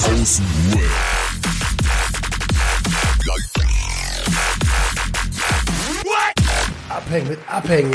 Web. 0.00 0.80
Abhängen 6.88 7.28
mit 7.28 7.38
Abhängen. 7.46 7.92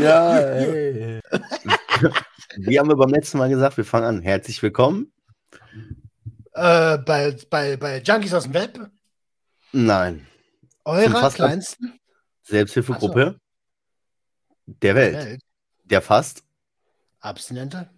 Ja, 0.00 0.38
ey. 0.38 1.20
Wie 2.56 2.78
haben 2.78 2.88
wir 2.88 2.96
beim 2.96 3.10
letzten 3.10 3.38
Mal 3.38 3.50
gesagt, 3.50 3.76
wir 3.76 3.84
fangen 3.84 4.06
an. 4.06 4.22
Herzlich 4.22 4.62
willkommen. 4.62 5.12
Äh, 6.54 6.98
bei, 6.98 7.36
bei, 7.50 7.76
bei 7.76 7.98
Junkies 7.98 8.32
aus 8.32 8.44
dem 8.44 8.54
Web, 8.54 8.90
Nein. 9.72 10.26
eurer 10.84 11.30
kleinsten 11.30 11.98
Selbsthilfegruppe 12.42 13.40
der 14.66 14.94
Welt. 14.94 15.14
Welt. 15.14 15.40
Der 15.84 16.02
fast 16.02 16.42
Abstinente. 17.20 17.90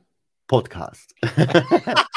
Podcast. 0.47 1.15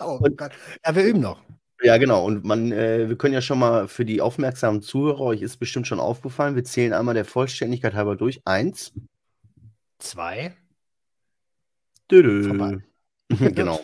Oh 0.00 0.18
Gott. 0.18 0.52
Ja, 0.84 0.94
wir 0.94 1.04
üben 1.04 1.20
noch. 1.20 1.42
Ja, 1.82 1.96
genau. 1.96 2.24
Und 2.24 2.44
man, 2.44 2.72
äh, 2.72 3.08
wir 3.08 3.16
können 3.16 3.34
ja 3.34 3.40
schon 3.40 3.58
mal 3.58 3.88
für 3.88 4.04
die 4.04 4.20
aufmerksamen 4.20 4.82
Zuhörer, 4.82 5.20
euch 5.20 5.42
ist 5.42 5.58
bestimmt 5.58 5.86
schon 5.86 6.00
aufgefallen, 6.00 6.56
wir 6.56 6.64
zählen 6.64 6.92
einmal 6.92 7.14
der 7.14 7.24
Vollständigkeit 7.24 7.94
halber 7.94 8.16
durch. 8.16 8.40
Eins. 8.44 8.92
Zwei. 9.98 10.56
Dödö. 12.10 12.80
Genau. 13.38 13.80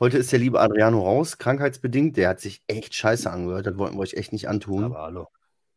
Heute 0.00 0.18
ist 0.18 0.32
der 0.32 0.40
liebe 0.40 0.60
Adriano 0.60 1.00
raus, 1.00 1.38
krankheitsbedingt. 1.38 2.16
Der 2.16 2.30
hat 2.30 2.40
sich 2.40 2.60
echt 2.66 2.92
scheiße 2.92 3.30
angehört. 3.30 3.68
Das 3.68 3.78
wollten 3.78 3.94
wir 3.94 4.00
euch 4.00 4.14
echt 4.14 4.32
nicht 4.32 4.48
antun. 4.48 4.82
Aber 4.82 5.02
hallo. 5.02 5.28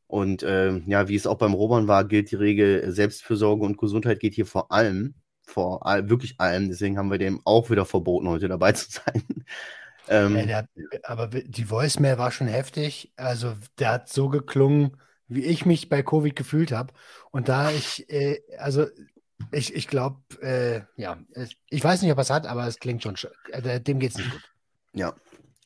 Und 0.07 0.43
ähm, 0.47 0.83
ja, 0.87 1.07
wie 1.09 1.15
es 1.15 1.27
auch 1.27 1.37
beim 1.37 1.53
Robern 1.53 1.87
war, 1.87 2.05
gilt 2.05 2.31
die 2.31 2.35
Regel, 2.35 2.81
äh, 2.83 2.91
Selbstfürsorge 2.91 3.65
und 3.65 3.77
Gesundheit 3.77 4.19
geht 4.19 4.33
hier 4.35 4.45
vor 4.45 4.71
allem, 4.71 5.15
vor 5.43 5.85
all, 5.85 6.09
wirklich 6.09 6.39
allem. 6.39 6.69
Deswegen 6.69 6.97
haben 6.97 7.11
wir 7.11 7.17
dem 7.17 7.41
auch 7.45 7.69
wieder 7.69 7.85
verboten, 7.85 8.29
heute 8.29 8.47
dabei 8.47 8.71
zu 8.73 8.89
sein. 8.91 9.23
ähm, 10.07 10.37
Ey, 10.37 10.45
der, 10.47 10.67
aber 11.03 11.27
die 11.27 11.69
Voicemail 11.69 12.17
war 12.17 12.31
schon 12.31 12.47
heftig. 12.47 13.11
Also, 13.17 13.55
der 13.79 13.91
hat 13.91 14.09
so 14.09 14.29
geklungen, 14.29 14.97
wie 15.27 15.43
ich 15.43 15.65
mich 15.65 15.89
bei 15.89 16.03
Covid 16.03 16.35
gefühlt 16.35 16.71
habe. 16.71 16.93
Und 17.31 17.49
da 17.49 17.71
ich, 17.71 18.09
äh, 18.09 18.41
also, 18.57 18.87
ich, 19.51 19.73
ich 19.75 19.87
glaube, 19.87 20.21
äh, 20.41 20.81
ja, 20.95 21.17
ich- 21.69 21.83
weiß 21.83 22.01
nicht, 22.01 22.11
ob 22.11 22.17
er 22.17 22.21
es 22.21 22.29
hat, 22.29 22.47
aber 22.47 22.67
es 22.67 22.79
klingt 22.79 23.03
schon, 23.03 23.15
sch- 23.15 23.29
äh, 23.51 23.81
dem 23.81 23.99
geht's 23.99 24.17
nicht 24.17 24.29
gut. 24.29 24.43
ja. 24.93 25.13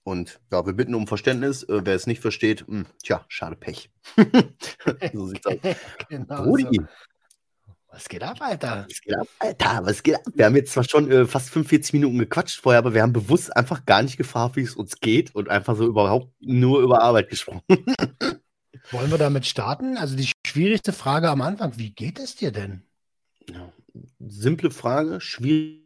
Und 0.04 0.40
ja, 0.52 0.66
wir 0.66 0.74
bitten 0.74 0.96
um 0.96 1.08
Verständnis. 1.08 1.64
Äh, 1.64 1.82
wer 1.86 1.96
es 1.96 2.08
nicht 2.08 2.22
versteht, 2.22 2.68
mh, 2.68 2.86
tja, 3.04 3.26
schade 3.28 3.56
Pech. 3.56 3.90
so 5.14 5.28
sieht's 5.28 5.46
aus. 5.46 5.56
Genau 6.10 6.44
Rudi, 6.44 6.68
so. 6.72 6.86
Was 7.92 8.08
geht 8.08 8.24
ab, 8.24 8.38
Alter? 8.40 8.88
was 8.90 9.02
geht 9.02 9.16
ab, 9.16 9.28
Alter? 9.40 9.82
Was 9.84 10.02
geht 10.02 10.16
ab? 10.16 10.22
Wir 10.34 10.46
haben 10.46 10.56
jetzt 10.56 10.72
zwar 10.72 10.86
schon 10.86 11.12
äh, 11.12 11.26
fast 11.26 11.50
45 11.50 11.92
Minuten 11.94 12.20
gequatscht 12.20 12.62
vorher, 12.62 12.80
aber 12.80 12.94
wir 12.94 13.02
haben 13.02 13.12
bewusst 13.12 13.56
einfach 13.56 13.86
gar 13.86 14.02
nicht 14.02 14.16
gefragt, 14.16 14.56
wie 14.56 14.62
es 14.62 14.76
uns 14.78 15.02
geht 15.02 15.36
und 15.36 15.50
einfach 15.50 15.76
so 15.76 15.86
überhaupt 15.86 16.32
nur 16.40 16.82
über 16.82 17.02
Arbeit 17.02 17.30
gesprochen. 17.30 17.62
Wollen 18.92 19.12
wir 19.12 19.18
damit 19.18 19.46
starten? 19.46 19.98
Also 19.98 20.16
die 20.16 20.32
schwierigste 20.48 20.94
Frage 20.94 21.30
am 21.30 21.42
Anfang, 21.42 21.78
wie 21.78 21.92
geht 21.92 22.18
es 22.18 22.36
dir 22.36 22.52
denn? 22.52 22.84
Ja, 23.50 23.72
simple 24.20 24.72
Frage, 24.72 25.20
schwierig 25.20 25.82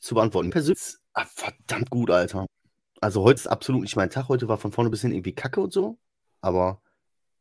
zu 0.00 0.14
beantworten. 0.14 0.50
Persönlich, 0.50 0.99
ah, 1.14 1.24
verdammt 1.26 1.90
gut, 1.90 2.10
Alter. 2.10 2.46
Also 3.00 3.22
heute 3.22 3.40
ist 3.40 3.46
absolut 3.46 3.82
nicht 3.82 3.96
mein 3.96 4.10
Tag. 4.10 4.28
Heute 4.28 4.48
war 4.48 4.58
von 4.58 4.72
vorne 4.72 4.90
bis 4.90 5.02
hin 5.02 5.12
irgendwie 5.12 5.34
Kacke 5.34 5.60
und 5.60 5.72
so, 5.72 5.98
aber 6.40 6.82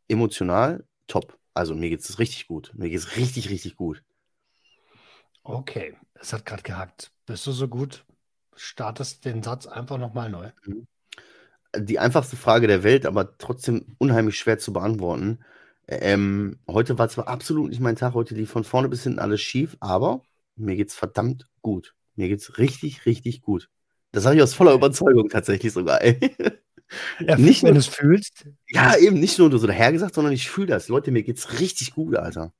emotional 0.07 0.85
top. 1.07 1.37
Also 1.53 1.75
mir 1.75 1.89
geht 1.89 2.01
es 2.01 2.19
richtig 2.19 2.47
gut. 2.47 2.71
Mir 2.75 2.89
geht 2.89 2.99
es 2.99 3.17
richtig, 3.17 3.49
richtig 3.49 3.75
gut. 3.75 4.03
Okay, 5.43 5.95
es 6.15 6.31
hat 6.31 6.45
gerade 6.45 6.63
gehackt. 6.63 7.11
Bist 7.25 7.45
du 7.47 7.51
so 7.51 7.67
gut? 7.67 8.05
Startest 8.55 9.25
den 9.25 9.43
Satz 9.43 9.67
einfach 9.67 9.97
nochmal 9.97 10.29
neu. 10.29 10.51
Die 11.75 11.99
einfachste 11.99 12.35
Frage 12.35 12.67
der 12.67 12.83
Welt, 12.83 13.05
aber 13.05 13.37
trotzdem 13.37 13.95
unheimlich 13.97 14.37
schwer 14.37 14.59
zu 14.59 14.73
beantworten. 14.73 15.39
Ähm, 15.87 16.59
heute 16.67 16.97
war 16.97 17.09
zwar 17.09 17.27
absolut 17.27 17.69
nicht 17.69 17.79
mein 17.79 17.95
Tag, 17.95 18.13
heute 18.13 18.35
lief 18.35 18.51
von 18.51 18.63
vorne 18.63 18.89
bis 18.89 19.03
hinten 19.03 19.19
alles 19.19 19.41
schief, 19.41 19.75
aber 19.79 20.21
mir 20.55 20.75
geht's 20.75 20.95
verdammt 20.95 21.47
gut. 21.61 21.95
Mir 22.19 22.27
geht's 22.27 22.57
richtig, 22.57 23.05
richtig 23.05 23.41
gut. 23.41 23.69
Das 24.11 24.23
sage 24.23 24.35
ich 24.35 24.43
aus 24.43 24.53
voller 24.53 24.73
Überzeugung 24.73 25.29
tatsächlich 25.29 25.71
sogar. 25.71 26.01
Ey. 26.01 26.35
Ja, 27.19 27.37
Nicht 27.37 27.63
wenn 27.63 27.69
nur- 27.69 27.73
du 27.75 27.79
es 27.79 27.87
fühlst. 27.87 28.45
Ja, 28.67 28.97
eben 28.97 29.19
nicht 29.19 29.39
nur 29.39 29.57
so 29.57 29.65
dahergesagt, 29.67 30.15
sondern 30.15 30.33
ich 30.33 30.49
fühle 30.49 30.67
das. 30.67 30.89
Leute, 30.89 31.11
mir 31.11 31.23
geht's 31.23 31.59
richtig 31.61 31.93
gut, 31.93 32.15
Alter. 32.17 32.51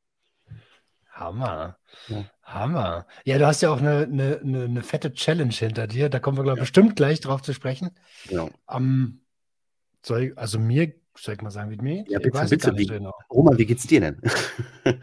Hammer. 1.12 1.78
Ja. 2.08 2.26
Hammer. 2.44 3.06
Ja, 3.26 3.38
du 3.38 3.46
hast 3.48 3.62
ja 3.62 3.70
auch 3.72 3.80
eine, 3.80 4.04
eine, 4.04 4.40
eine, 4.40 4.64
eine 4.64 4.84
fette 4.84 5.12
Challenge 5.12 5.52
hinter 5.54 5.88
dir. 5.88 6.08
Da 6.10 6.20
kommen 6.20 6.38
wir, 6.38 6.44
glaube 6.44 6.60
ich, 6.60 6.62
bestimmt 6.62 6.96
gleich 6.96 7.20
drauf 7.20 7.42
zu 7.42 7.54
sprechen. 7.54 7.90
Genau. 8.30 8.50
Ähm, 8.70 9.22
soll 10.06 10.32
also 10.38 10.58
mir, 10.60 10.94
soll 11.18 11.34
ich 11.36 11.42
mal 11.42 11.52
sagen, 11.52 11.70
wie 11.72 11.78
mir? 11.84 12.06
Ja, 12.08 12.20
Ich 12.20 12.32
bitte, 12.32 12.46
bitte, 12.48 12.78
wie- 12.78 12.86
genau. 12.86 13.14
Roman, 13.30 13.58
wie 13.58 13.66
geht's 13.66 13.86
dir 13.88 14.00
denn? 14.00 14.22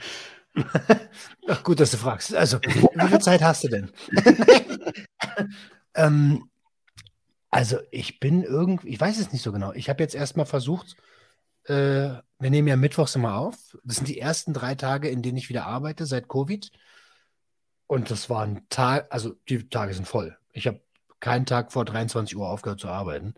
Ach, 1.48 1.62
gut, 1.62 1.80
dass 1.80 1.90
du 1.90 1.96
fragst. 1.96 2.34
Also, 2.34 2.60
wie 2.62 3.08
viel 3.08 3.18
Zeit 3.20 3.42
hast 3.42 3.64
du 3.64 3.68
denn? 3.68 3.90
ähm, 5.94 6.48
also, 7.50 7.78
ich 7.90 8.20
bin 8.20 8.42
irgendwie, 8.42 8.88
ich 8.88 9.00
weiß 9.00 9.18
es 9.18 9.32
nicht 9.32 9.42
so 9.42 9.52
genau. 9.52 9.72
Ich 9.72 9.88
habe 9.88 10.02
jetzt 10.02 10.14
erstmal 10.14 10.46
versucht, 10.46 10.96
äh, 11.64 12.20
wir 12.38 12.50
nehmen 12.50 12.68
ja 12.68 12.76
mittwochs 12.76 13.14
immer 13.14 13.36
auf. 13.36 13.56
Das 13.84 13.96
sind 13.96 14.08
die 14.08 14.20
ersten 14.20 14.52
drei 14.52 14.74
Tage, 14.74 15.08
in 15.08 15.22
denen 15.22 15.38
ich 15.38 15.48
wieder 15.48 15.66
arbeite 15.66 16.06
seit 16.06 16.28
Covid. 16.28 16.70
Und 17.86 18.10
das 18.10 18.28
waren 18.28 18.66
Tage, 18.68 19.10
also 19.10 19.34
die 19.48 19.68
Tage 19.68 19.94
sind 19.94 20.08
voll. 20.08 20.36
Ich 20.52 20.66
habe 20.66 20.80
keinen 21.20 21.46
Tag 21.46 21.72
vor 21.72 21.84
23 21.84 22.36
Uhr 22.36 22.48
aufgehört 22.48 22.80
zu 22.80 22.88
arbeiten. 22.88 23.34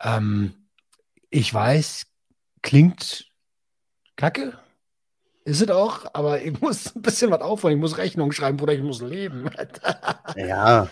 Ähm, 0.00 0.68
ich 1.30 1.52
weiß, 1.52 2.06
klingt 2.62 3.30
kacke, 4.16 4.58
ist 5.50 5.62
es 5.62 5.70
auch, 5.70 6.06
aber 6.12 6.42
ich 6.42 6.60
muss 6.60 6.94
ein 6.94 7.02
bisschen 7.02 7.30
was 7.30 7.40
aufholen. 7.40 7.76
Ich 7.76 7.80
muss 7.80 7.98
Rechnungen 7.98 8.32
schreiben, 8.32 8.56
Bruder, 8.56 8.72
ich 8.72 8.82
muss 8.82 9.02
leben. 9.02 9.50
Ja, 10.36 10.88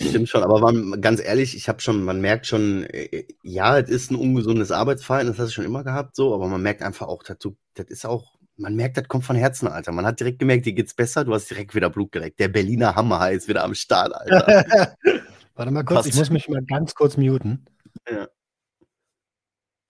stimmt 0.00 0.28
schon. 0.28 0.44
Aber 0.44 0.60
man, 0.60 1.00
ganz 1.00 1.20
ehrlich, 1.20 1.56
ich 1.56 1.68
habe 1.68 1.80
schon, 1.80 2.04
man 2.04 2.20
merkt 2.20 2.46
schon, 2.46 2.84
äh, 2.84 3.24
ja, 3.42 3.76
es 3.76 3.90
ist 3.90 4.12
ein 4.12 4.14
ungesundes 4.14 4.70
Arbeitsverhalten, 4.70 5.32
das 5.32 5.38
hast 5.40 5.48
du 5.48 5.54
schon 5.54 5.64
immer 5.64 5.82
gehabt, 5.82 6.14
so, 6.14 6.32
aber 6.32 6.46
man 6.46 6.62
merkt 6.62 6.82
einfach 6.82 7.08
auch, 7.08 7.24
dass 7.24 7.38
du, 7.38 7.56
das 7.74 7.86
ist 7.88 8.06
auch, 8.06 8.36
man 8.56 8.76
merkt, 8.76 8.96
das 8.96 9.08
kommt 9.08 9.24
von 9.24 9.34
Herzen, 9.34 9.66
Alter. 9.66 9.90
Man 9.90 10.06
hat 10.06 10.20
direkt 10.20 10.38
gemerkt, 10.38 10.66
dir 10.66 10.74
geht's 10.74 10.94
besser, 10.94 11.24
du 11.24 11.34
hast 11.34 11.50
direkt 11.50 11.74
wieder 11.74 11.90
Blut 11.90 12.12
geleckt. 12.12 12.38
Der 12.38 12.48
Berliner 12.48 12.94
Hammer 12.94 13.32
ist 13.32 13.48
wieder 13.48 13.64
am 13.64 13.74
Start, 13.74 14.14
Alter. 14.14 14.94
Warte 15.56 15.72
mal 15.72 15.84
kurz, 15.84 15.98
Passt. 15.98 16.08
ich 16.10 16.16
muss 16.16 16.30
mich 16.30 16.48
mal 16.48 16.62
ganz 16.62 16.94
kurz 16.94 17.16
muten. 17.16 17.66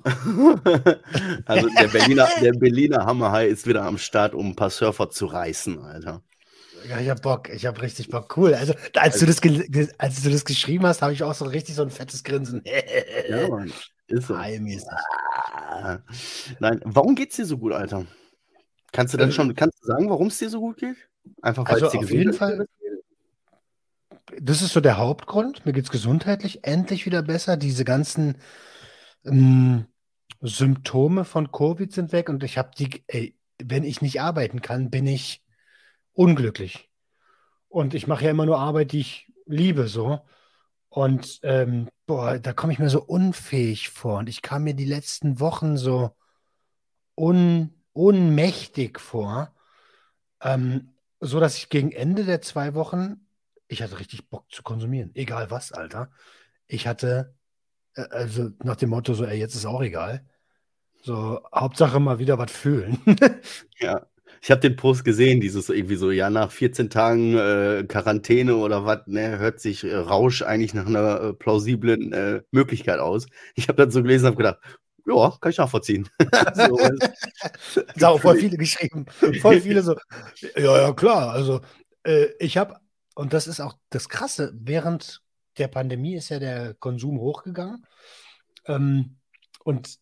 also 1.45 1.69
der 1.69 1.89
Berliner, 1.89 2.29
der 2.41 2.53
Berliner 2.53 3.05
Hammerhai 3.05 3.47
ist 3.49 3.67
wieder 3.67 3.85
am 3.85 3.99
Start, 3.99 4.35
um 4.35 4.51
ein 4.51 4.57
paar 4.57 4.71
Surfer 4.71 5.11
zu 5.11 5.27
reißen, 5.27 5.79
Alter. 5.81 6.23
Ja, 6.89 7.01
ich 7.01 7.09
hab 7.09 7.23
Bock, 7.23 7.49
ich 7.49 7.67
hab 7.67 7.83
richtig 7.83 8.09
Bock. 8.09 8.37
Cool. 8.37 8.55
Also, 8.55 8.75
als 8.95 9.19
du 9.19 9.27
das, 9.27 9.41
als 9.99 10.23
du 10.23 10.31
das 10.31 10.45
geschrieben 10.45 10.87
hast, 10.87 11.03
habe 11.03 11.13
ich 11.13 11.23
auch 11.25 11.35
so 11.35 11.45
richtig 11.45 11.75
so 11.75 11.83
ein 11.83 11.91
fettes 11.91 12.23
Grinsen. 12.23 12.63
Ja, 13.29 13.49
Mann. 13.49 13.73
Ist 14.07 14.29
so. 14.29 14.35
Ah. 14.35 15.99
Nein, 16.61 16.81
warum 16.85 17.15
geht's 17.15 17.37
dir 17.37 17.45
so 17.45 17.59
gut, 17.59 17.73
Alter? 17.73 18.07
Kannst 18.93 19.13
du 19.13 19.19
dann 19.19 19.29
Ähm, 19.29 19.35
schon, 19.35 19.55
kannst 19.55 19.83
du 19.83 19.87
sagen, 19.87 20.09
warum 20.09 20.29
es 20.29 20.39
dir 20.39 20.49
so 20.49 20.61
gut 20.61 20.79
geht? 20.79 20.97
Einfach 21.43 21.67
weil 21.67 21.75
Also 21.75 21.87
es 21.87 21.93
dir 21.93 21.99
auf 21.99 22.11
jeden 22.11 22.33
Fall, 22.33 22.67
das 24.41 24.63
ist 24.63 24.73
so 24.73 24.81
der 24.81 24.97
Hauptgrund. 24.97 25.67
Mir 25.67 25.73
geht's 25.73 25.91
gesundheitlich 25.91 26.65
endlich 26.65 27.05
wieder 27.05 27.23
besser. 27.23 27.57
Diese 27.57 27.85
ganzen 27.85 28.37
ähm, 29.29 29.87
Symptome 30.41 31.25
von 31.25 31.51
Covid 31.53 31.93
sind 31.93 32.13
weg 32.13 32.29
und 32.29 32.43
ich 32.43 32.59
habe 32.59 32.71
die, 32.77 33.05
ey, 33.09 33.37
wenn 33.63 33.85
ich 33.85 34.03
nicht 34.03 34.21
arbeiten 34.21 34.63
kann, 34.63 34.91
bin 34.91 35.07
ich 35.07 35.43
unglücklich. 36.13 36.91
Und 37.69 37.95
ich 37.95 38.07
mache 38.07 38.25
ja 38.25 38.31
immer 38.31 38.47
nur 38.47 38.59
Arbeit, 38.59 38.93
die 38.93 39.01
ich 39.01 39.33
liebe, 39.47 39.89
so. 39.89 40.21
Und 40.89 41.41
ähm, 41.43 41.89
boah, 42.07 42.39
da 42.39 42.53
komme 42.53 42.73
ich 42.73 42.79
mir 42.79 42.91
so 42.91 43.03
unfähig 43.03 43.91
vor. 43.91 44.19
Und 44.19 44.29
ich 44.29 44.43
kam 44.43 44.65
mir 44.65 44.75
die 44.75 44.85
letzten 44.85 45.41
Wochen 45.41 45.77
so 45.77 46.17
un, 47.17 47.75
ohnmächtig 47.93 49.01
vor. 49.01 49.55
Ähm, 50.41 50.93
so 51.21 51.41
dass 51.41 51.57
ich 51.57 51.69
gegen 51.69 51.93
Ende 51.93 52.25
der 52.25 52.41
zwei 52.43 52.75
Wochen, 52.75 53.27
ich 53.67 53.83
hatte 53.83 53.99
richtig 53.99 54.29
Bock 54.31 54.51
zu 54.51 54.63
konsumieren. 54.63 55.11
Egal 55.15 55.51
was, 55.51 55.73
Alter. 55.73 56.11
Ich 56.67 56.87
hatte, 56.87 57.35
also 58.11 58.51
nach 58.63 58.77
dem 58.77 58.91
Motto, 58.91 59.15
so, 59.15 59.25
ey, 59.25 59.39
jetzt 59.39 59.55
ist 59.55 59.67
auch 59.67 59.83
egal. 59.83 60.25
So, 61.03 61.41
Hauptsache 61.55 62.01
mal 62.01 62.19
wieder 62.19 62.39
was 62.39 62.53
fühlen. 62.53 62.99
Ja. 63.81 64.07
Ich 64.41 64.51
habe 64.53 64.61
den 64.61 64.77
Post 64.77 65.05
gesehen, 65.05 65.41
dieses 65.41 65.69
irgendwie 65.69 65.97
so, 65.97 66.13
ja, 66.13 66.31
nach 66.31 66.53
14 66.53 66.91
Tagen 66.91 67.37
äh, 67.37 67.85
Quarantäne 67.89 68.57
oder 68.57 68.85
was, 68.85 69.01
ne, 69.07 69.39
hört 69.39 69.59
sich 69.61 69.83
äh, 69.83 69.97
Rausch 69.97 70.43
eigentlich 70.43 70.75
nach 70.75 70.87
einer 70.87 71.21
äh, 71.21 71.33
plausiblen 71.33 72.13
äh, 72.13 72.43
Möglichkeit 72.53 73.01
aus. 73.01 73.27
Ich 73.57 73.69
habe 73.69 73.85
das 73.85 73.93
so 73.93 74.03
gelesen 74.03 74.27
und 74.27 74.33
habe 74.33 74.37
gedacht, 74.37 74.59
Ja, 75.07 75.37
kann 75.41 75.51
ich 75.51 75.59
nachvollziehen. 75.59 76.09
so, 76.55 76.79
da 77.97 78.09
auch 78.11 78.21
voll 78.21 78.37
viele 78.37 78.57
geschrieben. 78.57 79.07
Voll 79.41 79.61
viele 79.61 79.83
so. 79.83 79.97
Ja, 80.57 80.83
ja, 80.83 80.93
klar. 80.93 81.31
Also, 81.33 81.61
äh, 82.05 82.27
ich 82.39 82.57
habe, 82.59 82.77
und 83.17 83.33
das 83.33 83.49
ist 83.49 83.61
auch 83.61 83.75
das 83.91 84.09
Krasse, 84.09 84.53
während 84.55 85.21
der 85.59 85.69
Pandemie 85.69 86.15
ist 86.15 86.29
ja 86.29 86.39
der 86.39 86.75
Konsum 86.75 87.19
hochgegangen. 87.21 87.87
Ähm, 88.67 89.19
und 89.65 89.99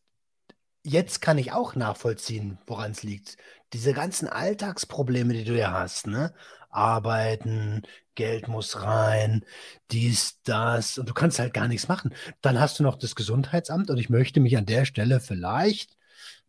jetzt 0.82 1.20
kann 1.20 1.38
ich 1.38 1.52
auch 1.52 1.74
nachvollziehen, 1.74 2.58
woran 2.66 2.92
es 2.92 3.02
liegt. 3.02 3.36
Diese 3.72 3.92
ganzen 3.92 4.28
Alltagsprobleme, 4.28 5.34
die 5.34 5.44
du 5.44 5.58
ja 5.58 5.72
hast, 5.72 6.06
ne? 6.06 6.32
Arbeiten, 6.70 7.82
Geld 8.14 8.48
muss 8.48 8.82
rein, 8.82 9.44
dies, 9.90 10.40
das, 10.42 10.98
und 10.98 11.08
du 11.08 11.14
kannst 11.14 11.38
halt 11.38 11.54
gar 11.54 11.68
nichts 11.68 11.88
machen. 11.88 12.14
Dann 12.40 12.60
hast 12.60 12.78
du 12.78 12.82
noch 12.82 12.96
das 12.96 13.14
Gesundheitsamt 13.14 13.90
und 13.90 13.98
ich 13.98 14.10
möchte 14.10 14.40
mich 14.40 14.56
an 14.56 14.66
der 14.66 14.84
Stelle 14.84 15.20
vielleicht 15.20 15.96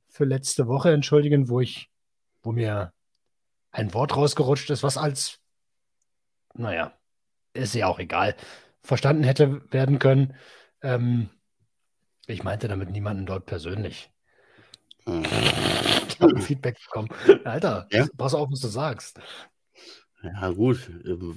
für 0.10 0.25
letzte 0.25 0.68
Woche 0.68 0.92
entschuldigen, 0.92 1.50
wo 1.50 1.62
ich, 1.62 1.89
wo 2.44 2.51
mir 2.51 2.94
ein 3.71 3.94
Wort 3.94 4.15
rausgerutscht 4.15 4.69
ist, 4.69 4.83
was 4.83 4.98
als, 4.98 5.39
naja, 6.53 6.94
ist 7.53 7.75
ja 7.75 7.88
auch 7.88 8.00
egal, 8.00 8.36
verstanden 8.88 9.24
hätte 9.24 9.62
werden 9.72 10.00
können. 10.00 10.34
Ähm, 10.81 11.30
ich 12.25 12.44
meinte 12.44 12.68
damit 12.68 12.89
niemanden 12.89 13.25
dort 13.25 13.45
persönlich. 13.45 14.10
Ich 15.06 16.19
habe 16.19 16.42
Feedback 16.42 16.78
bekommen. 16.86 17.10
Alter, 17.45 17.88
ja? 17.92 18.07
pass 18.18 18.34
auf, 18.34 18.50
was 18.51 18.60
du 18.60 18.68
sagst. 18.68 19.19
Ja, 20.24 20.50
gut. 20.50 20.89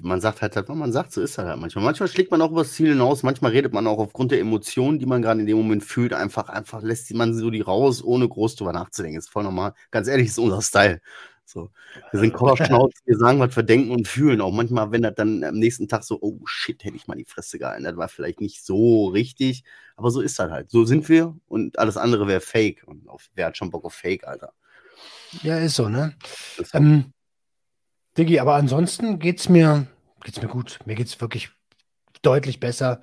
Man 0.02 0.20
sagt 0.20 0.41
halt, 0.41 0.56
was 0.56 0.69
man 0.69 0.91
sagt, 0.91 1.12
so 1.12 1.20
ist 1.20 1.37
das 1.37 1.44
halt 1.44 1.61
manchmal. 1.61 1.85
Manchmal 1.85 2.08
schlägt 2.08 2.31
man 2.31 2.41
auch 2.41 2.50
über 2.50 2.62
das 2.62 2.73
Ziel 2.73 2.88
hinaus, 2.88 3.23
manchmal 3.23 3.52
redet 3.52 3.75
man 3.75 3.87
auch 3.87 3.99
aufgrund 3.99 4.32
der 4.32 4.41
Emotionen, 4.41 4.99
die 4.99 5.06
man 5.06 5.20
gerade 5.20 5.41
in 5.41 5.47
dem 5.47 5.58
Moment 5.58 5.85
fühlt, 5.85 6.14
einfach, 6.14 6.49
einfach 6.49 6.82
lässt 6.82 7.12
man 7.12 7.35
so 7.35 7.50
die 7.50 7.61
raus, 7.61 8.02
ohne 8.02 8.26
groß 8.29 8.56
drüber 8.56 8.73
nachzudenken. 8.73 9.19
Ist 9.19 9.29
voll 9.29 9.44
normal. 9.44 9.75
Ganz 9.91 10.08
ehrlich, 10.08 10.29
ist 10.29 10.38
unser 10.38 10.62
Style. 10.62 11.00
So. 11.50 11.70
Wir 12.12 12.20
sind 12.20 12.32
Kocherschnauzen, 12.32 13.00
wir 13.05 13.17
sagen, 13.17 13.41
was 13.41 13.56
wir 13.56 13.62
denken 13.62 13.91
und 13.91 14.06
fühlen. 14.06 14.41
Auch 14.41 14.52
manchmal, 14.52 14.93
wenn 14.93 15.02
das 15.02 15.14
dann 15.17 15.43
am 15.43 15.56
nächsten 15.56 15.88
Tag 15.88 16.05
so, 16.05 16.19
oh 16.20 16.38
shit, 16.47 16.85
hätte 16.85 16.97
ich 16.97 17.08
mal 17.08 17.17
die 17.17 17.25
Fresse 17.25 17.58
gehalten. 17.58 17.85
Das 17.85 17.97
war 17.97 18.08
vielleicht 18.08 18.41
nicht 18.41 18.64
so 18.64 19.08
richtig, 19.08 19.64
aber 19.97 20.11
so 20.11 20.20
ist 20.20 20.38
das 20.38 20.50
halt. 20.50 20.70
So 20.70 20.85
sind 20.85 21.08
wir 21.08 21.37
und 21.49 21.79
alles 21.79 21.97
andere 21.97 22.29
wäre 22.29 22.41
Fake. 22.41 22.85
Und 22.87 23.08
auf, 23.08 23.31
wer 23.35 23.47
hat 23.47 23.56
schon 23.56 23.70
Bock 23.70 23.85
auf 23.85 23.94
Fake, 23.94 24.26
Alter? 24.26 24.52
Ja, 25.43 25.58
ist 25.58 25.75
so, 25.75 25.88
ne? 25.88 26.14
Ähm, 26.73 27.12
Diggi, 28.17 28.38
aber 28.38 28.55
ansonsten 28.55 29.19
geht's 29.19 29.49
mir, 29.49 29.87
geht's 30.23 30.41
mir 30.41 30.49
gut. 30.49 30.79
Mir 30.85 30.94
geht's 30.94 31.20
wirklich 31.20 31.50
deutlich 32.23 32.61
besser. 32.61 33.00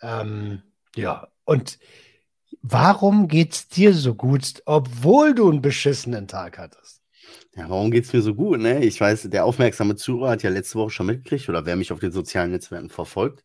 Ähm, 0.00 0.62
ja, 0.96 1.28
und 1.44 1.78
warum 2.62 3.28
geht's 3.28 3.68
dir 3.68 3.92
so 3.92 4.14
gut, 4.14 4.62
obwohl 4.64 5.34
du 5.34 5.50
einen 5.50 5.62
beschissenen 5.62 6.28
Tag 6.28 6.58
hattest? 6.58 7.01
Ja, 7.54 7.68
warum 7.68 7.90
geht 7.90 8.04
es 8.04 8.12
mir 8.12 8.22
so 8.22 8.34
gut? 8.34 8.60
Ne? 8.60 8.82
Ich 8.82 8.98
weiß, 8.98 9.28
der 9.28 9.44
aufmerksame 9.44 9.94
Zuhörer 9.94 10.30
hat 10.30 10.42
ja 10.42 10.48
letzte 10.48 10.78
Woche 10.78 10.90
schon 10.90 11.06
mitgekriegt, 11.06 11.48
oder 11.50 11.66
wer 11.66 11.76
mich 11.76 11.92
auf 11.92 12.00
den 12.00 12.10
sozialen 12.10 12.50
Netzwerken 12.50 12.88
verfolgt, 12.88 13.44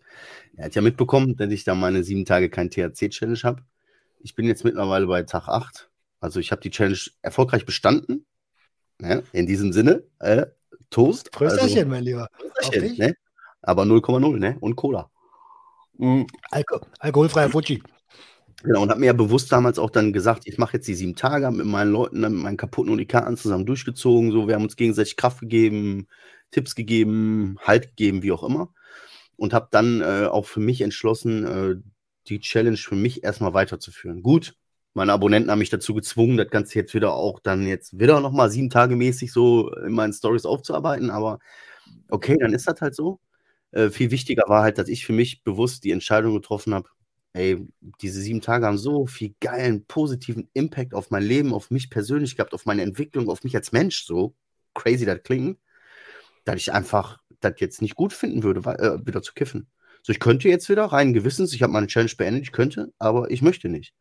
er 0.55 0.65
hat 0.65 0.75
ja 0.75 0.81
mitbekommen, 0.81 1.35
dass 1.35 1.51
ich 1.51 1.65
da 1.65 1.75
meine 1.75 2.03
sieben 2.03 2.23
Tage 2.23 2.49
kein 2.49 2.69
THC-Challenge 2.69 3.39
habe. 3.43 3.63
Ich 4.19 4.33
bin 4.33 4.45
jetzt 4.45 4.63
mittlerweile 4.63 5.07
bei 5.07 5.23
Tag 5.23 5.49
8. 5.49 5.89
Also 6.21 6.39
ich 6.39 6.51
habe 6.51 6.61
die 6.61 6.71
Challenge 6.71 6.97
erfolgreich 7.21 7.65
bestanden. 7.65 8.25
Ne? 8.99 9.23
In 9.33 9.45
diesem 9.45 9.73
Sinne, 9.73 10.03
äh, 10.19 10.45
Toast. 10.89 11.31
Prösterchen, 11.31 11.77
also, 11.79 11.89
mein 11.89 12.03
Lieber. 12.03 12.29
Prösterchen, 12.55 12.97
ne? 12.97 13.13
Aber 13.61 13.83
0,0, 13.83 14.39
ne? 14.39 14.57
Und 14.61 14.75
Cola. 14.77 15.11
Mhm. 15.97 16.27
Alko 16.49 16.79
alkoholfreier 16.99 17.49
Fuji. 17.49 17.83
Genau, 18.63 18.81
und 18.81 18.89
habe 18.89 18.99
mir 18.99 19.05
ja 19.07 19.13
bewusst 19.13 19.51
damals 19.51 19.77
auch 19.77 19.91
dann 19.91 20.13
gesagt, 20.13 20.47
ich 20.47 20.57
mache 20.57 20.77
jetzt 20.77 20.87
die 20.87 20.95
sieben 20.95 21.15
Tage, 21.15 21.51
mit 21.51 21.65
meinen 21.67 21.91
Leuten, 21.91 22.21
mit 22.21 22.31
meinen 22.31 22.57
kaputten 22.57 22.91
Unikarten 22.91 23.37
zusammen 23.37 23.65
durchgezogen. 23.67 24.31
So, 24.31 24.47
wir 24.47 24.55
haben 24.55 24.63
uns 24.63 24.75
gegenseitig 24.75 25.15
Kraft 25.15 25.41
gegeben, 25.41 26.07
Tipps 26.51 26.73
gegeben, 26.73 27.57
Halt 27.61 27.89
gegeben, 27.89 28.23
wie 28.23 28.31
auch 28.31 28.43
immer. 28.43 28.73
Und 29.37 29.53
habe 29.53 29.67
dann 29.71 30.01
äh, 30.01 30.25
auch 30.31 30.45
für 30.47 30.59
mich 30.59 30.81
entschlossen, 30.81 31.45
äh, 31.45 31.75
die 32.27 32.39
Challenge 32.39 32.77
für 32.77 32.95
mich 32.95 33.23
erstmal 33.23 33.53
weiterzuführen. 33.53 34.23
Gut, 34.23 34.55
meine 34.95 35.13
Abonnenten 35.13 35.51
haben 35.51 35.59
mich 35.59 35.69
dazu 35.69 35.93
gezwungen, 35.93 36.37
das 36.37 36.49
Ganze 36.49 36.79
jetzt 36.79 36.95
wieder 36.95 37.13
auch 37.13 37.39
dann 37.39 37.67
jetzt 37.67 37.99
wieder 37.99 38.19
nochmal 38.21 38.49
sieben 38.49 38.69
Tage 38.71 38.95
mäßig 38.95 39.31
so 39.31 39.71
in 39.75 39.93
meinen 39.93 40.13
Stories 40.13 40.45
aufzuarbeiten, 40.45 41.11
aber 41.11 41.37
okay, 42.09 42.37
dann 42.39 42.53
ist 42.53 42.67
das 42.67 42.81
halt 42.81 42.95
so. 42.95 43.19
Äh, 43.71 43.89
viel 43.91 44.11
wichtiger 44.11 44.43
war 44.47 44.63
halt, 44.63 44.77
dass 44.79 44.87
ich 44.89 45.05
für 45.05 45.13
mich 45.13 45.43
bewusst 45.43 45.83
die 45.83 45.91
Entscheidung 45.91 46.33
getroffen 46.35 46.73
habe, 46.73 46.89
Ey, 47.33 47.67
diese 48.01 48.21
sieben 48.21 48.41
Tage 48.41 48.65
haben 48.65 48.77
so 48.77 49.05
viel 49.05 49.35
geilen, 49.39 49.85
positiven 49.85 50.49
Impact 50.53 50.93
auf 50.93 51.11
mein 51.11 51.23
Leben, 51.23 51.53
auf 51.53 51.69
mich 51.69 51.89
persönlich 51.89 52.35
gehabt, 52.35 52.53
auf 52.53 52.65
meine 52.65 52.81
Entwicklung, 52.81 53.29
auf 53.29 53.43
mich 53.43 53.55
als 53.55 53.71
Mensch, 53.71 54.05
so 54.05 54.35
crazy 54.73 55.05
das 55.05 55.21
klingt, 55.23 55.59
dass 56.45 56.55
ich 56.55 56.73
einfach 56.73 57.19
das 57.41 57.53
jetzt 57.57 57.81
nicht 57.81 57.95
gut 57.95 58.13
finden 58.13 58.43
würde, 58.43 58.61
äh, 58.79 59.05
wieder 59.05 59.21
zu 59.21 59.33
kiffen. 59.33 59.67
So, 60.03 60.11
ich 60.11 60.19
könnte 60.19 60.49
jetzt 60.49 60.69
wieder 60.69 60.85
rein 60.85 61.13
gewissens, 61.13 61.53
ich 61.53 61.61
habe 61.63 61.73
meine 61.73 61.87
Challenge 61.87 62.13
beendet, 62.17 62.43
ich 62.43 62.51
könnte, 62.51 62.93
aber 62.97 63.29
ich 63.29 63.41
möchte 63.41 63.69
nicht. 63.69 63.93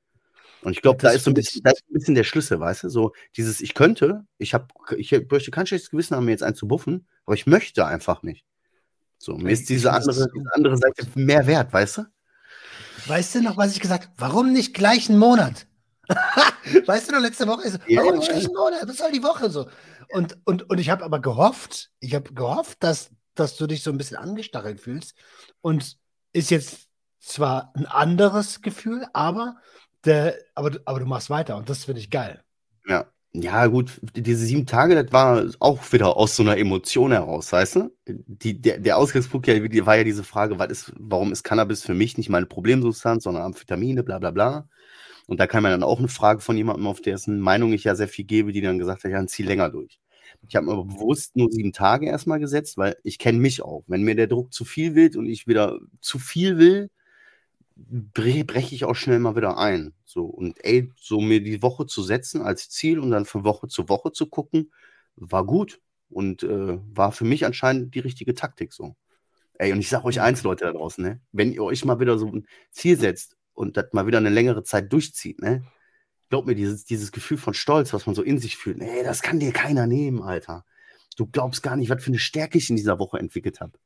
Und 0.62 0.72
ich 0.72 0.82
glaube, 0.82 1.02
da 1.02 1.10
ist 1.10 1.24
so 1.24 1.30
ein 1.30 1.34
bisschen, 1.34 1.62
da 1.62 1.70
ist 1.70 1.84
ein 1.88 1.92
bisschen 1.92 2.14
der 2.14 2.24
Schlüssel, 2.24 2.58
weißt 2.58 2.84
du? 2.84 2.88
So 2.88 3.12
dieses, 3.36 3.60
ich 3.60 3.74
könnte, 3.74 4.24
ich 4.38 4.54
habe, 4.54 4.66
ich 4.96 5.12
möchte 5.30 5.50
kein 5.50 5.66
schlechtes 5.66 5.90
Gewissen 5.90 6.16
haben, 6.16 6.24
mir 6.24 6.32
jetzt 6.32 6.42
einen 6.42 6.54
zu 6.56 6.66
buffen, 6.66 7.06
aber 7.24 7.34
ich 7.34 7.46
möchte 7.46 7.86
einfach 7.86 8.22
nicht. 8.22 8.44
So, 9.18 9.36
mir 9.36 9.50
ist 9.50 9.68
diese 9.68 9.92
andere, 9.92 10.28
diese 10.34 10.54
andere 10.54 10.76
Seite 10.76 11.06
mehr 11.14 11.46
wert, 11.46 11.72
weißt 11.72 11.98
du? 11.98 12.02
Weißt 13.08 13.34
du 13.34 13.42
noch, 13.42 13.56
was 13.56 13.72
ich 13.72 13.80
gesagt 13.80 14.04
habe? 14.04 14.14
Warum 14.18 14.52
nicht 14.52 14.74
gleich 14.74 15.08
einen 15.08 15.18
Monat? 15.18 15.66
weißt 16.86 17.08
du 17.08 17.14
noch, 17.14 17.20
letzte 17.20 17.46
Woche? 17.46 17.70
So, 17.70 17.78
warum 17.94 18.18
nicht 18.18 18.28
gleich 18.28 18.44
einen 18.44 18.54
Monat? 18.54 18.88
Was 18.88 18.98
soll 18.98 19.12
die 19.12 19.22
Woche 19.22 19.50
so? 19.50 19.68
Und, 20.10 20.38
und, 20.44 20.68
und 20.68 20.78
ich 20.78 20.90
habe 20.90 21.04
aber 21.04 21.20
gehofft, 21.20 21.90
ich 22.00 22.14
habe 22.14 22.32
gehofft, 22.32 22.82
dass, 22.82 23.10
dass 23.34 23.56
du 23.56 23.66
dich 23.66 23.82
so 23.82 23.90
ein 23.90 23.98
bisschen 23.98 24.16
angestachelt 24.16 24.80
fühlst. 24.80 25.14
Und 25.60 25.96
ist 26.32 26.50
jetzt 26.50 26.88
zwar 27.20 27.72
ein 27.74 27.86
anderes 27.86 28.60
Gefühl, 28.62 29.06
aber, 29.12 29.56
der, 30.04 30.36
aber, 30.54 30.78
aber 30.84 31.00
du 31.00 31.06
machst 31.06 31.30
weiter 31.30 31.56
und 31.56 31.68
das 31.68 31.84
finde 31.84 32.00
ich 32.00 32.10
geil. 32.10 32.42
Ja. 32.86 33.06
Ja, 33.38 33.66
gut, 33.66 34.00
diese 34.14 34.46
sieben 34.46 34.64
Tage, 34.66 34.94
das 34.94 35.12
war 35.12 35.44
auch 35.58 35.92
wieder 35.92 36.16
aus 36.16 36.36
so 36.36 36.42
einer 36.42 36.56
Emotion 36.56 37.12
heraus, 37.12 37.52
weißt 37.52 37.76
du? 37.76 37.90
Die, 38.06 38.60
der, 38.60 38.78
der 38.78 38.96
Ausgangspunkt 38.96 39.46
ja, 39.46 39.54
war 39.84 39.96
ja 39.96 40.04
diese 40.04 40.24
Frage, 40.24 40.58
was 40.58 40.68
ist, 40.70 40.92
warum 40.98 41.32
ist 41.32 41.42
Cannabis 41.42 41.82
für 41.82 41.92
mich 41.92 42.16
nicht 42.16 42.30
meine 42.30 42.46
Problemsubstanz, 42.46 43.24
sondern 43.24 43.42
Amphetamine, 43.42 44.04
bla 44.04 44.18
bla 44.18 44.30
bla. 44.30 44.68
Und 45.26 45.40
da 45.40 45.46
kam 45.46 45.64
ja 45.64 45.70
dann 45.70 45.82
auch 45.82 45.98
eine 45.98 46.08
Frage 46.08 46.40
von 46.40 46.56
jemandem, 46.56 46.86
auf 46.86 47.00
dessen 47.02 47.40
Meinung 47.40 47.72
ich 47.72 47.84
ja 47.84 47.94
sehr 47.96 48.08
viel 48.08 48.24
gebe, 48.24 48.52
die 48.52 48.60
dann 48.62 48.78
gesagt 48.78 49.04
hat, 49.04 49.10
ja, 49.10 49.18
dann 49.18 49.28
zieh 49.28 49.42
länger 49.42 49.70
durch. 49.70 49.98
Ich 50.48 50.56
habe 50.56 50.66
mir 50.66 50.76
bewusst 50.84 51.36
nur 51.36 51.50
sieben 51.50 51.72
Tage 51.72 52.06
erstmal 52.06 52.38
gesetzt, 52.40 52.78
weil 52.78 52.96
ich 53.02 53.18
kenne 53.18 53.38
mich 53.40 53.62
auch. 53.62 53.82
Wenn 53.88 54.02
mir 54.02 54.14
der 54.14 54.28
Druck 54.28 54.52
zu 54.52 54.64
viel 54.64 54.94
wird 54.94 55.16
und 55.16 55.26
ich 55.26 55.46
wieder 55.48 55.78
zu 56.00 56.18
viel 56.18 56.58
will, 56.58 56.90
breche 57.76 58.74
ich 58.74 58.84
auch 58.84 58.94
schnell 58.94 59.18
mal 59.18 59.36
wieder 59.36 59.58
ein. 59.58 59.94
So, 60.04 60.24
und 60.24 60.56
ey, 60.64 60.90
so 60.96 61.20
mir 61.20 61.42
die 61.42 61.62
Woche 61.62 61.86
zu 61.86 62.02
setzen 62.02 62.40
als 62.40 62.70
Ziel 62.70 62.98
und 62.98 63.10
dann 63.10 63.26
von 63.26 63.44
Woche 63.44 63.68
zu 63.68 63.88
Woche 63.88 64.12
zu 64.12 64.26
gucken, 64.26 64.72
war 65.16 65.44
gut 65.44 65.80
und 66.08 66.42
äh, 66.42 66.78
war 66.94 67.12
für 67.12 67.24
mich 67.24 67.44
anscheinend 67.44 67.94
die 67.94 68.00
richtige 68.00 68.34
Taktik 68.34 68.72
so. 68.72 68.96
Ey, 69.58 69.72
und 69.72 69.80
ich 69.80 69.88
sage 69.88 70.04
euch 70.04 70.20
eins, 70.20 70.42
Leute 70.42 70.64
da 70.64 70.72
draußen, 70.72 71.02
ne? 71.04 71.20
wenn 71.32 71.52
ihr 71.52 71.62
euch 71.62 71.84
mal 71.84 72.00
wieder 72.00 72.18
so 72.18 72.26
ein 72.26 72.46
Ziel 72.70 72.98
setzt 72.98 73.36
und 73.54 73.76
das 73.76 73.86
mal 73.92 74.06
wieder 74.06 74.18
eine 74.18 74.30
längere 74.30 74.62
Zeit 74.64 74.92
durchzieht, 74.92 75.40
ne? 75.40 75.64
Glaubt 76.28 76.46
mir, 76.48 76.56
dieses, 76.56 76.84
dieses 76.84 77.12
Gefühl 77.12 77.38
von 77.38 77.54
Stolz, 77.54 77.92
was 77.92 78.06
man 78.06 78.14
so 78.16 78.22
in 78.22 78.38
sich 78.38 78.56
fühlt, 78.56 78.80
ey, 78.80 79.04
das 79.04 79.22
kann 79.22 79.38
dir 79.38 79.52
keiner 79.52 79.86
nehmen, 79.86 80.22
Alter. 80.22 80.64
Du 81.16 81.26
glaubst 81.26 81.62
gar 81.62 81.76
nicht, 81.76 81.88
was 81.88 82.02
für 82.02 82.10
eine 82.10 82.18
Stärke 82.18 82.58
ich 82.58 82.68
in 82.68 82.76
dieser 82.76 82.98
Woche 82.98 83.18
entwickelt 83.18 83.60
habe 83.60 83.78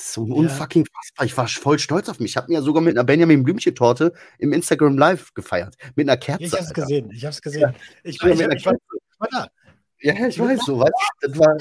so 0.00 0.26
ja. 0.26 0.34
unfucking 0.34 0.86
fassbar. 0.86 1.26
Ich 1.26 1.36
war 1.36 1.48
voll 1.48 1.78
stolz 1.78 2.08
auf 2.08 2.20
mich. 2.20 2.32
Ich 2.32 2.36
habe 2.36 2.48
mir 2.48 2.58
ja 2.58 2.62
sogar 2.62 2.82
mit 2.82 2.96
einer 2.96 3.04
Benjamin 3.04 3.42
Blümchen-Torte 3.42 4.12
im 4.38 4.52
Instagram 4.52 4.98
Live 4.98 5.34
gefeiert. 5.34 5.76
Mit 5.96 6.08
einer 6.08 6.16
Kerze. 6.16 6.44
Ich 6.44 6.52
hab's 6.52 6.72
gesehen. 6.72 7.10
Ich 7.10 7.24
hab's 7.24 7.42
gesehen. 7.42 7.60
Ja. 7.62 7.74
Ich, 8.02 8.22
ich, 8.22 8.22
ich, 8.22 8.40
ich, 8.40 8.66
war, 8.66 8.74
da. 9.30 9.46
Ja, 10.00 10.26
ich 10.26 10.38
weiß 10.38 10.60
so. 10.64 10.80
Was? 10.80 10.90
Das 11.20 11.38
war. 11.38 11.56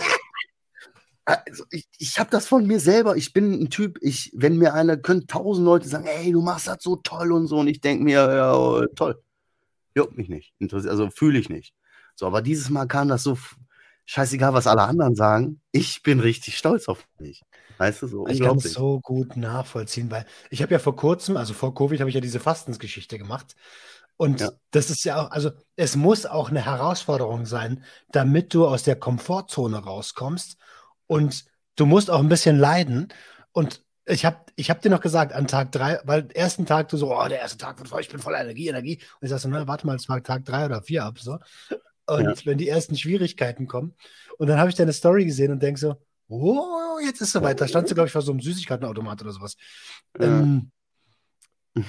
Also 1.25 1.63
ich, 1.69 1.87
ich 1.97 2.17
habe 2.17 2.31
das 2.31 2.47
von 2.47 2.65
mir 2.65 2.79
selber. 2.79 3.15
Ich 3.15 3.33
bin 3.33 3.53
ein 3.53 3.69
Typ, 3.69 3.99
ich, 4.01 4.31
wenn 4.33 4.57
mir 4.57 4.73
einer, 4.73 4.97
können 4.97 5.27
tausend 5.27 5.65
Leute 5.65 5.87
sagen, 5.87 6.07
ey, 6.07 6.31
du 6.31 6.41
machst 6.41 6.67
das 6.67 6.77
so 6.81 6.95
toll 6.95 7.31
und 7.31 7.47
so. 7.47 7.57
Und 7.59 7.67
ich 7.67 7.81
denke 7.81 8.03
mir, 8.03 8.33
ja, 8.33 8.85
toll. 8.95 9.21
Juckt 9.95 10.17
mich 10.17 10.29
nicht. 10.29 10.53
Also 10.73 11.09
fühle 11.09 11.37
ich 11.39 11.49
nicht. 11.49 11.73
So, 12.15 12.25
aber 12.25 12.41
dieses 12.41 12.69
Mal 12.69 12.87
kam 12.87 13.09
das 13.09 13.23
so 13.23 13.37
scheißegal, 14.05 14.53
was 14.53 14.65
alle 14.65 14.81
anderen 14.81 15.15
sagen. 15.15 15.61
Ich 15.71 16.01
bin 16.01 16.19
richtig 16.19 16.57
stolz 16.57 16.87
auf 16.87 17.07
mich. 17.19 17.43
Weißt 17.79 18.01
du, 18.01 18.07
so 18.07 18.27
ich 18.27 18.41
kann 18.41 18.57
es 18.57 18.73
so 18.73 18.99
gut 18.99 19.37
nachvollziehen, 19.37 20.11
weil 20.11 20.25
ich 20.49 20.61
habe 20.61 20.73
ja 20.73 20.79
vor 20.79 20.97
kurzem, 20.97 21.37
also 21.37 21.53
vor 21.53 21.73
Covid, 21.73 22.01
habe 22.01 22.09
ich 22.09 22.15
ja 22.15 22.21
diese 22.21 22.41
Fastensgeschichte 22.41 23.17
gemacht. 23.17 23.55
Und 24.17 24.41
ja. 24.41 24.51
das 24.71 24.89
ist 24.89 25.05
ja 25.05 25.21
auch, 25.21 25.31
also 25.31 25.51
es 25.77 25.95
muss 25.95 26.25
auch 26.25 26.49
eine 26.49 26.65
Herausforderung 26.65 27.45
sein, 27.45 27.85
damit 28.11 28.53
du 28.53 28.67
aus 28.67 28.83
der 28.83 28.97
Komfortzone 28.97 29.77
rauskommst. 29.77 30.57
Und 31.07 31.45
du 31.77 31.85
musst 31.85 32.11
auch 32.11 32.19
ein 32.19 32.27
bisschen 32.27 32.59
leiden. 32.59 33.13
Und 33.53 33.81
ich 34.05 34.25
habe 34.25 34.39
ich 34.57 34.69
hab 34.69 34.81
dir 34.81 34.89
noch 34.89 34.99
gesagt, 34.99 35.31
an 35.31 35.47
Tag 35.47 35.71
drei, 35.71 36.01
weil 36.03 36.27
ersten 36.33 36.65
Tag 36.65 36.89
du 36.89 36.97
so, 36.97 37.15
oh, 37.15 37.27
der 37.29 37.39
erste 37.39 37.57
Tag 37.57 37.77
wird 37.79 37.87
voll, 37.87 38.01
ich 38.01 38.09
bin 38.09 38.19
voller 38.19 38.41
Energie, 38.41 38.67
Energie. 38.67 38.99
Und 39.21 39.25
ich 39.25 39.29
sag 39.29 39.39
so, 39.39 39.47
na, 39.47 39.67
warte 39.67 39.87
mal, 39.87 39.95
es 39.95 40.09
war 40.09 40.21
Tag 40.21 40.43
drei 40.43 40.65
oder 40.65 40.81
vier 40.81 41.05
ab, 41.05 41.17
so. 41.19 41.37
Und 42.05 42.25
ja. 42.25 42.35
wenn 42.43 42.57
die 42.57 42.67
ersten 42.67 42.97
Schwierigkeiten 42.97 43.67
kommen. 43.67 43.95
Und 44.37 44.47
dann 44.47 44.59
habe 44.59 44.69
ich 44.69 44.75
deine 44.75 44.91
Story 44.91 45.23
gesehen 45.23 45.53
und 45.53 45.63
denke 45.63 45.79
so, 45.79 45.95
oh, 46.29 46.99
jetzt 47.03 47.21
ist 47.21 47.31
soweit. 47.31 47.59
Da 47.59 47.67
standst 47.67 47.91
du, 47.91 47.95
glaube 47.95 48.07
ich, 48.07 48.13
vor 48.13 48.21
so 48.21 48.31
einem 48.31 48.41
Süßigkeitenautomat 48.41 49.21
oder 49.21 49.31
sowas. 49.31 49.55
Ja. 50.19 50.25
Ähm, 50.25 50.71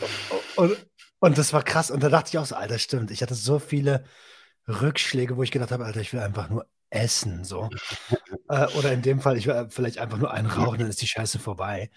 und, 0.56 0.87
und 1.20 1.38
das 1.38 1.52
war 1.52 1.62
krass. 1.62 1.90
Und 1.90 2.02
da 2.02 2.09
dachte 2.09 2.30
ich 2.30 2.38
auch 2.38 2.47
so, 2.47 2.56
Alter, 2.56 2.78
stimmt. 2.78 3.11
Ich 3.11 3.23
hatte 3.23 3.35
so 3.35 3.59
viele 3.59 4.04
Rückschläge, 4.68 5.37
wo 5.37 5.42
ich 5.42 5.50
gedacht 5.50 5.70
habe, 5.70 5.85
Alter, 5.85 6.00
ich 6.00 6.12
will 6.12 6.20
einfach 6.20 6.49
nur 6.49 6.66
essen. 6.90 7.44
So. 7.44 7.70
äh, 8.49 8.66
oder 8.78 8.92
in 8.92 9.02
dem 9.02 9.20
Fall, 9.20 9.37
ich 9.37 9.47
will 9.47 9.68
vielleicht 9.70 9.99
einfach 9.99 10.18
nur 10.18 10.32
einen 10.32 10.49
rauchen, 10.49 10.78
dann 10.78 10.88
ist 10.88 11.02
die 11.02 11.09
Scheiße 11.09 11.38
vorbei. 11.38 11.90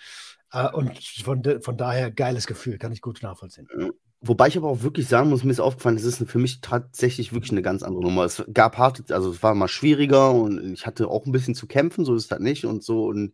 Äh, 0.52 0.70
und 0.70 0.98
von, 1.00 1.44
von 1.62 1.78
daher 1.78 2.12
geiles 2.12 2.48
Gefühl, 2.48 2.78
kann 2.78 2.92
ich 2.92 3.02
gut 3.02 3.22
nachvollziehen. 3.22 3.68
Wobei 4.26 4.48
ich 4.48 4.56
aber 4.58 4.70
auch 4.70 4.84
wirklich 4.84 5.10
sagen 5.10 5.30
muss, 5.30 5.44
mir 5.44 5.52
ist 5.52 5.60
aufgefallen, 5.60 5.98
es 5.98 6.06
ist 6.06 6.24
für 6.30 6.40
mich 6.40 6.62
tatsächlich 6.62 7.34
wirklich 7.34 7.52
eine 7.52 7.62
ganz 7.62 7.84
andere 7.84 8.04
Nummer. 8.04 8.24
Es 8.24 8.42
gab 8.54 8.78
harte, 8.78 9.14
also 9.14 9.32
es 9.32 9.44
war 9.44 9.54
mal 9.54 9.68
schwieriger 9.68 10.32
und 10.32 10.74
ich 10.74 10.86
hatte 10.86 11.10
auch 11.10 11.26
ein 11.26 11.34
bisschen 11.34 11.56
zu 11.56 11.68
kämpfen, 11.68 12.06
so 12.06 12.16
ist 12.16 12.32
das 12.32 12.40
nicht 12.40 12.66
und 12.66 12.84
so. 12.84 13.06
Und 13.08 13.34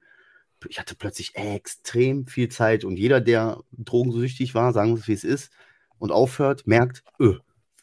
ich 0.68 0.80
hatte 0.80 0.96
plötzlich 0.96 1.36
extrem 1.36 2.26
viel 2.26 2.50
Zeit 2.50 2.86
und 2.86 2.98
jeder, 2.98 3.22
der 3.22 3.62
drogensüchtig 3.72 4.56
war, 4.56 4.74
sagen 4.74 4.96
wir 4.96 5.00
es 5.00 5.08
wie 5.08 5.14
es 5.14 5.24
ist, 5.24 5.52
und 6.00 6.12
aufhört, 6.12 6.66
merkt, 6.66 7.04
öh, 7.20 7.38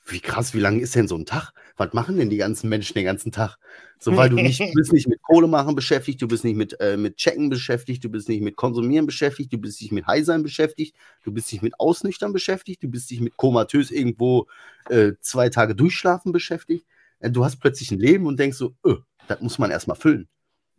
wie 0.09 0.21
krass, 0.21 0.55
wie 0.55 0.61
lang 0.61 0.79
ist 0.79 0.95
denn 0.95 1.09
so 1.09 1.17
ein 1.17 1.27
Tag? 1.27 1.53
Was 1.77 1.93
machen 1.93 2.17
denn 2.17 2.31
die 2.31 2.37
ganzen 2.37 2.69
Menschen 2.69 2.95
den 2.95 3.05
ganzen 3.05 3.33
Tag? 3.33 3.57
So, 3.99 4.17
weil 4.17 4.31
du 4.31 4.37
nicht, 4.37 4.61
bist 4.75 4.93
nicht 4.93 5.09
mit 5.09 5.21
Kohle 5.23 5.49
machen 5.49 5.75
beschäftigt, 5.75 6.23
du 6.23 6.29
bist 6.29 6.45
nicht 6.45 6.57
mit, 6.57 6.79
äh, 6.81 6.97
mit 6.97 7.17
Checken 7.17 7.51
beschäftigt, 7.51 8.05
du 8.05 8.09
bist 8.09 8.29
nicht 8.29 8.41
mit 8.41 8.57
Konsumieren 8.57 9.07
beschäftigt, 9.07 9.53
du 9.53 9.59
bist 9.59 9.81
nicht 9.81 9.93
mit 9.93 10.07
Highsein 10.07 10.43
beschäftigt, 10.43 10.97
du 11.25 11.33
bist 11.33 11.51
nicht 11.53 11.63
mit 11.63 11.79
Ausnüchtern 11.81 12.33
beschäftigt, 12.33 12.83
du 12.83 12.89
bist 12.89 13.11
nicht 13.11 13.21
mit 13.21 13.37
komatös 13.37 13.91
irgendwo 13.91 14.47
äh, 14.89 15.13
zwei 15.21 15.49
Tage 15.49 15.75
durchschlafen 15.75 16.31
beschäftigt. 16.33 16.87
Äh, 17.19 17.31
du 17.31 17.45
hast 17.45 17.57
plötzlich 17.57 17.91
ein 17.91 17.99
Leben 17.99 18.27
und 18.27 18.39
denkst 18.39 18.59
so, 18.59 18.75
öh, 18.87 18.99
das 19.27 19.41
muss 19.41 19.59
man 19.59 19.71
erstmal 19.71 19.97
füllen. 19.97 20.29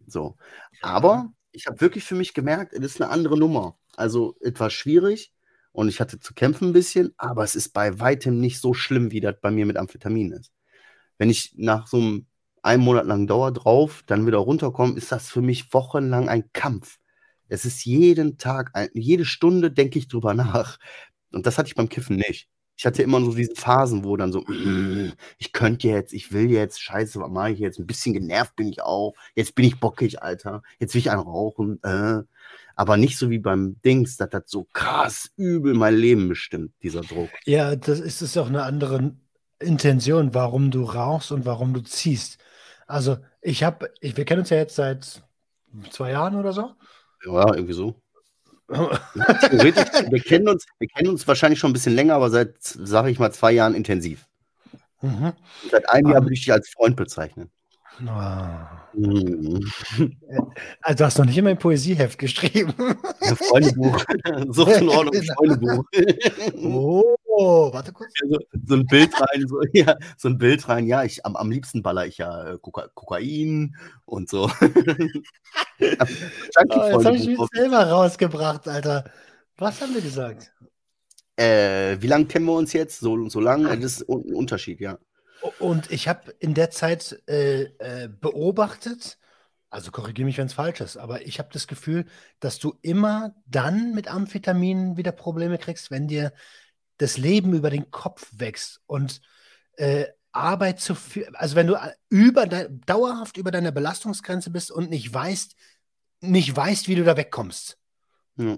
So. 0.08 0.38
Aber 0.82 1.34
ich 1.52 1.68
habe 1.68 1.82
wirklich 1.82 2.06
für 2.06 2.16
mich 2.16 2.34
gemerkt, 2.34 2.74
es 2.74 2.86
ist 2.86 3.02
eine 3.02 3.12
andere 3.12 3.38
Nummer. 3.38 3.78
Also 3.98 4.36
etwas 4.42 4.74
schwierig, 4.74 5.34
und 5.78 5.90
ich 5.90 6.00
hatte 6.00 6.20
zu 6.20 6.34
kämpfen 6.34 6.70
ein 6.70 6.74
bisschen, 6.74 7.14
aber 7.18 7.44
es 7.44 7.56
ist 7.56 7.70
bei 7.72 8.00
weitem 8.00 8.40
nicht 8.40 8.60
so 8.60 8.74
schlimm, 8.74 9.12
wie 9.12 9.20
das 9.20 9.36
bei 9.40 9.52
mir 9.52 9.68
mit 9.68 9.78
Amphetamin 9.78 10.32
ist. 10.32 10.52
Wenn 11.20 11.30
ich 11.30 11.54
nach 11.56 11.86
so 11.86 11.98
einem 11.98 12.28
einen 12.64 12.84
Monat 12.84 13.06
lang 13.06 13.28
Dauer 13.28 13.52
drauf 13.52 14.04
dann 14.08 14.26
wieder 14.26 14.40
runterkomme, 14.40 14.98
ist 14.98 15.12
das 15.12 15.30
für 15.30 15.44
mich 15.44 15.72
wochenlang 15.76 16.30
ein 16.30 16.52
Kampf. 16.52 16.98
Es 17.48 17.64
ist 17.64 17.86
jeden 17.86 18.40
Tag, 18.40 18.72
jede 18.96 19.24
Stunde 19.24 19.70
denke 19.70 20.00
ich 20.00 20.08
drüber 20.08 20.34
nach. 20.34 20.80
Und 21.32 21.46
das 21.46 21.60
hatte 21.60 21.68
ich 21.68 21.76
beim 21.76 21.90
Kiffen 21.90 22.16
nicht. 22.16 22.50
Ich 22.76 22.88
hatte 22.88 23.04
immer 23.04 23.22
so 23.22 23.36
diese 23.36 23.56
Phasen, 23.56 24.04
wo 24.04 24.18
dann 24.18 24.32
so, 24.32 24.44
ich 25.38 25.54
könnte 25.54 25.90
jetzt, 25.90 26.12
ich 26.12 26.32
will 26.32 26.50
jetzt, 26.50 26.82
scheiße, 26.82 27.20
was 27.20 27.30
mache 27.30 27.52
ich 27.52 27.60
jetzt? 27.60 27.78
Ein 27.78 27.86
bisschen 27.86 28.14
genervt 28.16 28.56
bin 28.56 28.68
ich 28.68 28.82
auch. 28.82 29.14
Jetzt 29.36 29.54
bin 29.54 29.66
ich 29.66 29.80
bockig, 29.80 30.24
Alter. 30.24 30.64
Jetzt 30.80 30.96
will 30.96 31.02
ich 31.02 31.12
einen 31.12 31.22
rauchen. 31.22 31.80
Äh 31.84 32.24
aber 32.78 32.96
nicht 32.96 33.18
so 33.18 33.32
wie 33.32 33.40
beim 33.40 33.82
Dings, 33.84 34.18
das 34.18 34.30
so 34.46 34.68
krass 34.72 35.32
übel 35.36 35.74
mein 35.74 35.96
Leben 35.96 36.30
bestimmt, 36.30 36.72
dieser 36.84 37.02
Druck. 37.02 37.30
Ja, 37.46 37.76
das 37.76 38.00
ist 38.00 38.22
es 38.22 38.38
auch 38.38 38.48
eine 38.48 38.64
andere 38.64 39.16
Intention, 39.60 40.36
warum 40.36 40.70
du 40.70 40.84
rauchst 40.84 41.32
und 41.32 41.46
warum 41.46 41.74
du 41.74 41.82
ziehst. 41.82 42.38
Also 42.86 43.18
ich 43.42 43.64
habe, 43.64 43.92
ich, 44.00 44.16
wir 44.16 44.26
kennen 44.26 44.42
uns 44.42 44.52
ja 44.52 44.58
jetzt 44.58 44.76
seit 44.76 45.24
zwei 45.90 46.12
Jahren 46.12 46.36
oder 46.36 46.54
so. 46.54 46.72
Ja, 47.26 47.52
irgendwie 47.52 47.74
so. 47.74 48.00
wir, 48.68 50.22
kennen 50.22 50.48
uns, 50.48 50.68
wir 50.78 50.88
kennen 50.88 51.10
uns 51.10 51.28
wahrscheinlich 51.28 51.58
schon 51.58 51.72
ein 51.72 51.74
bisschen 51.74 51.96
länger, 51.96 52.14
aber 52.14 52.30
seit, 52.30 52.62
sage 52.62 53.10
ich 53.10 53.18
mal, 53.18 53.32
zwei 53.32 53.54
Jahren 53.54 53.74
intensiv. 53.74 54.28
Mhm. 55.02 55.34
Seit 55.72 55.90
einem 55.90 56.12
Jahr 56.12 56.22
würde 56.22 56.34
ich 56.34 56.42
dich 56.42 56.54
als 56.54 56.70
Freund 56.70 56.96
bezeichnen. 56.96 57.50
Oh. 58.06 58.78
Also, 60.82 60.98
du 60.98 61.06
hast 61.06 61.18
noch 61.20 61.26
nicht 61.26 61.38
immer 61.38 61.52
ein 61.52 61.60
Poesieheft 61.60 62.18
geschrieben. 62.18 62.74
Ein 63.22 63.36
Freundebuch. 63.36 64.04
so 64.50 64.66
in 64.66 64.90
Ordnung, 64.90 65.16
ein 65.16 65.24
Freundebuch. 65.36 65.84
Oh, 67.26 67.72
warte 67.72 67.94
kurz. 67.94 68.12
So, 68.28 68.40
so, 68.68 68.74
ein 68.76 68.88
Bild 68.88 69.14
rein, 69.14 69.48
so, 69.48 69.62
ja, 69.74 69.96
so 70.18 70.30
ein 70.30 70.40
Bild 70.40 70.68
rein. 70.68 70.88
Ja, 70.88 71.04
ich, 71.04 71.24
am, 71.26 71.36
am 71.36 71.52
liebsten 71.52 71.84
baller 71.84 72.08
ich 72.08 72.18
ja 72.18 72.54
äh, 72.54 72.58
Koka 72.60 72.88
Kokain 72.96 73.76
und 74.06 74.30
so. 74.30 74.46
oh, 74.46 74.50
jetzt 75.80 76.58
habe 77.06 77.16
ich 77.16 77.28
mich 77.28 77.40
selber 77.54 77.84
rausgebracht, 77.84 78.68
Alter. 78.68 79.04
Was 79.58 79.80
haben 79.82 79.94
wir 79.94 80.02
gesagt? 80.02 80.52
Äh, 81.36 81.98
wie 82.02 82.08
lange 82.08 82.26
kennen 82.26 82.46
wir 82.46 82.54
uns 82.54 82.74
jetzt? 82.74 83.00
So, 83.00 83.30
so 83.30 83.40
lange? 83.40 83.78
Das 83.78 84.02
ist 84.02 84.10
ein 84.10 84.34
Unterschied, 84.34 84.80
ja. 84.80 84.98
Und 85.60 85.92
ich 85.92 86.08
habe 86.08 86.32
in 86.40 86.54
der 86.54 86.72
Zeit 86.72 87.22
äh, 87.28 87.64
äh, 87.64 88.08
beobachtet, 88.08 89.18
also 89.70 89.92
korrigiere 89.92 90.26
mich, 90.26 90.38
wenn 90.38 90.48
es 90.48 90.54
falsch 90.54 90.82
ist, 90.82 90.98
aber 90.98 91.26
ich 91.26 91.40
habe 91.40 91.50
das 91.52 91.68
Gefühl, 91.68 92.06
dass 92.40 92.60
du 92.60 92.78
immer 92.82 93.36
dann 93.46 93.94
mit 93.94 94.08
Amphetaminen 94.08 94.98
wieder 94.98 95.12
Probleme 95.12 95.58
kriegst, 95.58 95.92
wenn 95.92 96.08
dir 96.08 96.34
das 96.98 97.18
Leben 97.18 97.54
über 97.54 97.70
den 97.70 97.92
Kopf 97.92 98.28
wächst 98.38 98.82
und 98.88 99.22
äh, 99.74 100.06
Arbeit 100.32 100.80
zu 100.80 100.96
viel, 100.96 101.28
also 101.34 101.56
wenn 101.56 101.68
du 101.68 101.76
äh, 101.76 101.94
über 102.10 102.46
dauerhaft 102.48 103.38
über 103.38 103.52
deiner 103.52 103.72
Belastungsgrenze 103.72 104.50
bist 104.52 104.72
und 104.72 104.90
nicht 104.90 105.14
weißt, 105.14 105.56
nicht 106.22 106.56
weißt, 106.56 106.88
wie 106.88 106.96
du 106.96 107.04
da 107.04 107.18
wegkommst. 107.18 107.78
Ja, 108.38 108.58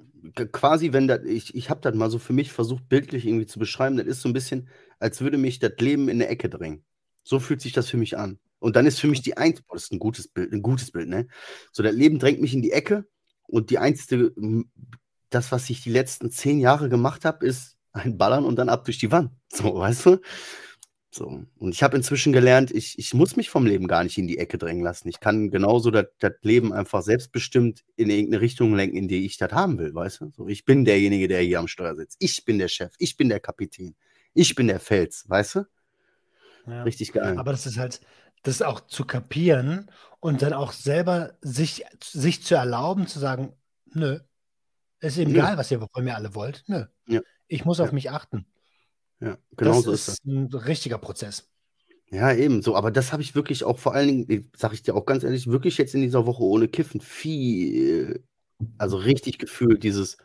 quasi, 0.51 0.91
wenn 0.91 1.07
das, 1.07 1.23
ich, 1.25 1.55
ich 1.55 1.69
habe 1.69 1.81
das 1.81 1.95
mal 1.95 2.09
so 2.09 2.19
für 2.19 2.33
mich 2.33 2.51
versucht, 2.51 2.89
bildlich 2.89 3.25
irgendwie 3.25 3.45
zu 3.45 3.59
beschreiben, 3.59 3.97
das 3.97 4.07
ist 4.07 4.21
so 4.21 4.29
ein 4.29 4.33
bisschen, 4.33 4.67
als 4.99 5.21
würde 5.21 5.37
mich 5.37 5.59
das 5.59 5.73
Leben 5.79 6.09
in 6.09 6.17
eine 6.17 6.27
Ecke 6.27 6.49
drängen. 6.49 6.83
So 7.23 7.39
fühlt 7.39 7.61
sich 7.61 7.71
das 7.71 7.89
für 7.89 7.97
mich 7.97 8.17
an. 8.17 8.39
Und 8.59 8.75
dann 8.75 8.85
ist 8.85 8.99
für 8.99 9.07
mich 9.07 9.21
die 9.21 9.37
Einzige, 9.37 9.65
das 9.71 9.83
ist 9.83 9.93
ein 9.93 9.99
gutes 9.99 10.27
Bild, 10.27 10.51
ein 10.51 10.61
gutes 10.61 10.91
Bild, 10.91 11.07
ne? 11.07 11.27
So, 11.71 11.81
das 11.81 11.95
Leben 11.95 12.19
drängt 12.19 12.41
mich 12.41 12.53
in 12.53 12.61
die 12.61 12.71
Ecke 12.71 13.07
und 13.47 13.69
die 13.69 13.77
einzige, 13.77 14.33
das, 15.29 15.51
was 15.51 15.69
ich 15.69 15.81
die 15.81 15.91
letzten 15.91 16.29
zehn 16.31 16.59
Jahre 16.59 16.89
gemacht 16.89 17.23
habe, 17.23 17.45
ist 17.45 17.77
ein 17.93 18.17
Ballern 18.17 18.45
und 18.45 18.57
dann 18.57 18.69
ab 18.69 18.83
durch 18.85 18.97
die 18.97 19.11
Wand. 19.11 19.31
So, 19.51 19.75
weißt 19.75 20.05
du? 20.07 20.17
So. 21.11 21.43
Und 21.57 21.73
ich 21.73 21.81
habe 21.81 21.97
inzwischen 21.97 22.33
gelernt, 22.33 22.69
ich, 22.69 22.99
ich 22.99 23.13
muss 23.13 23.35
mich 23.35 23.49
vom 23.49 23.65
Leben 23.65 23.87
gar 23.87 24.03
nicht 24.03 24.17
in 24.17 24.27
die 24.27 24.37
Ecke 24.37 24.59
drängen 24.59 24.83
lassen. 24.83 25.09
Ich 25.09 25.19
kann 25.19 25.49
genauso 25.49 25.89
das 25.89 26.05
Leben 26.41 26.71
einfach 26.71 27.01
selbstbestimmt 27.01 27.83
in 27.95 28.09
irgendeine 28.09 28.41
Richtung 28.41 28.75
lenken, 28.75 28.97
in 28.97 29.07
die 29.07 29.25
ich 29.25 29.37
das 29.37 29.51
haben 29.51 29.79
will, 29.79 29.93
weißt 29.93 30.21
du? 30.21 30.31
So, 30.35 30.47
ich 30.47 30.65
bin 30.65 30.85
derjenige, 30.85 31.27
der 31.27 31.41
hier 31.41 31.59
am 31.59 31.67
Steuer 31.67 31.95
sitzt. 31.95 32.17
Ich 32.19 32.45
bin 32.45 32.59
der 32.59 32.67
Chef. 32.67 32.93
Ich 32.99 33.17
bin 33.17 33.29
der 33.29 33.39
Kapitän. 33.39 33.95
Ich 34.33 34.53
bin 34.53 34.67
der 34.67 34.79
Fels, 34.79 35.27
weißt 35.27 35.55
du? 35.55 35.65
Ja. 36.67 36.83
Richtig 36.83 37.11
geil. 37.13 37.39
Aber 37.39 37.51
das 37.51 37.65
ist 37.65 37.79
halt, 37.79 38.01
das 38.43 38.61
auch 38.61 38.79
zu 38.81 39.03
kapieren 39.05 39.89
und 40.19 40.43
dann 40.43 40.53
auch 40.53 40.71
selber 40.71 41.33
sich, 41.41 41.85
sich 42.03 42.43
zu 42.43 42.55
erlauben, 42.55 43.07
zu 43.07 43.17
sagen, 43.17 43.53
nö, 43.93 44.19
ist 44.99 45.17
eben 45.17 45.31
egal, 45.31 45.57
was 45.57 45.71
ihr 45.71 45.79
von 45.79 46.03
mir 46.03 46.15
alle 46.15 46.35
wollt. 46.35 46.63
Nö. 46.67 46.85
Ja. 47.07 47.21
Ich 47.47 47.65
muss 47.65 47.79
auf 47.79 47.91
mich 47.91 48.11
achten. 48.11 48.45
Ja, 49.19 49.37
genau 49.57 49.75
das 49.75 49.83
so 49.83 49.91
ist, 49.91 50.07
ist 50.07 50.19
das. 50.19 50.25
ein 50.25 50.45
richtiger 50.53 50.97
Prozess. 50.97 51.49
Ja, 52.11 52.33
ebenso. 52.33 52.75
Aber 52.75 52.91
das 52.91 53.11
habe 53.11 53.21
ich 53.21 53.35
wirklich 53.35 53.63
auch 53.63 53.77
vor 53.77 53.93
allen 53.93 54.25
Dingen, 54.27 54.51
sage 54.55 54.73
ich 54.73 54.81
dir 54.81 54.95
auch 54.95 55.05
ganz 55.05 55.23
ehrlich, 55.23 55.47
wirklich 55.47 55.77
jetzt 55.77 55.93
in 55.93 56.01
dieser 56.01 56.25
Woche 56.25 56.43
ohne 56.43 56.67
Kiffen 56.67 57.01
viel, 57.01 58.23
also 58.77 58.97
richtig 58.97 59.37
gefühlt, 59.37 59.83
dieses, 59.83 60.17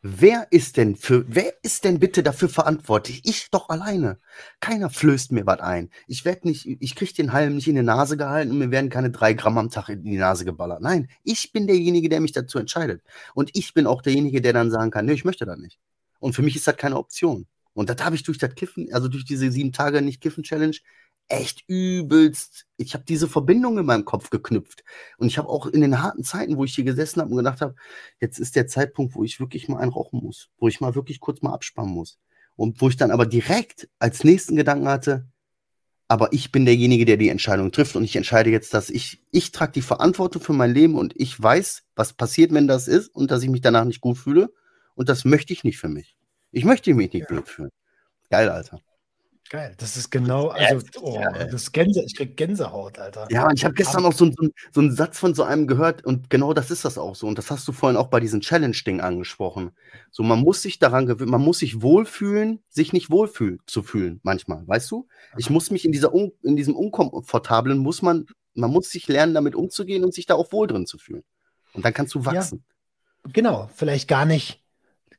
wer 0.00 0.46
ist 0.52 0.76
denn 0.78 0.96
für, 0.96 1.24
wer 1.28 1.52
ist 1.62 1.84
denn 1.84 1.98
bitte 1.98 2.22
dafür 2.22 2.48
verantwortlich? 2.48 3.22
Ich 3.24 3.50
doch 3.50 3.68
alleine. 3.68 4.18
Keiner 4.60 4.88
flößt 4.88 5.32
mir 5.32 5.44
was 5.44 5.60
ein. 5.60 5.90
Ich 6.06 6.24
werde 6.24 6.48
nicht, 6.48 6.66
ich 6.66 6.94
kriege 6.94 7.12
den 7.12 7.32
Halm 7.32 7.56
nicht 7.56 7.68
in 7.68 7.74
die 7.74 7.82
Nase 7.82 8.16
gehalten 8.16 8.52
und 8.52 8.58
mir 8.58 8.70
werden 8.70 8.90
keine 8.90 9.10
drei 9.10 9.34
Gramm 9.34 9.58
am 9.58 9.70
Tag 9.70 9.90
in 9.90 10.04
die 10.04 10.16
Nase 10.16 10.44
geballert. 10.46 10.80
Nein, 10.80 11.10
ich 11.24 11.52
bin 11.52 11.66
derjenige, 11.66 12.08
der 12.08 12.20
mich 12.20 12.32
dazu 12.32 12.58
entscheidet. 12.58 13.02
Und 13.34 13.50
ich 13.54 13.74
bin 13.74 13.86
auch 13.86 14.00
derjenige, 14.00 14.40
der 14.40 14.54
dann 14.54 14.70
sagen 14.70 14.90
kann, 14.90 15.06
nee, 15.06 15.12
ich 15.12 15.24
möchte 15.24 15.44
das 15.44 15.58
nicht. 15.58 15.78
Und 16.20 16.34
für 16.34 16.42
mich 16.42 16.56
ist 16.56 16.66
das 16.66 16.76
keine 16.76 16.96
Option. 16.96 17.46
Und 17.74 17.88
das 17.90 18.04
habe 18.04 18.16
ich 18.16 18.22
durch 18.22 18.38
das 18.38 18.54
Kiffen, 18.54 18.92
also 18.92 19.08
durch 19.08 19.24
diese 19.24 19.50
sieben 19.50 19.72
Tage 19.72 20.02
nicht 20.02 20.20
Kiffen 20.20 20.42
Challenge, 20.42 20.76
echt 21.28 21.64
übelst. 21.68 22.66
Ich 22.76 22.94
habe 22.94 23.04
diese 23.06 23.28
Verbindung 23.28 23.78
in 23.78 23.86
meinem 23.86 24.04
Kopf 24.04 24.30
geknüpft. 24.30 24.82
Und 25.18 25.28
ich 25.28 25.38
habe 25.38 25.48
auch 25.48 25.66
in 25.66 25.82
den 25.82 26.02
harten 26.02 26.24
Zeiten, 26.24 26.56
wo 26.56 26.64
ich 26.64 26.74
hier 26.74 26.84
gesessen 26.84 27.20
habe 27.20 27.30
und 27.30 27.36
gedacht 27.36 27.60
habe, 27.60 27.74
jetzt 28.20 28.38
ist 28.38 28.56
der 28.56 28.66
Zeitpunkt, 28.66 29.14
wo 29.14 29.24
ich 29.24 29.38
wirklich 29.38 29.68
mal 29.68 29.78
einrauchen 29.78 30.20
muss, 30.22 30.48
wo 30.58 30.68
ich 30.68 30.80
mal 30.80 30.94
wirklich 30.94 31.20
kurz 31.20 31.42
mal 31.42 31.52
abspannen 31.52 31.92
muss. 31.92 32.18
Und 32.56 32.80
wo 32.80 32.88
ich 32.88 32.96
dann 32.96 33.12
aber 33.12 33.26
direkt 33.26 33.88
als 33.98 34.24
nächsten 34.24 34.56
Gedanken 34.56 34.88
hatte, 34.88 35.28
aber 36.08 36.32
ich 36.32 36.50
bin 36.50 36.64
derjenige, 36.64 37.04
der 37.04 37.18
die 37.18 37.28
Entscheidung 37.28 37.70
trifft 37.70 37.94
und 37.94 38.02
ich 38.02 38.16
entscheide 38.16 38.50
jetzt, 38.50 38.72
dass 38.72 38.88
ich, 38.88 39.22
ich 39.30 39.52
trage 39.52 39.72
die 39.72 39.82
Verantwortung 39.82 40.40
für 40.40 40.54
mein 40.54 40.72
Leben 40.72 40.94
und 40.94 41.12
ich 41.16 41.40
weiß, 41.40 41.84
was 41.94 42.14
passiert, 42.14 42.52
wenn 42.52 42.66
das 42.66 42.88
ist 42.88 43.08
und 43.08 43.30
dass 43.30 43.42
ich 43.42 43.50
mich 43.50 43.60
danach 43.60 43.84
nicht 43.84 44.00
gut 44.00 44.16
fühle. 44.16 44.50
Und 44.94 45.10
das 45.10 45.26
möchte 45.26 45.52
ich 45.52 45.64
nicht 45.64 45.78
für 45.78 45.88
mich. 45.88 46.17
Ich 46.58 46.64
möchte 46.64 46.92
mich 46.92 47.12
nicht 47.12 47.22
ja. 47.22 47.26
blöd 47.26 47.48
fühlen. 47.48 47.70
Geil, 48.30 48.48
Alter. 48.48 48.80
Geil, 49.50 49.74
das 49.78 49.96
ist 49.96 50.10
genau, 50.10 50.48
also, 50.48 50.86
oh, 51.00 51.18
das 51.32 51.54
ist 51.54 51.72
Gänse, 51.72 52.02
ich 52.04 52.14
krieg 52.14 52.36
Gänsehaut, 52.36 52.98
Alter. 52.98 53.28
Ja, 53.30 53.46
und 53.46 53.54
ich 53.54 53.64
habe 53.64 53.72
gestern 53.72 54.04
auch 54.04 54.12
so, 54.12 54.26
so, 54.26 54.48
so 54.72 54.80
einen 54.80 54.94
Satz 54.94 55.18
von 55.18 55.34
so 55.34 55.42
einem 55.42 55.66
gehört 55.66 56.04
und 56.04 56.28
genau 56.28 56.52
das 56.52 56.70
ist 56.70 56.84
das 56.84 56.98
auch 56.98 57.14
so. 57.14 57.26
Und 57.26 57.38
das 57.38 57.50
hast 57.50 57.66
du 57.66 57.72
vorhin 57.72 57.96
auch 57.96 58.08
bei 58.08 58.20
diesem 58.20 58.42
Challenge-Ding 58.42 59.00
angesprochen. 59.00 59.70
So, 60.10 60.22
man 60.22 60.40
muss 60.40 60.60
sich 60.60 60.78
daran 60.78 61.06
gewöhnen, 61.06 61.30
man 61.30 61.40
muss 61.40 61.60
sich 61.60 61.80
wohlfühlen, 61.80 62.62
sich 62.68 62.92
nicht 62.92 63.10
wohlfühlen 63.10 63.60
zu 63.64 63.82
fühlen, 63.82 64.20
manchmal, 64.22 64.68
weißt 64.68 64.90
du? 64.90 65.08
Ich 65.38 65.48
muss 65.48 65.70
mich 65.70 65.86
in 65.86 65.92
dieser 65.92 66.12
un, 66.12 66.32
in 66.42 66.56
diesem 66.56 66.76
Unkomfortablen, 66.76 67.78
muss 67.78 68.02
man, 68.02 68.26
man 68.52 68.70
muss 68.70 68.90
sich 68.90 69.08
lernen, 69.08 69.32
damit 69.32 69.54
umzugehen 69.54 70.04
und 70.04 70.12
sich 70.12 70.26
da 70.26 70.34
auch 70.34 70.52
wohl 70.52 70.66
drin 70.66 70.84
zu 70.84 70.98
fühlen. 70.98 71.24
Und 71.72 71.86
dann 71.86 71.94
kannst 71.94 72.14
du 72.14 72.26
wachsen. 72.26 72.64
Ja, 73.24 73.30
genau, 73.32 73.70
vielleicht 73.74 74.08
gar 74.08 74.26
nicht, 74.26 74.62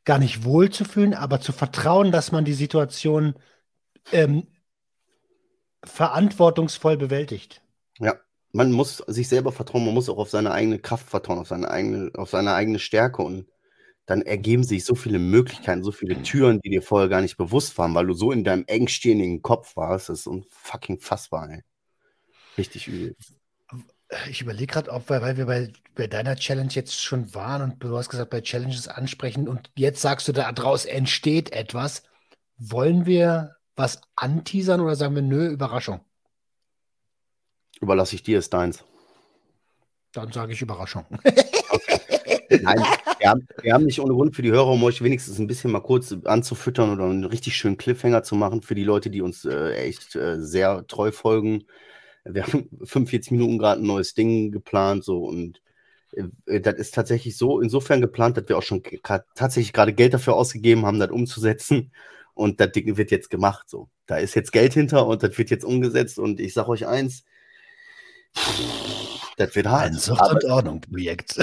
gar 0.09 0.17
nicht 0.17 0.43
wohl 0.43 0.71
zu 0.71 0.85
fühlen, 0.85 1.13
aber 1.13 1.39
zu 1.39 1.51
vertrauen, 1.51 2.11
dass 2.11 2.31
man 2.31 2.43
die 2.43 2.55
Situation 2.55 3.35
ähm, 4.11 4.47
verantwortungsvoll 5.83 6.97
bewältigt. 6.97 7.61
Ja, 7.99 8.15
man 8.51 8.71
muss 8.71 9.03
sich 9.05 9.27
selber 9.27 9.51
vertrauen, 9.51 9.85
man 9.85 9.93
muss 9.93 10.09
auch 10.09 10.17
auf 10.17 10.31
seine 10.31 10.49
eigene 10.49 10.79
Kraft 10.79 11.07
vertrauen, 11.07 11.37
auf 11.37 11.49
seine 11.49 11.69
eigene, 11.69 12.09
auf 12.15 12.31
seine 12.31 12.55
eigene 12.55 12.79
Stärke 12.79 13.21
und 13.21 13.51
dann 14.07 14.23
ergeben 14.23 14.63
sich 14.63 14.83
so 14.83 14.95
viele 14.95 15.19
Möglichkeiten, 15.19 15.83
so 15.83 15.91
viele 15.91 16.19
Türen, 16.23 16.59
die 16.61 16.71
dir 16.71 16.81
vorher 16.81 17.07
gar 17.07 17.21
nicht 17.21 17.37
bewusst 17.37 17.77
waren, 17.77 17.93
weil 17.93 18.07
du 18.07 18.13
so 18.15 18.31
in 18.31 18.43
deinem 18.43 18.63
engstirnigen 18.65 19.43
Kopf 19.43 19.75
warst. 19.75 20.09
Das 20.09 20.21
ist 20.21 20.25
unfucking 20.25 20.99
fassbar, 20.99 21.51
ey. 21.51 21.61
Richtig 22.57 22.87
übel. 22.87 23.15
Ich 24.29 24.41
überlege 24.41 24.73
gerade, 24.73 24.91
ob 24.91 25.09
wir, 25.09 25.21
weil 25.21 25.37
wir 25.37 25.45
bei, 25.45 25.71
bei 25.93 26.07
deiner 26.07 26.35
Challenge 26.35 26.71
jetzt 26.71 26.99
schon 26.99 27.33
waren 27.35 27.61
und 27.61 27.83
du 27.83 27.95
hast 27.95 28.09
gesagt, 28.09 28.31
bei 28.31 28.41
Challenges 28.41 28.87
ansprechen 28.87 29.47
und 29.47 29.69
jetzt 29.75 30.01
sagst 30.01 30.27
du, 30.27 30.31
daraus 30.31 30.85
entsteht 30.85 31.51
etwas. 31.51 32.03
Wollen 32.57 33.05
wir 33.05 33.55
was 33.75 34.01
anteasern 34.15 34.81
oder 34.81 34.95
sagen 34.95 35.15
wir, 35.15 35.21
nö, 35.21 35.47
Überraschung? 35.47 36.01
Überlasse 37.79 38.15
ich 38.15 38.23
dir, 38.23 38.39
ist 38.39 38.53
deins. 38.53 38.83
Dann 40.11 40.31
sage 40.31 40.53
ich 40.53 40.61
Überraschung. 40.61 41.05
Okay. 41.69 41.99
Nein, 42.61 42.79
wir 43.19 43.29
haben, 43.29 43.47
wir 43.61 43.73
haben, 43.73 43.85
nicht 43.85 43.99
ohne 43.99 44.13
Grund 44.13 44.35
für 44.35 44.41
die 44.41 44.51
Hörer, 44.51 44.67
um 44.67 44.83
euch 44.83 45.03
wenigstens 45.03 45.39
ein 45.39 45.47
bisschen 45.47 45.71
mal 45.71 45.81
kurz 45.81 46.15
anzufüttern 46.25 46.91
oder 46.91 47.05
einen 47.05 47.25
richtig 47.25 47.55
schönen 47.55 47.77
Cliffhanger 47.77 48.23
zu 48.23 48.35
machen 48.35 48.61
für 48.61 48.75
die 48.75 48.83
Leute, 48.83 49.09
die 49.09 49.21
uns 49.21 49.45
äh, 49.45 49.73
echt 49.73 50.15
äh, 50.15 50.39
sehr 50.39 50.85
treu 50.87 51.11
folgen. 51.11 51.65
Wir 52.25 52.43
haben 52.43 52.69
45 52.83 53.31
Minuten 53.31 53.57
gerade 53.57 53.81
ein 53.81 53.87
neues 53.87 54.13
Ding 54.13 54.51
geplant, 54.51 55.03
so 55.03 55.23
und 55.25 55.61
äh, 56.45 56.61
das 56.61 56.75
ist 56.75 56.93
tatsächlich 56.93 57.37
so 57.37 57.59
insofern 57.59 58.01
geplant, 58.01 58.37
dass 58.37 58.47
wir 58.47 58.57
auch 58.57 58.63
schon 58.63 58.83
tatsächlich 59.35 59.73
gerade 59.73 59.93
Geld 59.93 60.13
dafür 60.13 60.35
ausgegeben 60.35 60.85
haben, 60.85 60.99
das 60.99 61.11
umzusetzen 61.11 61.91
und 62.33 62.59
das 62.59 62.71
Ding 62.71 62.97
wird 62.97 63.11
jetzt 63.11 63.29
gemacht. 63.29 63.69
So. 63.69 63.89
Da 64.05 64.17
ist 64.17 64.35
jetzt 64.35 64.51
Geld 64.51 64.73
hinter 64.73 65.05
und 65.07 65.23
das 65.23 65.37
wird 65.37 65.49
jetzt 65.49 65.65
umgesetzt 65.65 66.19
und 66.19 66.39
ich 66.39 66.53
sage 66.53 66.69
euch 66.69 66.87
eins, 66.87 67.23
das 69.37 69.55
wird 69.55 69.67
hart. 69.67 69.87
Ein 69.87 69.93
Sucht- 69.93 70.31
und 70.31 70.45
Ordnung-Projekt. 70.45 71.39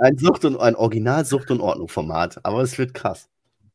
ein 0.00 0.18
Sucht- 0.18 0.44
und 0.44 0.58
ein 0.58 0.76
Original-Sucht- 0.76 1.50
und 1.50 1.60
Ordnung-Format, 1.60 2.44
aber 2.44 2.62
es 2.62 2.78
wird 2.78 2.94
krass. 2.94 3.28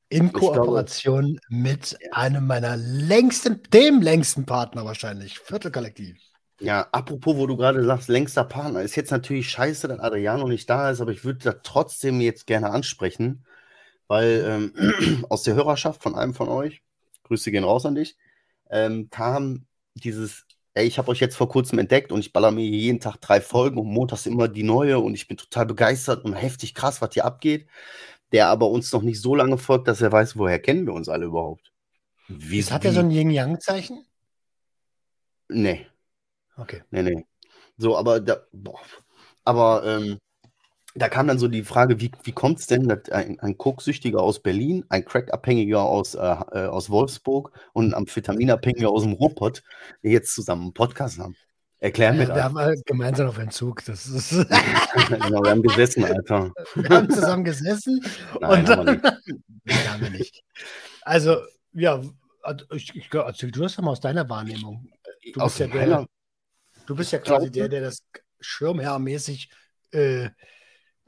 In 0.10 0.34
Kooperation 0.34 1.36
glaube, 1.36 1.40
mit 1.50 1.98
einem 2.12 2.48
meiner 2.48 2.78
längsten, 2.78 3.62
dem 3.72 4.02
längsten 4.02 4.46
Partner 4.46 4.84
wahrscheinlich, 4.86 5.40
Viertelkollektiv. 5.40 6.18
Ja, 6.60 6.88
apropos, 6.92 7.38
wo 7.38 7.48
du 7.48 7.56
gerade 7.56 7.86
sagst, 7.86 8.10
längster 8.10 8.44
Partner, 8.44 8.82
ist 8.82 8.96
jetzt 8.96 9.12
natürlich 9.12 9.50
scheiße, 9.50 9.88
dass 9.88 10.00
Adriano 10.00 10.48
nicht 10.48 10.70
da 10.70 10.90
ist, 10.90 11.00
aber 11.00 11.12
ich 11.12 11.24
würde 11.24 11.40
das 11.44 11.58
trotzdem 11.64 12.20
jetzt 12.20 12.48
gerne 12.48 12.72
ansprechen 12.72 13.46
weil 14.10 14.74
ähm, 14.76 15.24
aus 15.30 15.44
der 15.44 15.56
Hörerschaft 15.56 16.04
von 16.04 16.16
einem 16.16 16.34
von 16.34 16.50
euch, 16.50 16.82
Grüße 17.24 17.52
gehen 17.52 17.64
raus 17.64 17.86
an 17.86 17.96
dich, 17.96 18.18
ähm, 18.70 19.10
kam 19.10 19.66
dieses, 19.94 20.46
ey, 20.74 20.86
ich 20.86 20.98
habe 20.98 21.10
euch 21.10 21.22
jetzt 21.22 21.38
vor 21.38 21.48
kurzem 21.48 21.80
entdeckt 21.80 22.12
und 22.12 22.20
ich 22.20 22.34
baller 22.34 22.52
mir 22.52 22.66
jeden 22.66 23.00
Tag 23.00 23.18
drei 23.22 23.40
Folgen 23.40 23.78
und 23.78 23.88
montags 23.88 24.26
immer 24.26 24.48
die 24.50 24.64
neue 24.64 25.00
und 25.00 25.14
ich 25.14 25.28
bin 25.28 25.38
total 25.38 25.66
begeistert 25.66 26.26
und 26.26 26.34
heftig 26.34 26.74
krass, 26.76 27.02
was 27.02 27.14
hier 27.14 27.26
abgeht, 27.26 27.68
der 28.32 28.48
aber 28.48 28.70
uns 28.70 28.92
noch 28.92 29.02
nicht 29.02 29.22
so 29.22 29.36
lange 29.36 29.58
folgt, 29.58 29.88
dass 29.88 30.02
er 30.02 30.12
weiß, 30.12 30.38
woher 30.38 30.60
kennen 30.60 30.86
wir 30.86 30.94
uns 30.94 31.10
alle 31.10 31.26
überhaupt. 31.26 31.72
Wie, 32.28 32.64
hat 32.64 32.86
er 32.86 32.94
so 32.94 33.00
ein 33.00 33.12
Yin-Yang-Zeichen? 33.12 34.06
Nee. 35.50 35.88
Okay. 36.56 36.84
Nee, 36.92 37.04
nee. 37.04 37.26
So, 37.78 37.98
aber 37.98 38.20
da, 38.20 38.38
boah. 38.52 38.80
Aber 39.44 39.84
ähm, 39.86 40.20
da 40.96 41.10
kam 41.10 41.28
dann 41.28 41.40
so 41.40 41.48
die 41.48 41.64
Frage, 41.64 42.00
wie, 42.00 42.12
wie 42.24 42.32
kommt 42.32 42.60
es 42.60 42.68
denn, 42.68 42.88
dass 42.88 43.10
ein, 43.10 43.40
ein 43.40 43.58
Koksüchtiger 43.58 44.22
aus 44.22 44.42
Berlin, 44.42 44.86
ein 44.90 45.06
Crack-Abhängiger 45.06 45.82
aus, 45.82 46.16
äh, 46.16 46.20
äh, 46.20 46.66
aus 46.68 46.90
Wolfsburg 46.90 47.52
und 47.74 47.88
ein 47.88 47.94
Amphetaminabhängiger 47.94 48.90
aus 48.90 49.04
dem 49.04 49.14
Ruhrpott 49.14 49.64
jetzt 50.02 50.36
zusammen 50.36 50.64
einen 50.64 50.74
Podcast 50.74 51.20
haben? 51.20 51.36
Erklär 51.82 52.12
mir 52.12 52.20
ja, 52.20 52.26
das. 52.26 52.36
Wir 52.36 52.44
haben 52.44 52.58
halt 52.58 52.86
gemeinsam 52.86 53.28
auf 53.28 53.38
Entzug. 53.38 53.84
Das 53.86 54.06
ist 54.06 54.32
genau, 55.08 55.44
wir 55.44 55.50
haben 55.50 55.64
gesessen, 55.64 56.04
Alter. 56.04 56.52
Wir 56.76 56.90
haben 56.90 57.10
zusammen 57.10 57.44
gesessen. 57.44 58.02
Nein, 58.42 58.60
und 58.60 58.70
haben 58.70 58.86
wir 58.86 58.94
nicht. 58.94 59.04
nee, 59.64 59.74
haben 59.74 60.02
wir 60.02 60.10
nicht. 60.10 60.44
Also, 61.04 61.38
ja, 61.72 62.02
ich, 62.74 62.96
ich, 62.96 63.14
erzähl 63.14 63.52
du 63.52 63.62
das 63.62 63.78
mal 63.78 63.92
aus 63.92 64.02
deiner 64.02 64.28
Wahrnehmung. 64.30 64.90
Du 65.34 65.42
bist, 65.42 65.60
ja, 65.60 65.68
der, 65.68 66.06
du 66.86 66.96
bist 66.96 67.12
ja 67.14 67.20
quasi 67.20 67.50
der, 67.50 67.70
der 67.70 67.82
das 67.82 68.04
schirmherrmäßig 68.42 69.50
äh, 69.92 70.30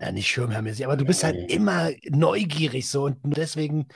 ja, 0.01 0.11
nicht 0.11 0.29
schirmherrmäßig, 0.29 0.85
aber 0.85 0.97
du 0.97 1.05
bist 1.05 1.23
halt 1.23 1.51
immer 1.51 1.91
neugierig 2.09 2.89
so 2.89 3.03
und 3.05 3.17
deswegen. 3.23 3.87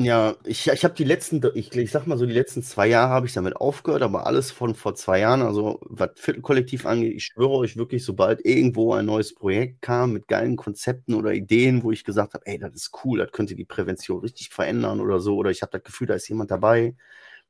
Ja, 0.00 0.36
ich, 0.44 0.68
ich 0.68 0.84
habe 0.84 0.94
die 0.94 1.02
letzten, 1.02 1.42
ich, 1.56 1.74
ich 1.74 1.90
sag 1.90 2.06
mal 2.06 2.16
so, 2.16 2.24
die 2.24 2.32
letzten 2.32 2.62
zwei 2.62 2.86
Jahre 2.86 3.10
habe 3.10 3.26
ich 3.26 3.32
damit 3.32 3.56
aufgehört, 3.56 4.02
aber 4.02 4.26
alles 4.28 4.52
von 4.52 4.76
vor 4.76 4.94
zwei 4.94 5.18
Jahren, 5.18 5.42
also 5.42 5.80
was 5.82 6.10
Viertelkollektiv 6.14 6.86
angeht, 6.86 7.14
ich 7.16 7.24
schwöre 7.24 7.50
euch 7.50 7.76
wirklich, 7.76 8.04
sobald 8.04 8.44
irgendwo 8.44 8.92
ein 8.94 9.06
neues 9.06 9.34
Projekt 9.34 9.82
kam 9.82 10.12
mit 10.12 10.28
geilen 10.28 10.54
Konzepten 10.54 11.14
oder 11.14 11.32
Ideen, 11.32 11.82
wo 11.82 11.90
ich 11.90 12.04
gesagt 12.04 12.34
habe, 12.34 12.46
ey, 12.46 12.58
das 12.58 12.74
ist 12.76 12.92
cool, 13.04 13.18
das 13.18 13.32
könnte 13.32 13.56
die 13.56 13.64
Prävention 13.64 14.20
richtig 14.20 14.50
verändern 14.50 15.00
oder 15.00 15.18
so, 15.18 15.36
oder 15.36 15.50
ich 15.50 15.62
habe 15.62 15.72
das 15.72 15.82
Gefühl, 15.82 16.06
da 16.06 16.14
ist 16.14 16.28
jemand 16.28 16.52
dabei, 16.52 16.94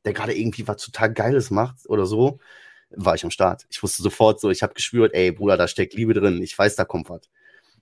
der 0.05 0.15
gerade 0.15 0.39
irgendwie 0.39 0.69
was 0.69 0.79
total 0.83 1.13
Geiles 1.13 1.51
macht 1.51 1.89
oder 1.89 2.07
so, 2.07 2.41
war 2.91 3.15
ich 3.17 3.25
am 3.25 3.31
Start. 3.33 3.67
Ich 3.71 3.83
wusste 3.83 4.03
sofort 4.03 4.41
so, 4.41 4.51
ich 4.51 4.63
habe 4.63 4.75
gespürt, 4.75 5.15
ey, 5.15 5.33
Bruder, 5.33 5.57
da 5.59 5.69
steckt 5.69 5.95
Liebe 5.95 6.15
drin, 6.15 6.43
ich 6.43 6.59
weiß, 6.59 6.77
da 6.77 6.85
kommt 6.87 7.11
was. 7.11 7.23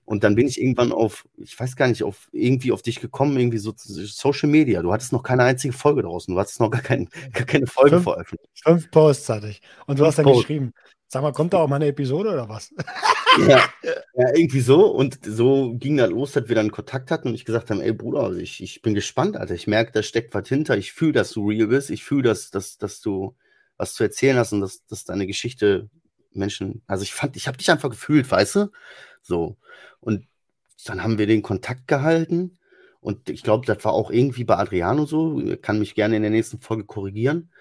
Und 0.07 0.23
dann 0.23 0.35
bin 0.35 0.47
ich 0.47 0.61
irgendwann 0.61 0.93
auf, 0.93 1.27
ich 1.35 1.59
weiß 1.59 1.75
gar 1.75 1.89
nicht, 1.89 2.01
auf 2.01 2.29
irgendwie 2.31 2.71
auf 2.71 2.81
dich 2.81 3.01
gekommen, 3.01 3.37
irgendwie 3.37 3.57
so 3.57 3.73
Social 3.75 4.47
Media. 4.47 4.81
Du 4.81 4.93
hattest 4.93 5.11
noch 5.11 5.21
keine 5.21 5.43
einzige 5.43 5.73
Folge 5.73 6.03
draußen. 6.03 6.33
Du 6.33 6.39
hattest 6.39 6.61
noch 6.61 6.71
gar, 6.71 6.81
kein, 6.81 7.09
gar 7.33 7.45
keine 7.45 7.67
Folge 7.67 7.97
fünf, 7.97 8.03
veröffentlicht. 8.03 8.63
Fünf 8.63 8.89
Posts 8.89 9.27
hatte 9.27 9.49
ich. 9.49 9.61
Und 9.85 9.99
du 9.99 10.03
fünf 10.03 10.07
hast 10.07 10.17
dann 10.19 10.25
Posts. 10.25 10.41
geschrieben, 10.43 10.73
sag 11.09 11.23
mal, 11.23 11.33
kommt 11.33 11.51
da 11.51 11.57
auch 11.57 11.67
mal 11.67 11.75
eine 11.75 11.87
Episode 11.87 12.29
oder 12.29 12.47
was? 12.47 12.73
Ja, 13.47 13.63
ja, 13.83 14.35
irgendwie 14.35 14.61
so. 14.61 14.87
Und 14.87 15.19
so 15.23 15.75
ging 15.75 15.97
dann 15.97 16.09
los, 16.09 16.31
dass 16.31 16.47
wir 16.47 16.55
dann 16.55 16.71
Kontakt 16.71 17.11
hatten 17.11 17.27
und 17.27 17.35
ich 17.35 17.45
gesagt 17.45 17.69
habe, 17.69 17.83
ey 17.83 17.93
Bruder, 17.93 18.31
ich, 18.31 18.63
ich 18.63 18.81
bin 18.81 18.95
gespannt, 18.95 19.37
Alter. 19.37 19.53
Ich 19.53 19.67
merke, 19.67 19.91
da 19.91 20.01
steckt 20.01 20.33
was 20.33 20.47
hinter. 20.47 20.75
Ich 20.75 20.93
fühle, 20.93 21.11
dass 21.11 21.33
du 21.33 21.47
real 21.47 21.67
bist. 21.67 21.91
Ich 21.91 22.03
fühle, 22.03 22.23
dass, 22.23 22.49
dass, 22.49 22.79
dass 22.79 22.99
du 23.01 23.35
was 23.75 23.93
zu 23.93 24.03
erzählen 24.03 24.37
hast 24.37 24.53
und 24.53 24.61
dass, 24.61 24.87
dass 24.87 25.03
deine 25.03 25.27
Geschichte 25.27 25.89
Menschen, 26.31 26.81
also 26.87 27.03
ich 27.03 27.13
fand, 27.13 27.35
ich 27.35 27.47
habe 27.47 27.57
dich 27.57 27.71
einfach 27.71 27.89
gefühlt, 27.89 28.29
weißt 28.29 28.55
du? 28.55 28.71
So. 29.21 29.57
Und 29.99 30.25
dann 30.85 31.03
haben 31.03 31.17
wir 31.17 31.27
den 31.27 31.41
Kontakt 31.41 31.87
gehalten. 31.87 32.57
Und 32.99 33.29
ich 33.29 33.43
glaube, 33.43 33.65
das 33.65 33.83
war 33.85 33.93
auch 33.93 34.11
irgendwie 34.11 34.43
bei 34.43 34.57
Adriano 34.57 35.05
so. 35.05 35.41
Kann 35.61 35.79
mich 35.79 35.95
gerne 35.95 36.15
in 36.15 36.21
der 36.21 36.31
nächsten 36.31 36.59
Folge 36.59 36.85
korrigieren. 36.85 37.51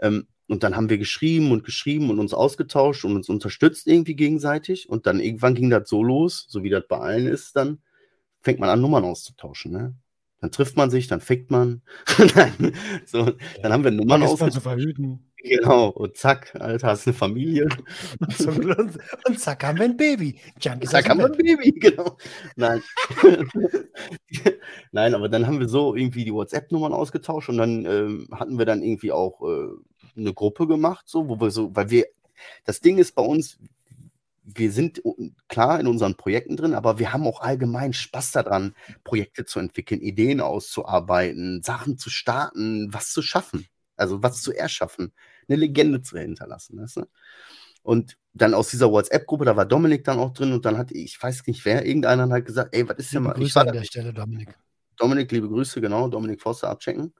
Ähm, 0.00 0.26
und 0.48 0.62
dann 0.62 0.76
haben 0.76 0.90
wir 0.90 0.98
geschrieben 0.98 1.50
und 1.50 1.64
geschrieben 1.64 2.10
und 2.10 2.20
uns 2.20 2.32
ausgetauscht 2.32 3.04
und 3.04 3.16
uns 3.16 3.28
unterstützt 3.28 3.86
irgendwie 3.86 4.14
gegenseitig. 4.14 4.88
Und 4.88 5.06
dann 5.06 5.20
irgendwann 5.20 5.54
ging 5.54 5.70
das 5.70 5.88
so 5.88 6.02
los, 6.04 6.46
so 6.48 6.62
wie 6.62 6.70
das 6.70 6.84
bei 6.88 6.98
allen 6.98 7.26
ist, 7.26 7.56
dann 7.56 7.78
fängt 8.42 8.60
man 8.60 8.70
an, 8.70 8.80
Nummern 8.80 9.04
auszutauschen. 9.04 9.72
Ne? 9.72 9.94
Dann 10.40 10.52
trifft 10.52 10.76
man 10.76 10.90
sich, 10.90 11.08
dann 11.08 11.20
fickt 11.20 11.50
man. 11.50 11.82
so, 13.06 13.32
dann 13.62 13.72
haben 13.72 13.82
wir 13.84 13.90
Nummern 13.90 14.22
ausgetauscht. 14.22 15.25
Genau, 15.42 15.88
und 15.88 16.16
zack, 16.16 16.54
Alter, 16.58 16.88
hast 16.88 17.06
eine 17.06 17.14
Familie. 17.14 17.68
und 19.28 19.38
zack, 19.38 19.64
haben 19.64 19.78
wir 19.78 19.84
ein 19.84 19.96
Baby. 19.96 20.40
Junkies 20.60 20.90
zack, 20.90 21.08
haben 21.08 21.18
wir 21.18 21.26
ein 21.26 21.36
Baby, 21.36 21.72
genau. 21.80 22.16
Nein. 22.56 22.82
Nein, 24.92 25.14
aber 25.14 25.28
dann 25.28 25.46
haben 25.46 25.60
wir 25.60 25.68
so 25.68 25.94
irgendwie 25.94 26.24
die 26.24 26.32
WhatsApp-Nummern 26.32 26.92
ausgetauscht 26.92 27.48
und 27.48 27.58
dann 27.58 27.84
ähm, 27.84 28.28
hatten 28.32 28.58
wir 28.58 28.64
dann 28.64 28.82
irgendwie 28.82 29.12
auch 29.12 29.40
äh, 29.42 29.68
eine 30.16 30.34
Gruppe 30.34 30.66
gemacht, 30.66 31.04
so, 31.08 31.28
wo 31.28 31.40
wir 31.40 31.50
so, 31.50 31.74
weil 31.76 31.90
wir, 31.90 32.06
das 32.64 32.80
Ding 32.80 32.98
ist 32.98 33.14
bei 33.14 33.22
uns, 33.22 33.58
wir 34.42 34.70
sind 34.70 35.02
klar 35.48 35.80
in 35.80 35.86
unseren 35.86 36.16
Projekten 36.16 36.56
drin, 36.56 36.74
aber 36.74 36.98
wir 36.98 37.12
haben 37.12 37.26
auch 37.26 37.40
allgemein 37.40 37.92
Spaß 37.92 38.32
daran, 38.32 38.74
Projekte 39.02 39.44
zu 39.44 39.58
entwickeln, 39.58 40.00
Ideen 40.00 40.40
auszuarbeiten, 40.40 41.62
Sachen 41.62 41.98
zu 41.98 42.10
starten, 42.10 42.92
was 42.92 43.12
zu 43.12 43.22
schaffen. 43.22 43.66
Also 43.96 44.22
was 44.22 44.42
zu 44.42 44.52
erschaffen, 44.52 45.12
eine 45.48 45.56
Legende 45.56 46.02
zu 46.02 46.18
hinterlassen. 46.18 46.80
Weißt 46.80 46.96
du? 46.96 47.06
Und 47.82 48.18
dann 48.32 48.52
aus 48.52 48.68
dieser 48.68 48.90
WhatsApp-Gruppe, 48.90 49.44
da 49.44 49.56
war 49.56 49.64
Dominik 49.64 50.04
dann 50.04 50.18
auch 50.18 50.32
drin 50.32 50.52
und 50.52 50.64
dann 50.64 50.76
hat, 50.76 50.90
ich 50.90 51.22
weiß 51.22 51.46
nicht 51.46 51.64
wer, 51.64 51.86
irgendeiner 51.86 52.28
hat 52.28 52.44
gesagt, 52.44 52.74
ey, 52.74 52.88
was 52.88 52.98
ist 52.98 53.14
denn 53.14 53.22
mal. 53.22 53.32
Grüße 53.32 53.46
ich 53.46 53.54
war 53.54 53.66
an 53.66 53.72
der 53.72 53.84
Stelle, 53.84 54.12
Dominik. 54.12 54.58
Dominik, 54.96 55.30
liebe 55.30 55.48
Grüße, 55.48 55.80
genau, 55.80 56.08
Dominik 56.08 56.42
Forster 56.42 56.68
abchecken. 56.68 57.14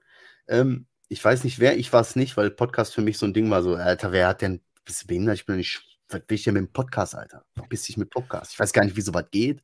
Ähm, 0.47 0.87
ich 1.07 1.23
weiß 1.23 1.45
nicht 1.45 1.59
wer, 1.59 1.77
ich 1.77 1.93
war 1.93 2.01
es 2.01 2.15
nicht, 2.15 2.35
weil 2.35 2.51
Podcast 2.51 2.93
für 2.93 3.01
mich 3.01 3.17
so 3.17 3.25
ein 3.25 3.33
Ding 3.33 3.49
war, 3.49 3.63
so, 3.63 3.75
Alter, 3.75 4.11
wer 4.11 4.27
hat 4.27 4.41
denn, 4.41 4.61
bist 4.83 5.03
du 5.03 5.07
behindert? 5.07 5.35
Ich 5.35 5.45
bin 5.45 5.55
nicht, 5.55 5.81
was 6.09 6.21
will 6.27 6.35
ich 6.35 6.43
denn 6.43 6.53
mit 6.53 6.61
dem 6.61 6.73
Podcast, 6.73 7.15
Alter? 7.15 7.45
Verpiss 7.53 7.83
dich 7.83 7.97
mit 7.97 8.09
Podcast. 8.09 8.51
Ich 8.53 8.59
weiß 8.59 8.73
gar 8.73 8.83
nicht, 8.83 8.97
wie 8.97 9.01
so 9.01 9.13
was 9.13 9.29
geht. 9.31 9.63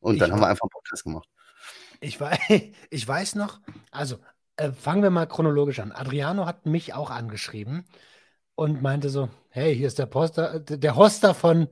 Und 0.00 0.18
dann 0.20 0.30
ich 0.30 0.32
haben 0.32 0.40
wir 0.40 0.48
einfach 0.48 0.64
einen 0.64 0.70
Podcast 0.70 1.04
gemacht. 1.04 1.28
Ich 2.00 2.20
weiß, 2.20 2.38
ich 2.90 3.06
weiß 3.06 3.36
noch, 3.36 3.60
also 3.90 4.18
äh, 4.60 4.72
fangen 4.72 5.02
wir 5.02 5.10
mal 5.10 5.26
chronologisch 5.26 5.80
an. 5.80 5.92
Adriano 5.92 6.44
hat 6.44 6.66
mich 6.66 6.92
auch 6.92 7.10
angeschrieben 7.10 7.86
und 8.54 8.82
meinte 8.82 9.08
so, 9.08 9.30
hey, 9.48 9.74
hier 9.74 9.86
ist 9.86 9.98
der 9.98 10.06
Poster, 10.06 10.60
der 10.60 10.96
Hoster 10.96 11.34
von 11.34 11.68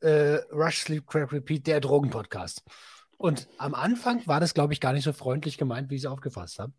äh, 0.00 0.36
Rush 0.50 0.78
Sleep 0.78 1.06
Crap 1.06 1.30
Repeat, 1.32 1.66
der 1.66 1.80
Drogenpodcast. 1.80 2.62
Und 3.18 3.48
am 3.58 3.74
Anfang 3.74 4.26
war 4.26 4.40
das, 4.40 4.54
glaube 4.54 4.72
ich, 4.72 4.80
gar 4.80 4.94
nicht 4.94 5.04
so 5.04 5.12
freundlich 5.12 5.58
gemeint, 5.58 5.90
wie 5.90 5.96
ich 5.96 6.02
es 6.02 6.10
aufgefasst 6.10 6.58
habe. 6.58 6.72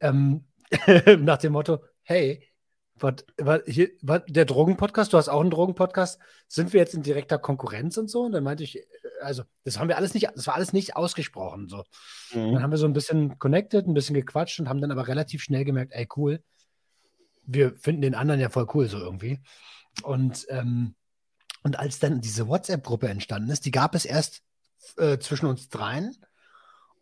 Ähm, 0.00 0.46
nach 1.18 1.38
dem 1.38 1.52
Motto, 1.52 1.84
hey, 2.02 2.48
wat, 2.96 3.24
wat, 3.38 3.62
hier, 3.66 3.90
wat, 4.02 4.24
der 4.28 4.44
Drogenpodcast, 4.44 5.12
du 5.12 5.16
hast 5.16 5.28
auch 5.28 5.40
einen 5.40 5.50
Drogenpodcast, 5.50 6.20
sind 6.48 6.72
wir 6.72 6.80
jetzt 6.80 6.94
in 6.94 7.02
direkter 7.02 7.38
Konkurrenz 7.38 7.96
und 7.96 8.08
so? 8.08 8.22
Und 8.22 8.32
dann 8.32 8.44
meinte 8.44 8.62
ich, 8.62 8.78
äh, 8.78 8.82
also, 9.20 9.42
das 9.64 9.78
haben 9.78 9.88
wir 9.88 9.96
alles 9.96 10.14
nicht, 10.14 10.30
das 10.34 10.46
war 10.46 10.54
alles 10.54 10.72
nicht 10.72 10.96
ausgesprochen. 10.96 11.68
So. 11.68 11.84
Mhm. 12.32 12.54
Dann 12.54 12.62
haben 12.62 12.70
wir 12.70 12.78
so 12.78 12.86
ein 12.86 12.92
bisschen 12.92 13.38
connected, 13.38 13.86
ein 13.86 13.94
bisschen 13.94 14.14
gequatscht 14.14 14.60
und 14.60 14.68
haben 14.68 14.80
dann 14.80 14.92
aber 14.92 15.08
relativ 15.08 15.42
schnell 15.42 15.64
gemerkt, 15.64 15.92
ey, 15.92 16.06
cool, 16.16 16.42
wir 17.46 17.76
finden 17.76 18.02
den 18.02 18.14
anderen 18.14 18.40
ja 18.40 18.48
voll 18.48 18.66
cool, 18.74 18.88
so 18.88 18.98
irgendwie. 18.98 19.40
Und, 20.02 20.46
ähm, 20.48 20.94
und 21.62 21.78
als 21.78 21.98
dann 21.98 22.20
diese 22.20 22.48
WhatsApp-Gruppe 22.48 23.08
entstanden 23.08 23.50
ist, 23.50 23.64
die 23.64 23.70
gab 23.70 23.94
es 23.94 24.04
erst 24.04 24.42
äh, 24.96 25.18
zwischen 25.18 25.46
uns 25.46 25.68
dreien. 25.68 26.16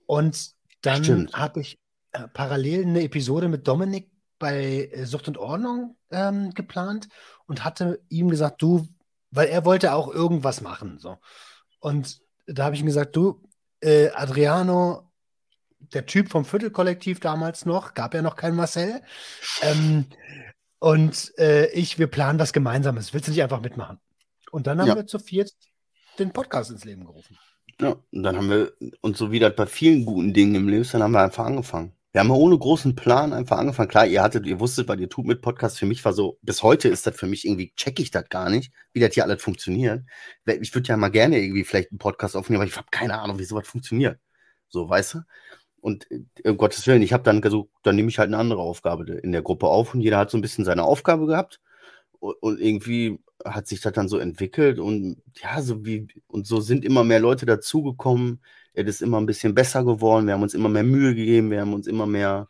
Und 0.07 0.52
dann 0.83 1.31
habe 1.33 1.61
ich 1.61 1.78
äh, 2.12 2.28
parallel 2.28 2.85
eine 2.85 3.02
Episode 3.02 3.48
mit 3.48 3.66
Dominik 3.66 4.12
bei 4.42 4.90
äh, 4.92 5.07
Sucht 5.07 5.28
und 5.28 5.38
Ordnung 5.38 5.96
ähm, 6.11 6.50
geplant 6.50 7.09
und 7.46 7.64
hatte 7.64 8.02
ihm 8.09 8.28
gesagt, 8.28 8.61
du, 8.61 8.88
weil 9.31 9.46
er 9.48 9.64
wollte 9.64 9.94
auch 9.94 10.12
irgendwas 10.12 10.61
machen. 10.61 10.98
So. 10.98 11.16
Und 11.78 12.20
da 12.46 12.64
habe 12.64 12.74
ich 12.74 12.81
ihm 12.81 12.87
gesagt, 12.87 13.14
du, 13.14 13.40
äh, 13.81 14.11
Adriano, 14.11 15.09
der 15.78 16.07
Typ 16.07 16.28
vom 16.28 16.44
Viertelkollektiv 16.44 17.20
damals 17.20 17.66
noch, 17.66 17.94
gab 17.94 18.14
ja 18.14 18.22
noch 18.22 18.35
keinen 18.35 18.57
Marcel. 18.57 19.00
Ähm, 19.62 20.07
und 20.81 21.33
äh, 21.38 21.70
ich, 21.70 22.00
wir 22.00 22.09
planen 22.09 22.40
was 22.40 22.52
Gemeinsames. 22.52 23.14
Willst 23.14 23.28
du 23.28 23.31
nicht 23.31 23.44
einfach 23.44 23.61
mitmachen? 23.61 24.00
Und 24.50 24.66
dann 24.66 24.81
haben 24.81 24.88
ja. 24.88 24.96
wir 24.96 25.07
zu 25.07 25.20
viert 25.20 25.52
den 26.18 26.33
Podcast 26.33 26.72
ins 26.72 26.85
Leben 26.85 27.07
gerufen. 27.07 27.38
Ja, 27.81 27.94
und 28.11 28.22
dann 28.24 28.37
haben 28.37 28.50
wir 28.50 28.72
uns 29.02 29.18
so 29.18 29.31
wie 29.31 29.38
das 29.38 29.55
bei 29.55 29.66
vielen 29.66 30.05
guten 30.05 30.35
Dingen 30.35 30.57
im 30.57 30.68
Leben, 30.68 30.87
dann 30.90 31.05
haben 31.05 31.12
wir 31.12 31.22
einfach 31.22 31.46
angefangen. 31.46 31.92
Wir 32.12 32.20
haben 32.20 32.31
ohne 32.31 32.59
großen 32.59 32.94
Plan 32.94 33.33
einfach 33.33 33.59
angefangen. 33.59 33.88
Klar, 33.88 34.07
ihr 34.07 34.22
hattet, 34.22 34.46
ihr 34.46 34.61
wusstet, 34.61 34.87
weil 34.87 35.01
ihr 35.01 35.09
tut 35.09 35.27
mit 35.27 35.40
Podcast. 35.40 35.79
Für 35.79 35.87
mich 35.87 36.05
war 36.05 36.12
so, 36.12 36.38
bis 36.42 36.62
heute 36.62 36.88
ist 36.88 37.07
das 37.07 37.16
für 37.16 37.27
mich 37.27 37.46
irgendwie, 37.46 37.72
check 37.75 37.98
ich 38.01 38.11
das 38.11 38.29
gar 38.29 38.51
nicht, 38.51 38.70
wie 38.92 39.01
das 39.01 39.14
hier 39.14 39.25
alles 39.25 39.42
funktioniert. 39.42 40.05
Ich 40.61 40.75
würde 40.75 40.88
ja 40.88 40.96
mal 40.98 41.09
gerne 41.11 41.38
irgendwie 41.38 41.64
vielleicht 41.64 41.90
einen 41.90 41.98
Podcast 41.98 42.37
aufnehmen, 42.37 42.61
aber 42.62 42.70
ich 42.70 42.77
habe 42.77 42.88
keine 42.90 43.18
Ahnung, 43.18 43.38
wie 43.38 43.44
sowas 43.44 43.66
funktioniert. 43.66 44.18
So, 44.68 44.88
weißt 44.88 45.14
du? 45.14 45.18
Und 45.81 46.07
äh, 46.11 46.51
um 46.51 46.59
Gottes 46.59 46.87
Willen, 46.87 47.03
ich 47.03 47.12
habe 47.14 47.25
dann 47.25 47.40
gesagt, 47.40 47.64
dann 47.83 47.96
nehme 47.96 48.09
ich 48.11 48.18
halt 48.18 48.29
eine 48.29 48.38
andere 48.38 48.62
Aufgabe 48.62 49.11
in 49.14 49.33
der 49.33 49.42
Gruppe 49.42 49.66
auf 49.68 49.94
und 49.94 50.01
jeder 50.03 50.18
hat 50.18 50.31
so 50.31 50.38
ein 50.38 50.42
bisschen 50.42 50.64
seine 50.64 50.85
Aufgabe 50.85 51.27
gehabt. 51.27 51.61
Und, 52.22 52.61
irgendwie 52.61 53.18
hat 53.44 53.66
sich 53.66 53.80
das 53.80 53.92
dann 53.92 54.08
so 54.08 54.18
entwickelt 54.18 54.78
und 54.78 55.20
ja, 55.42 55.61
so 55.61 55.85
wie, 55.85 56.06
und 56.28 56.46
so 56.46 56.61
sind 56.61 56.85
immer 56.85 57.02
mehr 57.02 57.18
Leute 57.18 57.46
dazugekommen 57.46 58.40
es 58.74 58.87
ist 58.87 59.02
immer 59.02 59.20
ein 59.20 59.26
bisschen 59.26 59.54
besser 59.54 59.85
geworden, 59.85 60.26
wir 60.26 60.35
haben 60.35 60.42
uns 60.42 60.54
immer 60.54 60.68
mehr 60.68 60.82
Mühe 60.85 61.14
gegeben, 61.14 61.50
wir 61.50 61.61
haben 61.61 61.74
uns 61.74 61.87
immer 61.87 62.06
mehr 62.06 62.48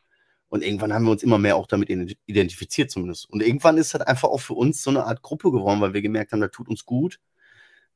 und 0.49 0.63
irgendwann 0.63 0.93
haben 0.93 1.05
wir 1.05 1.13
uns 1.13 1.23
immer 1.23 1.39
mehr 1.39 1.57
auch 1.57 1.67
damit 1.67 1.89
identifiziert 2.27 2.91
zumindest. 2.91 3.29
Und 3.31 3.43
irgendwann 3.43 3.79
ist 3.79 3.95
das 3.95 4.03
einfach 4.03 4.29
auch 4.29 4.41
für 4.41 4.55
uns 4.55 4.83
so 4.83 4.91
eine 4.91 5.05
Art 5.05 5.23
Gruppe 5.23 5.51
geworden, 5.51 5.81
weil 5.81 5.95
wir 5.95 6.03
gemerkt 6.03 6.33
haben, 6.33 6.41
das 6.41 6.51
tut 6.51 6.69
uns 6.69 6.85
gut, 6.85 7.19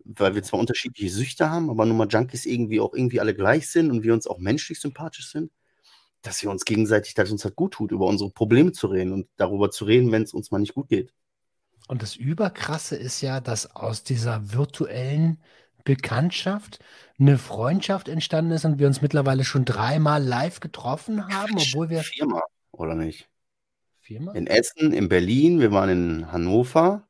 weil 0.04 0.34
wir 0.34 0.42
zwar 0.42 0.60
unterschiedliche 0.60 1.10
Süchte 1.10 1.50
haben, 1.50 1.70
aber 1.70 1.84
nun 1.86 1.96
mal 1.98 2.08
Junkies 2.08 2.46
irgendwie 2.46 2.80
auch 2.80 2.94
irgendwie 2.94 3.20
alle 3.20 3.34
gleich 3.34 3.68
sind 3.68 3.90
und 3.90 4.02
wir 4.04 4.14
uns 4.14 4.26
auch 4.26 4.38
menschlich 4.38 4.80
sympathisch 4.80 5.30
sind, 5.30 5.52
dass 6.22 6.42
wir 6.42 6.50
uns 6.50 6.64
gegenseitig, 6.64 7.14
dass 7.14 7.30
uns 7.30 7.44
halt 7.44 7.56
gut 7.56 7.74
tut, 7.74 7.92
über 7.92 8.06
unsere 8.06 8.30
Probleme 8.30 8.72
zu 8.72 8.88
reden 8.88 9.12
und 9.12 9.28
darüber 9.36 9.70
zu 9.70 9.84
reden, 9.84 10.12
wenn 10.12 10.22
es 10.22 10.34
uns 10.34 10.50
mal 10.50 10.58
nicht 10.58 10.74
gut 10.74 10.88
geht. 10.88 11.12
Und 11.87 12.03
das 12.03 12.16
Überkrasse 12.16 12.96
ist 12.96 13.20
ja, 13.20 13.40
dass 13.40 13.75
aus 13.77 14.03
dieser 14.03 14.53
virtuellen 14.53 15.38
Bekanntschaft, 15.85 16.81
eine 17.18 17.38
Freundschaft 17.38 18.09
entstanden 18.09 18.51
ist 18.51 18.64
und 18.64 18.79
wir 18.79 18.87
uns 18.87 19.01
mittlerweile 19.01 19.44
schon 19.44 19.64
dreimal 19.64 20.22
live 20.22 20.61
getroffen 20.61 21.29
haben, 21.29 21.55
obwohl 21.57 21.88
wir. 21.88 22.01
Viermal, 22.03 22.42
oder 22.72 22.94
nicht? 22.94 23.31
Viermal? 24.01 24.37
In 24.37 24.46
Essen, 24.46 24.92
in 24.92 25.09
Berlin, 25.09 25.61
wir 25.61 25.72
waren 25.72 25.88
in 25.88 26.33
Hannover. 26.33 27.09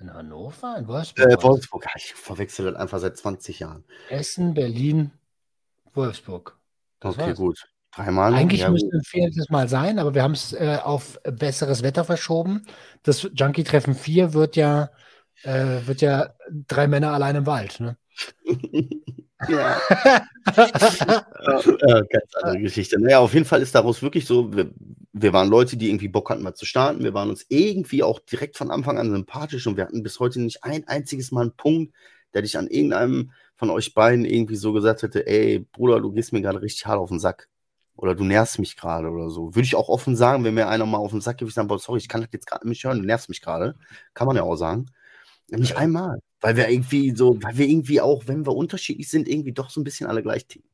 In 0.00 0.12
Hannover? 0.12 0.76
In 0.78 0.88
Wolfsburg? 0.88 1.30
Äh, 1.30 1.42
Wolfsburg, 1.42 1.86
ich 1.96 2.14
verwechsel 2.14 2.66
das 2.66 2.74
einfach 2.74 2.98
seit 2.98 3.16
20 3.16 3.60
Jahren. 3.60 3.84
Essen, 4.08 4.54
Berlin, 4.54 5.12
Wolfsburg. 5.92 6.58
Das 7.00 7.14
okay, 7.14 7.28
war's. 7.28 7.38
gut. 7.38 7.73
Dreimal. 7.96 8.34
Eigentlich 8.34 8.62
ja, 8.62 8.70
müsste 8.70 8.96
es 8.96 9.08
viertes 9.08 9.50
Mal 9.50 9.68
sein, 9.68 9.98
aber 9.98 10.14
wir 10.14 10.22
haben 10.22 10.32
es 10.32 10.52
äh, 10.52 10.78
auf 10.82 11.18
besseres 11.22 11.82
Wetter 11.82 12.04
verschoben. 12.04 12.66
Das 13.02 13.28
Junkie-Treffen 13.34 13.94
4 13.94 14.32
wird 14.34 14.56
ja 14.56 14.90
äh, 15.44 15.86
wird 15.86 16.00
ja 16.00 16.34
drei 16.68 16.86
Männer 16.86 17.12
allein 17.12 17.36
im 17.36 17.46
Wald. 17.46 17.80
Ne? 17.80 17.96
ja. 19.48 19.78
ja. 19.86 21.26
Ganz 22.00 22.34
andere 22.42 22.60
Geschichte. 22.60 23.00
Naja, 23.00 23.18
auf 23.18 23.34
jeden 23.34 23.46
Fall 23.46 23.62
ist 23.62 23.74
daraus 23.74 24.02
wirklich 24.02 24.26
so, 24.26 24.54
wir, 24.54 24.70
wir, 25.12 25.32
waren 25.32 25.48
Leute, 25.48 25.76
die 25.76 25.88
irgendwie 25.88 26.08
Bock 26.08 26.30
hatten, 26.30 26.42
mal 26.42 26.54
zu 26.54 26.66
starten. 26.66 27.04
Wir 27.04 27.14
waren 27.14 27.30
uns 27.30 27.44
irgendwie 27.48 28.02
auch 28.02 28.20
direkt 28.20 28.56
von 28.56 28.70
Anfang 28.70 28.98
an 28.98 29.10
sympathisch 29.10 29.66
und 29.66 29.76
wir 29.76 29.84
hatten 29.84 30.02
bis 30.02 30.20
heute 30.20 30.40
nicht 30.40 30.64
ein 30.64 30.86
einziges 30.88 31.30
Mal 31.30 31.42
einen 31.42 31.56
Punkt, 31.56 31.94
der 32.32 32.42
dich 32.42 32.58
an 32.58 32.68
irgendeinem 32.68 33.32
von 33.56 33.70
euch 33.70 33.94
beiden 33.94 34.24
irgendwie 34.24 34.56
so 34.56 34.72
gesagt 34.72 35.02
hätte, 35.02 35.26
ey, 35.26 35.60
Bruder, 35.60 36.00
du 36.00 36.10
gehst 36.10 36.32
mir 36.32 36.42
gerade 36.42 36.60
richtig 36.60 36.86
hart 36.86 36.98
auf 36.98 37.08
den 37.08 37.20
Sack. 37.20 37.48
Oder 37.96 38.14
du 38.14 38.24
nervst 38.24 38.58
mich 38.58 38.76
gerade 38.76 39.08
oder 39.08 39.30
so. 39.30 39.54
Würde 39.54 39.66
ich 39.66 39.76
auch 39.76 39.88
offen 39.88 40.16
sagen, 40.16 40.44
wenn 40.44 40.54
mir 40.54 40.68
einer 40.68 40.86
mal 40.86 40.98
auf 40.98 41.12
den 41.12 41.20
Sack 41.20 41.38
geht, 41.38 41.48
ich 41.48 41.54
boah, 41.54 41.78
sorry, 41.78 41.98
ich 41.98 42.08
kann 42.08 42.22
das 42.22 42.30
jetzt 42.32 42.46
gerade 42.46 42.68
nicht 42.68 42.84
hören, 42.84 42.98
du 42.98 43.06
nervst 43.06 43.28
mich 43.28 43.40
gerade. 43.40 43.76
Kann 44.14 44.26
man 44.26 44.36
ja 44.36 44.42
auch 44.42 44.56
sagen. 44.56 44.86
Nicht 45.48 45.72
ja. 45.72 45.76
einmal. 45.76 46.18
Weil 46.40 46.56
wir 46.56 46.68
irgendwie 46.68 47.14
so, 47.14 47.42
weil 47.42 47.56
wir 47.56 47.68
irgendwie 47.68 48.00
auch, 48.00 48.24
wenn 48.26 48.46
wir 48.46 48.54
unterschiedlich 48.54 49.08
sind, 49.08 49.28
irgendwie 49.28 49.52
doch 49.52 49.70
so 49.70 49.80
ein 49.80 49.84
bisschen 49.84 50.06
alle 50.06 50.22
gleich 50.22 50.46
ticken. 50.46 50.68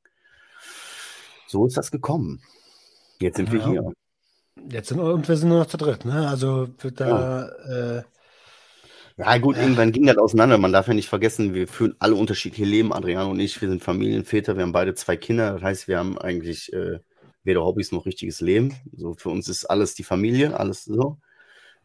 So 1.47 1.67
ist 1.67 1.77
das 1.77 1.91
gekommen. 1.91 2.43
Jetzt 3.21 3.37
sind 3.37 3.49
ja. 3.49 3.55
wir 3.55 3.67
hier. 3.67 3.93
Jetzt 4.71 4.89
sind 4.89 5.01
und 5.01 5.29
wir 5.29 5.37
sind 5.37 5.49
nur 5.49 5.59
noch 5.59 5.67
zu 5.67 5.77
dritt, 5.77 6.05
ne? 6.05 6.29
Also 6.29 6.69
wird 6.79 7.01
da. 7.01 7.51
Ja. 7.69 7.99
Äh, 7.99 8.03
ja, 9.17 9.37
gut, 9.39 9.59
irgendwann 9.59 9.93
ging 9.93 10.07
das 10.07 10.17
auseinander. 10.17 10.57
Man 10.57 10.73
darf 10.73 10.89
ja 10.89 10.95
nicht 10.95 11.09
vergessen, 11.09 11.53
wir 11.53 11.69
führen 11.69 11.95
alle 11.99 12.15
unterschiedliche 12.15 12.65
Leben. 12.65 12.93
Adriano 12.93 13.31
und 13.31 13.41
ich, 13.41 13.61
wir 13.61 13.69
sind 13.69 13.83
Familienväter, 13.83 14.57
wir 14.57 14.63
haben 14.63 14.73
beide 14.73 14.95
zwei 14.95 15.17
Kinder. 15.17 15.53
Das 15.53 15.63
heißt, 15.63 15.89
wir 15.89 15.99
haben 15.99 16.17
eigentlich 16.19 16.73
äh, 16.73 17.01
weder 17.45 17.65
Hobbys 17.65 17.93
noch 17.93 18.07
richtiges 18.07 18.41
Leben. 18.41 18.75
So 18.95 19.15
für 19.15 19.31
uns 19.31 19.49
ist 19.49 19.65
alles 19.65 19.95
die 19.95 20.05
Familie, 20.05 20.59
alles 20.59 20.85
so. 20.85 21.19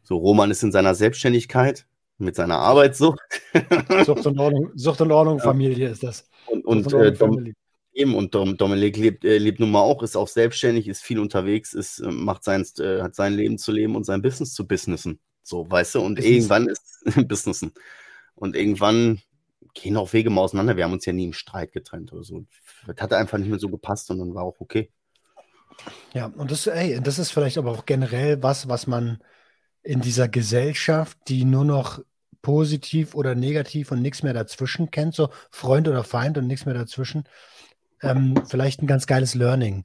So, 0.03 0.17
Roman 0.17 0.51
ist 0.51 0.63
in 0.63 0.71
seiner 0.71 0.93
Selbstständigkeit 0.93 1.87
mit 2.17 2.35
seiner 2.35 2.59
Arbeit 2.59 2.95
so. 2.95 3.15
Sucht 4.05 4.25
und 4.25 4.39
Ordnung, 4.39 4.71
Sucht 4.75 5.01
und 5.01 5.11
Ordnung 5.11 5.39
Familie 5.39 5.89
ist 5.89 6.03
das. 6.03 6.27
Und, 6.47 6.65
und, 6.65 6.93
äh, 6.93 7.11
Dom, 7.11 7.53
eben, 7.93 8.15
und 8.15 8.35
Dom, 8.35 8.57
Dominik 8.57 8.97
lebt, 8.97 9.25
äh, 9.25 9.37
lebt 9.37 9.59
nun 9.59 9.71
mal 9.71 9.81
auch, 9.81 10.03
ist 10.03 10.15
auch 10.15 10.27
selbstständig, 10.27 10.87
ist 10.87 11.03
viel 11.03 11.19
unterwegs, 11.19 11.73
ist, 11.73 11.99
äh, 11.99 12.11
macht 12.11 12.43
sein, 12.43 12.65
äh, 12.79 13.01
hat 13.01 13.15
sein 13.15 13.33
Leben 13.33 13.57
zu 13.57 13.71
leben 13.71 13.95
und 13.95 14.05
sein 14.05 14.21
Business 14.21 14.53
zu 14.53 14.67
businessen. 14.67 15.19
So, 15.43 15.69
weißt 15.69 15.95
du, 15.95 16.01
und 16.01 16.15
Business. 16.15 16.35
irgendwann 16.35 16.67
ist 16.67 17.03
Businessen. 17.27 17.73
Und 18.35 18.55
irgendwann 18.55 19.21
gehen 19.73 19.97
auch 19.97 20.13
Wege 20.13 20.29
mal 20.29 20.41
auseinander. 20.41 20.77
Wir 20.77 20.85
haben 20.85 20.93
uns 20.93 21.05
ja 21.05 21.13
nie 21.13 21.25
im 21.25 21.33
Streit 21.33 21.71
getrennt 21.71 22.13
oder 22.13 22.23
so. 22.23 22.45
Das 22.87 22.97
hat 22.97 23.13
einfach 23.13 23.37
nicht 23.37 23.49
mehr 23.49 23.59
so 23.59 23.69
gepasst 23.69 24.09
und 24.11 24.19
dann 24.19 24.33
war 24.33 24.43
auch 24.43 24.59
okay. 24.59 24.91
Ja, 26.13 26.27
und 26.27 26.51
das, 26.51 26.67
ey, 26.67 26.99
das 27.01 27.19
ist 27.19 27.31
vielleicht 27.31 27.57
aber 27.57 27.71
auch 27.71 27.85
generell 27.85 28.41
was, 28.41 28.69
was 28.69 28.87
man 28.87 29.19
in 29.83 30.01
dieser 30.01 30.27
Gesellschaft, 30.27 31.17
die 31.27 31.45
nur 31.45 31.65
noch 31.65 31.99
positiv 32.41 33.15
oder 33.15 33.35
negativ 33.35 33.91
und 33.91 34.01
nichts 34.01 34.23
mehr 34.23 34.33
dazwischen 34.33 34.91
kennt, 34.91 35.15
so 35.15 35.29
Freund 35.49 35.87
oder 35.87 36.03
Feind 36.03 36.37
und 36.37 36.47
nichts 36.47 36.65
mehr 36.65 36.75
dazwischen, 36.75 37.23
ähm, 38.01 38.35
vielleicht 38.47 38.81
ein 38.81 38.87
ganz 38.87 39.07
geiles 39.07 39.35
Learning, 39.35 39.83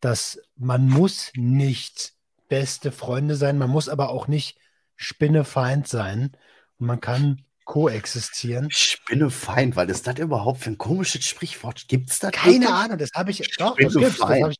dass 0.00 0.38
man 0.56 0.88
muss 0.88 1.32
nicht 1.34 2.12
beste 2.48 2.92
Freunde 2.92 3.34
sein, 3.34 3.56
man 3.58 3.70
muss 3.70 3.88
aber 3.88 4.10
auch 4.10 4.28
nicht 4.28 4.58
Spinnefeind 4.96 5.88
sein 5.88 6.32
und 6.78 6.86
man 6.86 7.00
kann 7.00 7.44
koexistieren. 7.64 8.68
Spinnefeind, 8.70 9.76
weil 9.76 9.88
ist 9.88 10.06
das 10.06 10.18
überhaupt 10.18 10.60
für 10.60 10.70
ein 10.70 10.78
komisches 10.78 11.24
Sprichwort? 11.24 11.88
Gibt 11.88 12.10
es 12.10 12.18
da? 12.18 12.30
Keine? 12.30 12.72
Ahnung, 12.74 12.98
das 12.98 13.10
habe 13.14 13.30
ich, 13.30 13.56
doch, 13.56 13.76
das 13.76 13.94
das 13.94 14.20
hab 14.20 14.50
ich, 14.50 14.56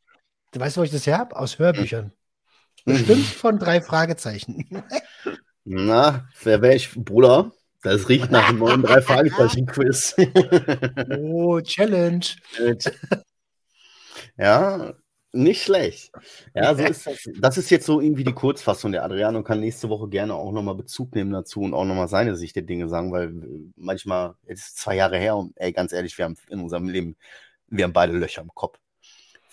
weißt 0.59 0.77
du, 0.77 0.81
wo 0.81 0.85
ich 0.85 0.91
das 0.91 1.07
her 1.07 1.17
habe? 1.17 1.35
Aus 1.35 1.59
Hörbüchern. 1.59 2.11
Bestimmt 2.85 3.25
von 3.25 3.59
drei 3.59 3.81
Fragezeichen. 3.81 4.67
Na, 5.63 6.27
wer 6.43 6.61
wäre 6.61 6.75
ich, 6.75 6.91
Bruder? 6.93 7.51
Das 7.81 8.07
riecht 8.09 8.31
nach 8.31 8.49
einem 8.49 8.59
neuen 8.59 8.81
drei 8.81 9.01
Fragezeichen-Quiz. 9.01 10.15
oh, 11.19 11.59
Challenge. 11.61 12.25
ja, 14.37 14.93
Nicht 15.35 15.63
schlecht. 15.63 16.11
Ja, 16.53 16.75
so 16.75 16.83
ist 16.83 17.07
das. 17.07 17.29
Das 17.39 17.57
ist 17.57 17.69
jetzt 17.71 17.85
so 17.85 17.99
irgendwie 17.99 18.23
die 18.23 18.33
Kurzfassung. 18.33 18.91
Der 18.91 19.03
Adriano 19.03 19.43
kann 19.43 19.59
nächste 19.59 19.89
Woche 19.89 20.07
gerne 20.07 20.35
auch 20.35 20.51
nochmal 20.51 20.75
Bezug 20.75 21.15
nehmen 21.15 21.31
dazu 21.31 21.61
und 21.61 21.73
auch 21.73 21.85
nochmal 21.85 22.07
seine 22.07 22.35
Sicht 22.35 22.55
der 22.55 22.63
Dinge 22.63 22.87
sagen, 22.87 23.11
weil 23.11 23.33
manchmal, 23.75 24.35
jetzt 24.47 24.67
ist 24.67 24.77
zwei 24.77 24.95
Jahre 24.95 25.17
her 25.17 25.35
und 25.35 25.53
ey, 25.55 25.73
ganz 25.73 25.91
ehrlich, 25.91 26.17
wir 26.17 26.25
haben 26.25 26.37
in 26.49 26.61
unserem 26.61 26.87
Leben, 26.87 27.15
wir 27.67 27.85
haben 27.85 27.93
beide 27.93 28.13
Löcher 28.13 28.43
im 28.43 28.53
Kopf. 28.53 28.77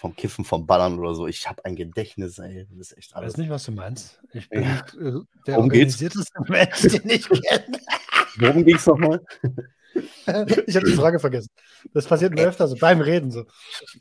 Vom 0.00 0.16
Kiffen, 0.16 0.46
vom 0.46 0.66
Ballern 0.66 0.98
oder 0.98 1.14
so. 1.14 1.26
Ich 1.26 1.46
habe 1.46 1.62
ein 1.66 1.76
Gedächtnis, 1.76 2.38
ey. 2.38 2.66
Das 2.70 2.92
ist 2.92 2.96
echt 2.96 3.14
alles. 3.14 3.34
Ich 3.34 3.34
weiß 3.34 3.36
nicht, 3.36 3.50
was 3.50 3.64
du 3.64 3.72
meinst. 3.72 4.18
Ich 4.32 4.48
bin 4.48 4.62
ja. 4.62 4.78
Äh, 4.98 5.20
der 5.46 5.56
Worum 5.56 5.64
organisierteste 5.64 6.40
Mensch, 6.48 6.80
den 6.80 7.10
ich 7.10 7.28
kenne. 7.28 7.78
Worum 8.38 8.64
ging 8.64 8.76
es 8.76 8.86
nochmal? 8.86 9.22
ich 10.66 10.76
habe 10.76 10.86
die 10.86 10.94
Frage 10.94 11.18
vergessen. 11.18 11.50
Das 11.92 12.06
passiert 12.06 12.32
mir 12.32 12.46
öfter 12.46 12.66
so 12.66 12.76
beim 12.76 13.02
Reden 13.02 13.30
so. 13.30 13.44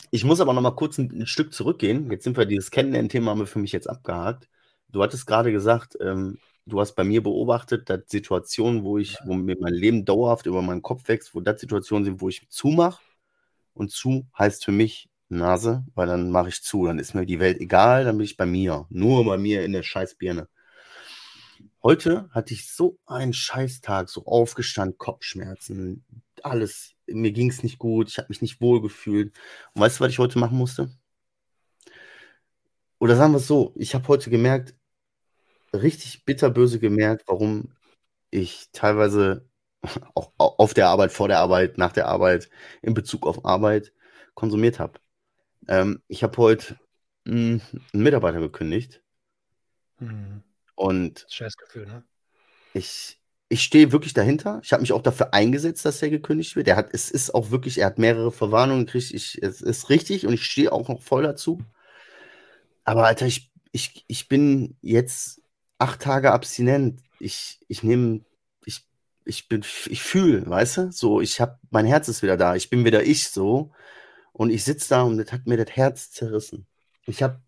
Ich 0.10 0.24
muss 0.24 0.40
aber 0.40 0.54
noch 0.54 0.62
mal 0.62 0.72
kurz 0.72 0.98
ein, 1.00 1.12
ein 1.12 1.28
Stück 1.28 1.54
zurückgehen. 1.54 2.10
Jetzt 2.10 2.24
sind 2.24 2.38
wir 2.38 2.46
dieses 2.46 2.72
Kennenlernen-Thema 2.72 3.32
haben 3.32 3.40
wir 3.40 3.46
für 3.46 3.60
mich 3.60 3.74
jetzt 3.74 3.90
abgehakt. 3.90 4.48
Du 4.88 5.04
hattest 5.04 5.28
gerade 5.28 5.52
gesagt, 5.52 5.98
ähm, 6.00 6.38
du 6.66 6.80
hast 6.80 6.96
bei 6.96 7.04
mir 7.04 7.22
beobachtet, 7.22 7.90
dass 7.90 8.04
Situationen, 8.08 8.86
wo 8.86 8.98
ich, 8.98 9.18
wo 9.26 9.34
mir 9.34 9.58
mein 9.60 9.74
Leben 9.74 10.06
dauerhaft 10.06 10.46
über 10.46 10.62
meinen 10.62 10.82
Kopf 10.82 11.10
wächst, 11.10 11.36
wo 11.36 11.42
das 11.42 11.60
Situationen 11.60 12.06
sind, 12.06 12.22
wo 12.22 12.30
ich 12.30 12.48
zumache. 12.48 13.04
Und 13.74 13.92
zu 13.92 14.28
heißt 14.38 14.64
für 14.64 14.72
mich 14.72 15.09
Nase, 15.30 15.86
weil 15.96 16.08
dann 16.08 16.32
mache 16.32 16.50
ich 16.50 16.64
zu. 16.64 16.86
Dann 16.86 17.00
ist 17.00 17.14
mir 17.14 17.26
die 17.26 17.40
Welt 17.40 17.60
egal, 17.62 18.06
dann 18.06 18.18
bin 18.18 18.26
ich 18.26 18.38
bei 18.38 18.46
mir. 18.46 18.86
Nur 18.90 19.26
bei 19.26 19.38
mir 19.38 19.64
in 19.64 19.74
der 19.74 19.84
Scheißbirne. 19.84 20.48
Heute 21.82 22.30
hatte 22.32 22.54
ich 22.54 22.70
so 22.70 23.00
einen 23.06 23.34
Scheißtag, 23.34 24.10
so 24.10 24.26
aufgestanden, 24.26 24.98
Kopfschmerzen, 24.98 26.04
alles. 26.44 26.94
Mir 27.08 27.32
ging 27.32 27.50
es 27.50 27.64
nicht 27.64 27.80
gut, 27.80 28.10
ich 28.10 28.18
habe 28.18 28.28
mich 28.30 28.42
nicht 28.42 28.62
wohl 28.62 28.82
gefühlt. 28.82 29.34
Und 29.74 29.82
weißt 29.82 30.00
du, 30.00 30.04
was 30.04 30.12
ich 30.12 30.20
heute 30.20 30.40
machen 30.40 30.58
musste? 30.58 30.90
Oder 33.00 33.16
sagen 33.16 33.34
wir 33.34 33.38
es 33.38 33.48
so, 33.48 33.74
ich 33.78 33.96
habe 33.96 34.08
heute 34.10 34.30
gemerkt, 34.30 34.76
richtig 35.74 36.26
bitterböse 36.26 36.80
gemerkt, 36.80 37.24
warum 37.28 37.74
ich 38.32 38.70
teilweise 38.74 39.48
auch 40.16 40.32
auf 40.38 40.74
der 40.74 40.90
Arbeit, 40.90 41.12
vor 41.12 41.28
der 41.28 41.40
Arbeit, 41.40 41.78
nach 41.78 41.94
der 41.94 42.08
Arbeit, 42.08 42.50
in 42.82 42.94
Bezug 42.94 43.26
auf 43.26 43.46
Arbeit 43.46 43.94
konsumiert 44.36 44.80
habe. 44.80 45.00
Ähm, 45.70 46.02
ich 46.08 46.24
habe 46.24 46.36
heute 46.38 46.80
hm, 47.26 47.62
einen 47.94 48.04
Mitarbeiter 48.04 48.40
gekündigt. 48.40 49.02
Mhm. 50.00 50.44
Und 50.76 51.28
Scheißgefühl, 51.30 51.86
ne? 51.86 52.04
Ich, 52.74 53.22
ich 53.50 53.64
stehe 53.64 53.92
wirklich 53.92 54.14
dahinter. 54.14 54.60
Ich 54.64 54.74
habe 54.74 54.82
mich 54.82 54.94
auch 54.94 55.04
dafür 55.04 55.34
eingesetzt, 55.34 55.86
dass 55.86 56.02
er 56.02 56.10
gekündigt 56.10 56.56
wird. 56.56 56.68
Er 56.68 56.76
hat, 56.76 56.90
es 56.92 57.12
ist 57.12 57.36
auch 57.36 57.52
wirklich, 57.52 57.78
er 57.78 57.86
hat 57.86 58.00
mehrere 58.00 58.32
Verwarnungen 58.32 58.88
gekriegt. 58.88 59.12
Ich, 59.12 59.42
es 59.44 59.62
ist 59.62 59.90
richtig 59.90 60.26
und 60.26 60.34
ich 60.34 60.44
stehe 60.44 60.72
auch 60.72 60.88
noch 60.90 61.02
voll 61.02 61.24
dazu. 61.24 61.62
Aber 62.84 63.06
Alter, 63.06 63.28
ich, 63.28 63.52
ich, 63.72 64.06
ich 64.08 64.28
bin 64.28 64.76
jetzt 64.82 65.42
acht 65.78 66.02
Tage 66.02 66.32
abstinent. 66.32 67.02
Ich, 67.20 67.60
ich 67.68 67.84
nehme, 67.84 68.22
ich, 68.66 68.88
ich 69.24 69.48
bin, 69.48 69.64
ich 69.88 70.02
fühle, 70.02 70.50
weißt 70.50 70.78
du? 70.78 70.92
So, 70.92 71.22
ich 71.22 71.40
habe, 71.40 71.60
mein 71.70 71.86
Herz 71.86 72.08
ist 72.08 72.24
wieder 72.24 72.38
da. 72.38 72.56
Ich 72.56 72.72
bin 72.72 72.86
wieder 72.86 73.04
ich 73.04 73.30
so. 73.30 73.72
Und 74.40 74.52
ich 74.52 74.64
sitze 74.64 74.88
da 74.88 75.02
und 75.02 75.18
das 75.18 75.34
hat 75.34 75.48
mir 75.48 75.58
das 75.58 75.76
Herz 75.76 76.12
zerrissen. 76.12 76.66
Ich 77.06 77.22
habe 77.22 77.42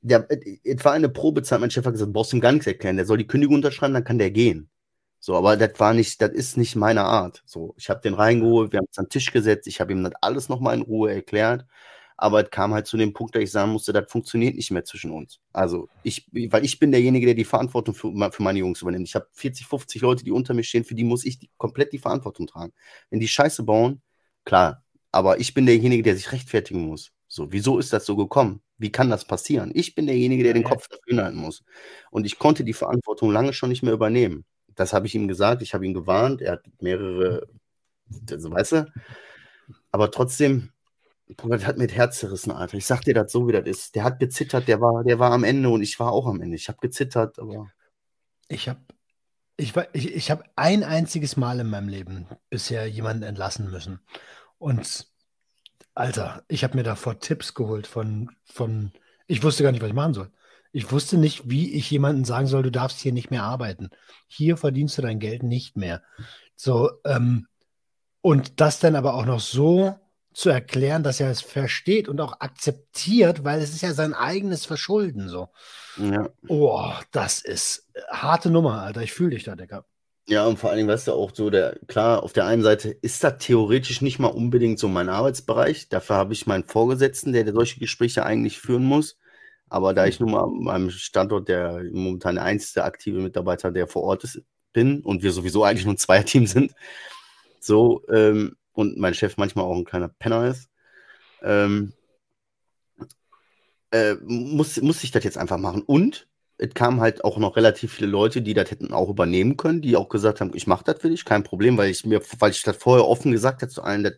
es 0.00 0.84
war 0.84 0.92
eine 0.92 1.08
Probezeit, 1.08 1.58
mein 1.58 1.72
Chef 1.72 1.84
hat 1.84 1.94
gesagt, 1.94 2.12
brauchst 2.12 2.30
du 2.30 2.36
ihm 2.36 2.40
gar 2.40 2.52
nichts 2.52 2.68
erklären, 2.68 2.94
der 2.94 3.04
soll 3.04 3.18
die 3.18 3.26
Kündigung 3.26 3.56
unterschreiben, 3.56 3.94
dann 3.94 4.04
kann 4.04 4.20
der 4.20 4.30
gehen. 4.30 4.70
So, 5.18 5.34
aber 5.34 5.56
das 5.56 5.72
war 5.80 5.92
nicht, 5.92 6.22
das 6.22 6.30
ist 6.30 6.56
nicht 6.56 6.76
meine 6.76 7.02
Art. 7.02 7.42
So, 7.46 7.74
ich 7.76 7.90
habe 7.90 8.00
den 8.00 8.14
reingeholt, 8.14 8.70
wir 8.70 8.78
haben 8.78 8.86
uns 8.86 8.96
an 8.96 9.06
den 9.06 9.10
Tisch 9.10 9.32
gesetzt, 9.32 9.66
ich 9.66 9.80
habe 9.80 9.90
ihm 9.90 10.04
das 10.04 10.12
alles 10.20 10.48
nochmal 10.48 10.76
in 10.76 10.82
Ruhe 10.82 11.12
erklärt, 11.12 11.66
aber 12.16 12.44
es 12.44 12.50
kam 12.50 12.74
halt 12.74 12.86
zu 12.86 12.96
dem 12.96 13.12
Punkt, 13.12 13.34
dass 13.34 13.42
ich 13.42 13.50
sagen 13.50 13.72
musste, 13.72 13.92
das 13.92 14.08
funktioniert 14.08 14.54
nicht 14.54 14.70
mehr 14.70 14.84
zwischen 14.84 15.10
uns. 15.10 15.40
Also 15.52 15.88
ich, 16.04 16.28
weil 16.30 16.64
ich 16.64 16.78
bin 16.78 16.92
derjenige, 16.92 17.26
der 17.26 17.34
die 17.34 17.44
Verantwortung 17.44 17.96
für, 17.96 18.12
für 18.30 18.42
meine 18.44 18.60
Jungs 18.60 18.82
übernimmt. 18.82 19.08
Ich 19.08 19.16
habe 19.16 19.26
40, 19.32 19.66
50 19.66 20.00
Leute, 20.00 20.22
die 20.22 20.30
unter 20.30 20.54
mir 20.54 20.62
stehen, 20.62 20.84
für 20.84 20.94
die 20.94 21.02
muss 21.02 21.24
ich 21.24 21.40
die, 21.40 21.50
komplett 21.56 21.92
die 21.92 21.98
Verantwortung 21.98 22.46
tragen. 22.46 22.72
Wenn 23.10 23.18
die 23.18 23.26
Scheiße 23.26 23.64
bauen, 23.64 24.00
klar, 24.44 24.85
aber 25.16 25.40
ich 25.40 25.54
bin 25.54 25.64
derjenige, 25.64 26.02
der 26.02 26.14
sich 26.14 26.30
rechtfertigen 26.30 26.82
muss. 26.82 27.10
So, 27.26 27.50
wieso 27.50 27.78
ist 27.78 27.92
das 27.92 28.04
so 28.04 28.16
gekommen? 28.16 28.60
Wie 28.76 28.92
kann 28.92 29.08
das 29.08 29.24
passieren? 29.24 29.70
Ich 29.74 29.94
bin 29.94 30.06
derjenige, 30.06 30.44
der 30.44 30.52
den 30.52 30.62
Kopf 30.62 30.88
dafür 30.88 31.24
halten 31.24 31.38
muss. 31.38 31.64
Und 32.10 32.26
ich 32.26 32.38
konnte 32.38 32.64
die 32.64 32.74
Verantwortung 32.74 33.30
lange 33.30 33.54
schon 33.54 33.70
nicht 33.70 33.82
mehr 33.82 33.94
übernehmen. 33.94 34.44
Das 34.74 34.92
habe 34.92 35.06
ich 35.06 35.14
ihm 35.14 35.26
gesagt, 35.26 35.62
ich 35.62 35.72
habe 35.72 35.86
ihn 35.86 35.94
gewarnt, 35.94 36.42
er 36.42 36.52
hat 36.52 36.64
mehrere, 36.80 37.48
also, 38.30 38.50
weißt 38.50 38.72
du, 38.72 38.92
aber 39.90 40.10
trotzdem, 40.10 40.70
das 41.28 41.64
hat 41.64 41.78
mir 41.78 41.86
das 41.86 41.96
Herz 41.96 42.18
zerrissen, 42.18 42.52
Alter. 42.52 42.76
Ich 42.76 42.84
sag 42.84 43.00
dir 43.00 43.14
das 43.14 43.32
so, 43.32 43.48
wie 43.48 43.52
das 43.52 43.66
ist. 43.66 43.94
Der 43.94 44.04
hat 44.04 44.20
gezittert, 44.20 44.68
der 44.68 44.82
war, 44.82 45.02
der 45.02 45.18
war 45.18 45.32
am 45.32 45.44
Ende 45.44 45.70
und 45.70 45.82
ich 45.82 45.98
war 45.98 46.12
auch 46.12 46.26
am 46.26 46.42
Ende. 46.42 46.56
Ich 46.56 46.68
habe 46.68 46.78
gezittert, 46.80 47.38
aber. 47.38 47.72
Ich 48.48 48.68
habe 48.68 48.80
ich, 49.56 49.74
ich, 49.94 50.14
ich 50.14 50.30
hab 50.30 50.44
ein 50.56 50.84
einziges 50.84 51.36
Mal 51.36 51.60
in 51.60 51.70
meinem 51.70 51.88
Leben 51.88 52.26
bisher 52.50 52.86
jemanden 52.86 53.22
entlassen 53.22 53.70
müssen. 53.70 54.00
Und 54.58 55.06
Alter, 55.94 56.44
ich 56.48 56.64
habe 56.64 56.76
mir 56.76 56.82
davor 56.82 57.18
Tipps 57.20 57.54
geholt 57.54 57.86
von, 57.86 58.30
von, 58.44 58.92
ich 59.26 59.42
wusste 59.42 59.62
gar 59.62 59.72
nicht, 59.72 59.82
was 59.82 59.88
ich 59.88 59.94
machen 59.94 60.14
soll. 60.14 60.30
Ich 60.72 60.92
wusste 60.92 61.16
nicht, 61.16 61.48
wie 61.48 61.72
ich 61.72 61.90
jemandem 61.90 62.24
sagen 62.24 62.46
soll, 62.46 62.62
du 62.62 62.70
darfst 62.70 63.00
hier 63.00 63.12
nicht 63.12 63.30
mehr 63.30 63.44
arbeiten. 63.44 63.88
Hier 64.26 64.56
verdienst 64.56 64.98
du 64.98 65.02
dein 65.02 65.20
Geld 65.20 65.42
nicht 65.42 65.76
mehr. 65.76 66.02
So, 66.54 66.90
ähm, 67.04 67.46
und 68.20 68.60
das 68.60 68.80
dann 68.80 68.96
aber 68.96 69.14
auch 69.14 69.24
noch 69.24 69.40
so 69.40 69.98
zu 70.34 70.50
erklären, 70.50 71.02
dass 71.02 71.18
er 71.18 71.30
es 71.30 71.40
versteht 71.40 72.08
und 72.08 72.20
auch 72.20 72.40
akzeptiert, 72.40 73.42
weil 73.42 73.62
es 73.62 73.70
ist 73.70 73.80
ja 73.80 73.94
sein 73.94 74.12
eigenes 74.12 74.66
Verschulden 74.66 75.30
so. 75.30 75.48
Ja. 75.96 76.28
Oh, 76.46 76.92
das 77.10 77.40
ist 77.40 77.88
harte 78.10 78.50
Nummer, 78.50 78.82
Alter. 78.82 79.00
Ich 79.00 79.14
fühle 79.14 79.30
dich 79.30 79.44
da, 79.44 79.56
Decker. 79.56 79.86
Ja, 80.28 80.44
und 80.46 80.58
vor 80.58 80.70
allen 80.70 80.78
Dingen, 80.78 80.88
weißt 80.88 81.06
du, 81.06 81.12
auch 81.12 81.30
so, 81.34 81.50
der, 81.50 81.78
klar, 81.86 82.22
auf 82.24 82.32
der 82.32 82.46
einen 82.46 82.62
Seite 82.62 82.90
ist 82.90 83.22
das 83.22 83.38
theoretisch 83.38 84.00
nicht 84.02 84.18
mal 84.18 84.28
unbedingt 84.28 84.78
so 84.80 84.88
mein 84.88 85.08
Arbeitsbereich. 85.08 85.88
Dafür 85.88 86.16
habe 86.16 86.32
ich 86.32 86.46
meinen 86.46 86.64
Vorgesetzten, 86.64 87.32
der, 87.32 87.44
der 87.44 87.54
solche 87.54 87.78
Gespräche 87.78 88.24
eigentlich 88.26 88.58
führen 88.58 88.84
muss. 88.84 89.18
Aber 89.68 89.94
da 89.94 90.06
ich 90.06 90.18
nun 90.18 90.32
mal 90.32 90.44
an 90.44 90.58
meinem 90.64 90.90
Standort 90.90 91.48
der 91.48 91.82
momentan 91.92 92.36
der 92.36 92.44
einzige 92.44 92.84
aktive 92.84 93.20
Mitarbeiter, 93.20 93.70
der 93.70 93.86
vor 93.86 94.02
Ort 94.02 94.24
ist, 94.24 94.42
bin 94.72 95.00
und 95.02 95.22
wir 95.22 95.32
sowieso 95.32 95.64
eigentlich 95.64 95.84
nur 95.84 95.94
ein 95.94 95.98
Zweierteam 95.98 96.46
sind, 96.46 96.72
so, 97.60 98.02
ähm, 98.08 98.56
und 98.72 98.98
mein 98.98 99.14
Chef 99.14 99.36
manchmal 99.38 99.64
auch 99.64 99.76
ein 99.76 99.84
kleiner 99.84 100.08
Penner 100.08 100.48
ist, 100.48 100.68
ähm, 101.42 101.92
äh, 103.90 104.14
muss, 104.24 104.80
muss 104.82 105.04
ich 105.04 105.10
das 105.10 105.24
jetzt 105.24 105.38
einfach 105.38 105.58
machen. 105.58 105.82
Und 105.82 106.28
es 106.58 106.72
kamen 106.74 107.00
halt 107.00 107.24
auch 107.24 107.38
noch 107.38 107.56
relativ 107.56 107.92
viele 107.92 108.08
Leute, 108.08 108.42
die 108.42 108.54
das 108.54 108.70
hätten 108.70 108.92
auch 108.92 109.08
übernehmen 109.08 109.56
können, 109.56 109.82
die 109.82 109.96
auch 109.96 110.08
gesagt 110.08 110.40
haben, 110.40 110.52
ich 110.54 110.66
mache 110.66 110.84
das 110.84 111.00
für 111.00 111.10
dich, 111.10 111.24
kein 111.24 111.42
Problem, 111.42 111.76
weil 111.76 111.90
ich 111.90 112.04
mir, 112.06 112.20
weil 112.38 112.50
ich 112.50 112.62
das 112.62 112.76
vorher 112.76 113.06
offen 113.06 113.32
gesagt 113.32 113.62
habe 113.62 113.70
zu 113.70 113.82
allen, 113.82 114.04
dass 114.04 114.14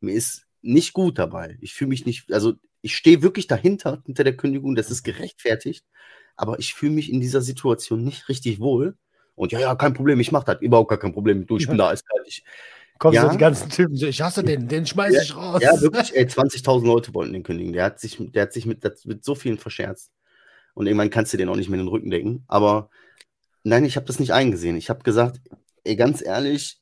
mir 0.00 0.14
ist 0.14 0.46
nicht 0.62 0.92
gut 0.92 1.18
dabei. 1.18 1.58
Ich 1.60 1.74
fühle 1.74 1.88
mich 1.88 2.06
nicht, 2.06 2.32
also 2.32 2.54
ich 2.82 2.96
stehe 2.96 3.22
wirklich 3.22 3.46
dahinter, 3.46 4.02
hinter 4.06 4.24
der 4.24 4.36
Kündigung, 4.36 4.74
das 4.74 4.90
ist 4.90 5.02
gerechtfertigt, 5.02 5.84
aber 6.36 6.58
ich 6.58 6.74
fühle 6.74 6.92
mich 6.92 7.12
in 7.12 7.20
dieser 7.20 7.42
Situation 7.42 8.04
nicht 8.04 8.28
richtig 8.28 8.60
wohl. 8.60 8.96
Und 9.34 9.52
ja, 9.52 9.58
ja, 9.58 9.74
kein 9.74 9.94
Problem, 9.94 10.20
ich 10.20 10.32
mache 10.32 10.44
das, 10.46 10.60
überhaupt 10.60 10.90
gar 10.90 10.98
kein 10.98 11.12
Problem. 11.12 11.46
Du, 11.46 11.56
ich 11.56 11.66
bin 11.66 11.78
da, 11.78 11.90
ist 11.90 12.04
ich, 12.26 12.44
Kommen 13.00 13.14
ja. 13.14 13.22
so 13.22 13.30
die 13.30 13.38
ganzen 13.38 13.70
Typen, 13.70 13.94
ich 13.94 14.20
hasse 14.20 14.44
den, 14.44 14.68
den 14.68 14.84
schmeiße 14.84 15.16
ja, 15.16 15.22
ich 15.22 15.34
raus. 15.34 15.62
Ja, 15.62 15.80
wirklich, 15.80 16.14
ey, 16.14 16.26
20.000 16.26 16.84
Leute 16.84 17.14
wollten 17.14 17.32
den 17.32 17.42
kündigen. 17.42 17.72
Der 17.72 17.84
hat 17.84 17.98
sich, 17.98 18.18
der 18.20 18.42
hat 18.42 18.52
sich 18.52 18.66
mit, 18.66 18.84
mit 19.06 19.24
so 19.24 19.34
vielen 19.34 19.56
verscherzt. 19.56 20.12
Und 20.74 20.86
irgendwann 20.86 21.10
kannst 21.10 21.32
du 21.32 21.36
den 21.36 21.48
auch 21.48 21.56
nicht 21.56 21.68
mehr 21.68 21.78
in 21.78 21.86
den 21.86 21.92
Rücken 21.92 22.10
decken. 22.10 22.44
Aber 22.48 22.90
nein, 23.64 23.84
ich 23.84 23.96
habe 23.96 24.06
das 24.06 24.18
nicht 24.18 24.32
eingesehen. 24.32 24.76
Ich 24.76 24.90
habe 24.90 25.02
gesagt, 25.02 25.40
ey, 25.84 25.96
ganz 25.96 26.22
ehrlich, 26.22 26.80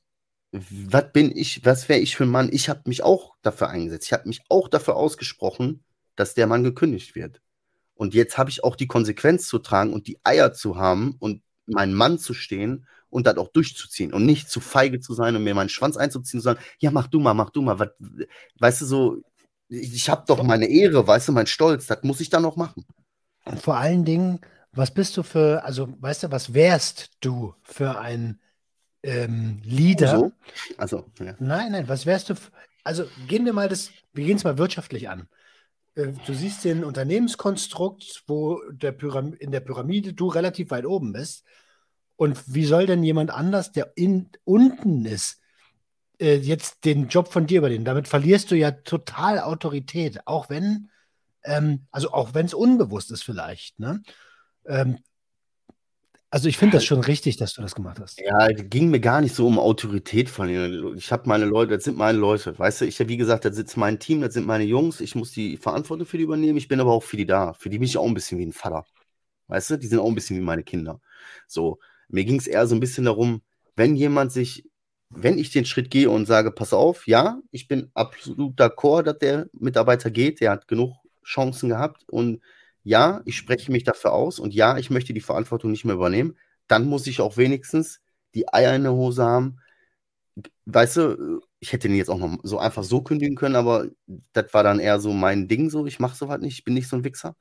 was 0.51 1.13
bin 1.13 1.37
ich, 1.37 1.65
was 1.65 1.89
wäre 1.89 2.01
ich 2.01 2.17
für 2.17 2.25
ein 2.25 2.31
Mann? 2.31 2.49
Ich 2.53 2.69
habe 2.69 2.83
mich 2.87 3.03
auch 3.03 3.35
dafür 3.43 3.69
eingesetzt. 3.69 4.07
Ich 4.07 4.13
habe 4.13 4.29
mich 4.29 4.41
auch 4.49 4.69
dafür 4.69 4.97
ausgesprochen, 4.97 5.85
dass 6.17 6.35
der 6.35 6.47
Mann 6.47 6.65
gekündigt 6.65 7.15
wird. 7.15 7.41
Und 7.95 8.15
jetzt 8.15 8.39
habe 8.39 8.51
ich 8.51 8.65
auch 8.65 8.77
die 8.77 8.87
Konsequenz 8.87 9.47
zu 9.47 9.59
tragen 9.59 9.93
und 9.93 10.07
die 10.07 10.21
Eier 10.25 10.53
zu 10.53 10.77
haben 10.77 11.17
und 11.19 11.43
meinen 11.67 11.95
Mann 11.95 12.19
zu 12.19 12.33
stehen 12.33 12.87
und 13.11 13.27
das 13.27 13.37
auch 13.37 13.49
durchzuziehen 13.49 14.13
und 14.13 14.25
nicht 14.25 14.51
zu 14.51 14.61
feige 14.61 15.01
zu 15.01 15.15
sein 15.15 15.35
und 15.37 15.45
mir 15.45 15.55
meinen 15.55 15.69
Schwanz 15.69 15.97
einzuziehen 15.97 16.39
und 16.39 16.43
zu 16.43 16.45
sagen, 16.45 16.61
ja, 16.79 16.91
mach 16.91 17.09
du 17.09 17.21
mal, 17.21 17.35
mach 17.35 17.51
du 17.51 17.63
mal. 17.63 17.79
Was, 17.79 17.91
weißt 18.59 18.83
du, 18.83 18.87
so, 18.87 19.23
ich, 19.69 20.09
habe 20.09 20.25
doch 20.27 20.43
meine 20.43 20.69
Ehre, 20.69 21.07
weißt 21.07 21.29
du, 21.29 21.33
mein 21.33 21.47
Stolz, 21.47 21.87
das 21.87 22.03
muss 22.03 22.21
ich 22.21 22.31
dann 22.31 22.43
noch 22.43 22.57
machen. 22.57 22.87
Und 23.49 23.61
vor 23.61 23.77
allen 23.77 24.05
Dingen, 24.05 24.41
was 24.73 24.93
bist 24.93 25.17
du 25.17 25.23
für, 25.23 25.65
also 25.65 25.89
weißt 26.01 26.25
du, 26.25 26.31
was 26.31 26.55
wärst 26.55 27.11
du 27.21 27.55
für 27.63 27.99
ein 27.99 28.41
ähm, 29.03 29.61
Leader? 29.65 30.11
So? 30.11 30.33
Also, 30.77 31.07
ja. 31.19 31.35
Nein, 31.39 31.73
nein, 31.73 31.89
was 31.89 32.05
wärst 32.07 32.31
du, 32.31 32.35
also 32.85 33.05
gehen 33.27 33.45
wir 33.45 33.53
mal 33.53 33.69
das, 33.69 33.91
wir 34.13 34.25
gehen 34.27 34.37
es 34.37 34.45
mal 34.45 34.59
wirtschaftlich 34.59 35.09
an. 35.09 35.29
Äh, 35.95 36.13
du 36.27 36.35
siehst 36.35 36.65
den 36.65 36.85
Unternehmenskonstrukt, 36.85 38.25
wo 38.27 38.61
der 38.71 38.93
Pyram 38.93 39.33
in 39.35 39.51
der 39.51 39.61
Pyramide 39.61 40.13
du 40.13 40.29
relativ 40.29 40.71
weit 40.71 40.87
oben 40.87 41.13
bist. 41.13 41.45
Und 42.17 42.53
wie 42.53 42.65
soll 42.65 42.87
denn 42.87 43.03
jemand 43.03 43.31
anders, 43.31 43.73
der 43.73 43.93
in, 43.95 44.29
unten 44.45 45.05
ist, 45.07 45.41
äh, 46.21 46.37
jetzt 46.37 46.85
den 46.85 47.09
Job 47.09 47.29
von 47.29 47.47
dir 47.47 47.59
übernehmen? 47.59 47.85
Damit 47.85 48.09
verlierst 48.09 48.51
du 48.51 48.57
ja 48.57 48.73
total 48.73 49.39
Autorität, 49.39 50.27
auch 50.27 50.51
wenn 50.51 50.91
ähm, 51.45 51.87
also 51.91 52.13
auch 52.13 52.35
wenn 52.35 52.47
es 52.47 52.55
unbewusst 52.55 53.11
ist 53.11 53.23
vielleicht, 53.23 53.79
ne? 53.79 54.03
Ähm, 54.67 54.99
also 56.31 56.49
ich 56.49 56.59
finde 56.59 56.77
das 56.77 56.85
schon 56.85 57.01
richtig, 57.01 57.39
dass 57.39 57.55
du 57.55 57.63
das 57.63 57.75
gemacht 57.75 58.01
hast. 58.01 58.21
Ja, 58.21 58.49
ging 58.49 58.91
mir 58.91 59.01
gar 59.01 59.23
nicht 59.23 59.35
so 59.35 59.47
um 59.47 59.59
Autorität 59.59 60.29
von 60.29 60.51
ihnen. 60.51 60.95
Ich 60.97 61.11
habe 61.11 61.27
meine 61.27 61.47
Leute, 61.47 61.77
das 61.77 61.85
sind 61.85 61.97
meine 61.97 62.19
Leute. 62.19 62.59
Weißt 62.59 62.83
du, 62.83 62.85
ich 62.85 63.01
habe, 63.01 63.09
wie 63.09 63.17
gesagt, 63.17 63.47
da 63.47 63.53
sitzt 63.53 63.79
mein 63.79 63.99
Team, 63.99 64.21
das 64.21 64.35
sind 64.35 64.47
meine 64.47 64.65
Jungs. 64.65 65.01
Ich 65.01 65.15
muss 65.15 65.33
die 65.33 65.57
Verantwortung 65.57 66.07
für 66.07 66.19
die 66.19 66.25
übernehmen. 66.25 66.59
Ich 66.59 66.69
bin 66.69 66.81
aber 66.81 66.93
auch 66.93 67.03
für 67.03 67.17
die 67.17 67.25
da. 67.25 67.55
Für 67.55 67.71
die 67.71 67.79
bin 67.79 67.87
ich 67.87 67.97
auch 67.97 68.07
ein 68.07 68.13
bisschen 68.13 68.39
wie 68.39 68.45
ein 68.45 68.53
Vater. 68.53 68.85
Weißt 69.47 69.71
du, 69.71 69.79
die 69.79 69.87
sind 69.87 70.01
auch 70.01 70.07
ein 70.09 70.15
bisschen 70.15 70.37
wie 70.37 70.43
meine 70.43 70.65
Kinder. 70.65 71.01
So, 71.47 71.79
mir 72.09 72.27
ging 72.27 72.39
es 72.39 72.47
eher 72.47 72.67
so 72.67 72.75
ein 72.75 72.81
bisschen 72.81 73.07
darum, 73.07 73.41
wenn 73.75 73.97
jemand 73.97 74.31
sich, 74.31 74.69
wenn 75.09 75.39
ich 75.39 75.51
den 75.51 75.65
Schritt 75.65 75.91
gehe 75.91 76.11
und 76.11 76.27
sage, 76.27 76.53
pass 76.53 76.75
auf, 76.75 77.07
ja, 77.07 77.41
ich 77.51 77.69
bin 77.69 77.91
absolut 77.95 78.61
d'accord, 78.61 79.05
dass 79.05 79.19
der 79.19 79.49
Mitarbeiter 79.53 80.11
geht, 80.11 80.43
der 80.43 80.51
hat 80.51 80.69
genug 80.69 80.95
Chancen 81.29 81.69
gehabt 81.69 82.09
und 82.09 82.41
ja, 82.85 83.21
ich 83.27 83.37
spreche 83.37 83.71
mich 83.71 83.85
dafür 83.85 84.13
aus 84.13 84.39
und 84.39 84.55
ja, 84.55 84.79
ich 84.79 84.91
möchte 84.91 85.13
die 85.13 85.21
Verantwortung 85.21 85.71
nicht 85.71 85.85
mehr 85.85 85.95
übernehmen, 85.97 86.37
dann 86.69 86.87
muss 86.87 87.07
ich 87.07 87.21
auch 87.21 87.37
wenigstens 87.37 88.01
die 88.35 88.53
Eier 88.53 88.75
in 88.75 88.85
der 88.85 88.93
Hose 88.93 89.25
haben. 89.25 89.59
Weißt 90.67 90.97
du, 90.97 91.41
ich 91.61 91.73
hätte 91.73 91.89
den 91.89 91.97
jetzt 91.97 92.11
auch 92.11 92.19
noch 92.19 92.39
so 92.45 92.59
einfach 92.59 92.85
so 92.85 93.03
kündigen 93.03 93.37
können, 93.37 93.57
aber 93.57 93.89
das 94.33 94.55
war 94.55 94.63
dann 94.63 94.79
eher 94.79 95.01
so 95.01 95.13
mein 95.13 95.49
Ding 95.49 95.71
so, 95.71 95.87
ich 95.87 95.99
mache 95.99 96.17
sowas 96.17 96.41
nicht, 96.41 96.59
ich 96.59 96.65
bin 96.65 96.75
nicht 96.75 96.89
so 96.89 96.97
ein 96.97 97.05
Wichser. 97.05 97.37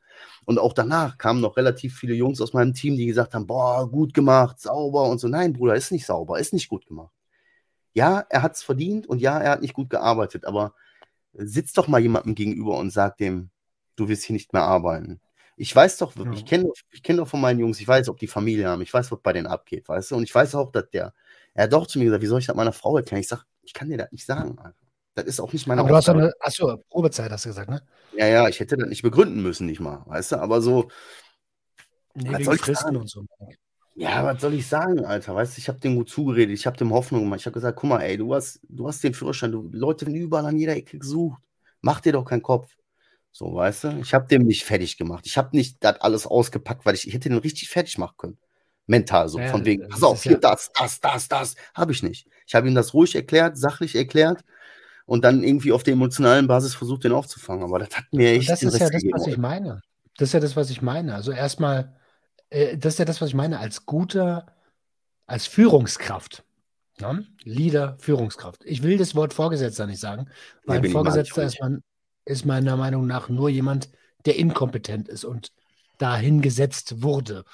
Und 0.46 0.60
auch 0.60 0.74
danach 0.74 1.18
kamen 1.18 1.42
noch 1.42 1.58
relativ 1.58 1.96
viele 1.96 2.16
Jungs 2.16 2.42
aus 2.42 2.54
meinem 2.54 2.74
Team, 2.74 2.98
die 2.98 3.06
gesagt 3.06 3.34
haben, 3.36 3.48
boah, 3.48 3.90
gut 3.90 4.14
gemacht, 4.14 4.60
sauber 4.60 5.04
und 5.10 5.20
so. 5.20 5.28
Nein, 5.28 5.54
Bruder, 5.54 5.76
ist 5.76 5.92
nicht 5.92 6.06
sauber, 6.08 6.40
ist 6.40 6.54
nicht 6.54 6.70
gut 6.70 6.88
gemacht. 6.88 7.14
Ja, 7.94 8.26
er 8.30 8.42
hat 8.44 8.56
es 8.56 8.64
verdient 8.64 9.08
und 9.08 9.22
ja, 9.22 9.40
er 9.40 9.52
hat 9.52 9.62
nicht 9.62 9.74
gut 9.74 9.90
gearbeitet, 9.90 10.46
aber 10.46 10.74
sitzt 11.34 11.78
doch 11.78 11.88
mal 11.88 12.02
jemandem 12.02 12.36
gegenüber 12.36 12.78
und 12.78 12.92
sagt 12.92 13.20
dem, 13.20 13.52
du 13.98 14.08
wirst 14.08 14.24
hier 14.24 14.34
nicht 14.34 14.54
mehr 14.54 14.64
arbeiten. 14.64 15.20
Ich 15.58 15.76
weiß 15.76 15.98
doch, 15.98 16.16
ja. 16.16 16.32
ich 16.32 16.46
kenne 16.46 16.72
ich 16.92 17.04
kenn 17.04 17.18
doch 17.18 17.28
von 17.28 17.42
meinen 17.42 17.60
Jungs, 17.60 17.82
ich 17.82 17.88
weiß, 17.88 18.08
ob 18.10 18.20
die 18.20 18.28
Familie 18.28 18.70
haben, 18.70 18.82
ich 18.82 18.94
weiß, 18.94 19.12
was 19.12 19.20
bei 19.22 19.34
denen 19.34 19.48
abgeht, 19.48 19.90
weißt 19.90 20.12
du? 20.12 20.16
Und 20.16 20.24
ich 20.24 20.34
weiß 20.34 20.56
auch, 20.56 20.72
dass 20.72 20.90
der, 20.92 21.14
er 21.54 21.64
hat 21.64 21.74
doch 21.74 21.88
zu 21.88 21.98
mir 22.00 22.06
gesagt, 22.06 22.24
wie 22.24 22.28
soll 22.28 22.40
ich 22.40 22.46
das 22.46 22.56
meiner 22.56 22.72
Frau 22.72 22.96
erklären? 22.96 23.22
Ich 23.22 23.28
sage, 23.28 23.42
ich 23.64 23.74
kann 23.74 23.90
dir 23.90 23.98
das 23.98 24.12
nicht 24.12 24.26
sagen. 24.26 24.58
Alter. 24.60 24.78
Das 25.16 25.26
ist 25.26 25.40
auch 25.40 25.52
nicht 25.52 25.66
meine 25.66 25.82
Aber 25.82 25.90
du 25.90 25.96
hast 25.96 26.10
eine, 26.10 26.32
achso, 26.40 26.78
Probezeit 26.90 27.32
hast 27.32 27.46
du 27.46 27.50
gesagt, 27.50 27.72
ne? 27.72 27.82
Ja, 28.16 28.28
ja, 28.28 28.48
ich 28.48 28.60
hätte 28.60 28.78
das 28.78 28.88
nicht 28.88 29.02
begründen 29.02 29.42
müssen, 29.42 29.66
nicht 29.66 29.80
mal, 29.80 30.04
weißt 30.06 30.34
du? 30.34 30.36
Aber 30.38 30.62
so. 30.62 30.90
Nee, 32.14 32.34
was 32.34 32.46
soll 32.46 32.56
ich 32.56 32.62
Fristen 32.62 32.84
sagen? 32.84 32.98
und 32.98 33.10
so. 33.10 33.26
Ja, 33.96 34.24
was 34.24 34.40
soll 34.40 34.54
ich 34.54 34.68
sagen, 34.68 35.04
Alter? 35.06 35.34
Weißt 35.34 35.58
du, 35.58 35.60
ich 35.60 35.70
habe 35.70 35.80
dem 35.80 35.96
gut 35.96 36.08
zugeredet, 36.08 36.54
ich 36.54 36.68
habe 36.68 36.78
dem 36.78 36.94
Hoffnung 36.94 37.22
gemacht. 37.22 37.40
Ich 37.40 37.48
habe 37.48 37.56
gesagt, 37.56 37.80
guck 37.80 37.90
mal, 37.90 38.02
ey, 38.02 38.16
du 38.16 38.36
hast, 38.36 38.60
du 38.70 38.88
hast 38.88 39.04
den 39.04 39.16
Führerschein, 39.16 39.52
du, 39.52 39.68
Leute 39.72 40.06
werden 40.06 40.16
überall 40.16 40.46
an 40.46 40.56
jeder 40.56 40.76
Ecke 40.76 41.00
gesucht. 41.00 41.42
Mach 41.82 42.00
dir 42.00 42.14
doch 42.14 42.24
keinen 42.24 42.44
Kopf. 42.44 42.76
So, 43.38 43.54
weißt 43.54 43.84
du? 43.84 44.00
Ich 44.02 44.16
habe 44.16 44.28
dem 44.28 44.48
nicht 44.48 44.66
fertig 44.66 44.98
gemacht. 44.98 45.28
Ich 45.28 45.38
habe 45.38 45.56
nicht 45.56 45.78
das 45.82 46.02
alles 46.02 46.26
ausgepackt, 46.26 46.88
weil 46.88 46.96
ich, 46.96 47.08
ich 47.08 47.14
hätte 47.14 47.30
den 47.30 47.38
richtig 47.38 47.70
fertig 47.70 48.00
machen 48.00 48.16
können. 48.18 48.38
Mental 48.88 49.30
so. 49.30 49.38
Ja, 49.38 49.50
von 49.50 49.64
wegen, 49.64 49.88
pass 49.90 50.02
auf, 50.02 50.24
hier, 50.24 50.32
ja 50.32 50.38
das, 50.40 50.72
das, 50.74 51.00
das, 51.02 51.28
das. 51.28 51.56
Habe 51.76 51.92
ich 51.92 52.02
nicht. 52.02 52.28
Ich 52.48 52.56
habe 52.56 52.68
ihm 52.68 52.74
das 52.74 52.96
ruhig 52.96 53.14
erklärt, 53.14 53.56
sachlich 53.56 53.94
erklärt 53.94 54.44
und 55.06 55.24
dann 55.24 55.44
irgendwie 55.44 55.72
auf 55.72 55.84
der 55.84 55.94
emotionalen 55.94 56.48
Basis 56.48 56.74
versucht, 56.74 57.04
den 57.04 57.12
aufzufangen. 57.12 57.64
Aber 57.64 57.78
das 57.78 57.96
hat 57.96 58.06
mir 58.12 58.32
echt. 58.32 58.50
Und 58.50 58.54
das 58.54 58.64
ist 58.64 58.80
ja 58.80 58.90
das, 58.90 59.04
was 59.12 59.28
ich 59.28 59.38
meine. 59.38 59.84
Das 60.18 60.30
ist 60.30 60.34
ja 60.34 60.40
das, 60.40 60.56
was 60.56 60.72
ich 60.72 60.82
meine. 60.82 61.14
Also 61.14 61.32
erstmal, 61.32 61.96
äh, 62.50 62.76
das 62.76 62.94
ist 62.94 63.00
ja 63.00 63.06
das, 63.06 63.22
was 63.22 63.30
ich 63.30 63.36
meine, 63.36 63.60
als 63.60 63.86
guter, 63.86 64.48
als 65.28 65.46
Führungskraft. 65.46 66.44
Ne? 67.00 67.28
Leader, 67.44 67.98
Führungskraft. 68.00 68.66
Ich 68.66 68.82
will 68.82 68.98
das 68.98 69.14
Wort 69.14 69.36
Vorgesetzter 69.36 69.86
nicht 69.86 70.00
sagen, 70.00 70.28
weil 70.66 70.80
ein 70.80 70.90
Vorgesetzter 70.90 71.44
ist 71.44 71.62
man 71.62 71.84
ist 72.28 72.46
meiner 72.46 72.78
Meinung 72.78 73.08
nach 73.08 73.30
nur 73.30 73.50
jemand, 73.50 73.90
der 74.26 74.38
inkompetent 74.38 75.08
ist 75.08 75.24
und 75.24 75.52
dahin 75.98 76.42
gesetzt 76.42 77.02
wurde. 77.02 77.46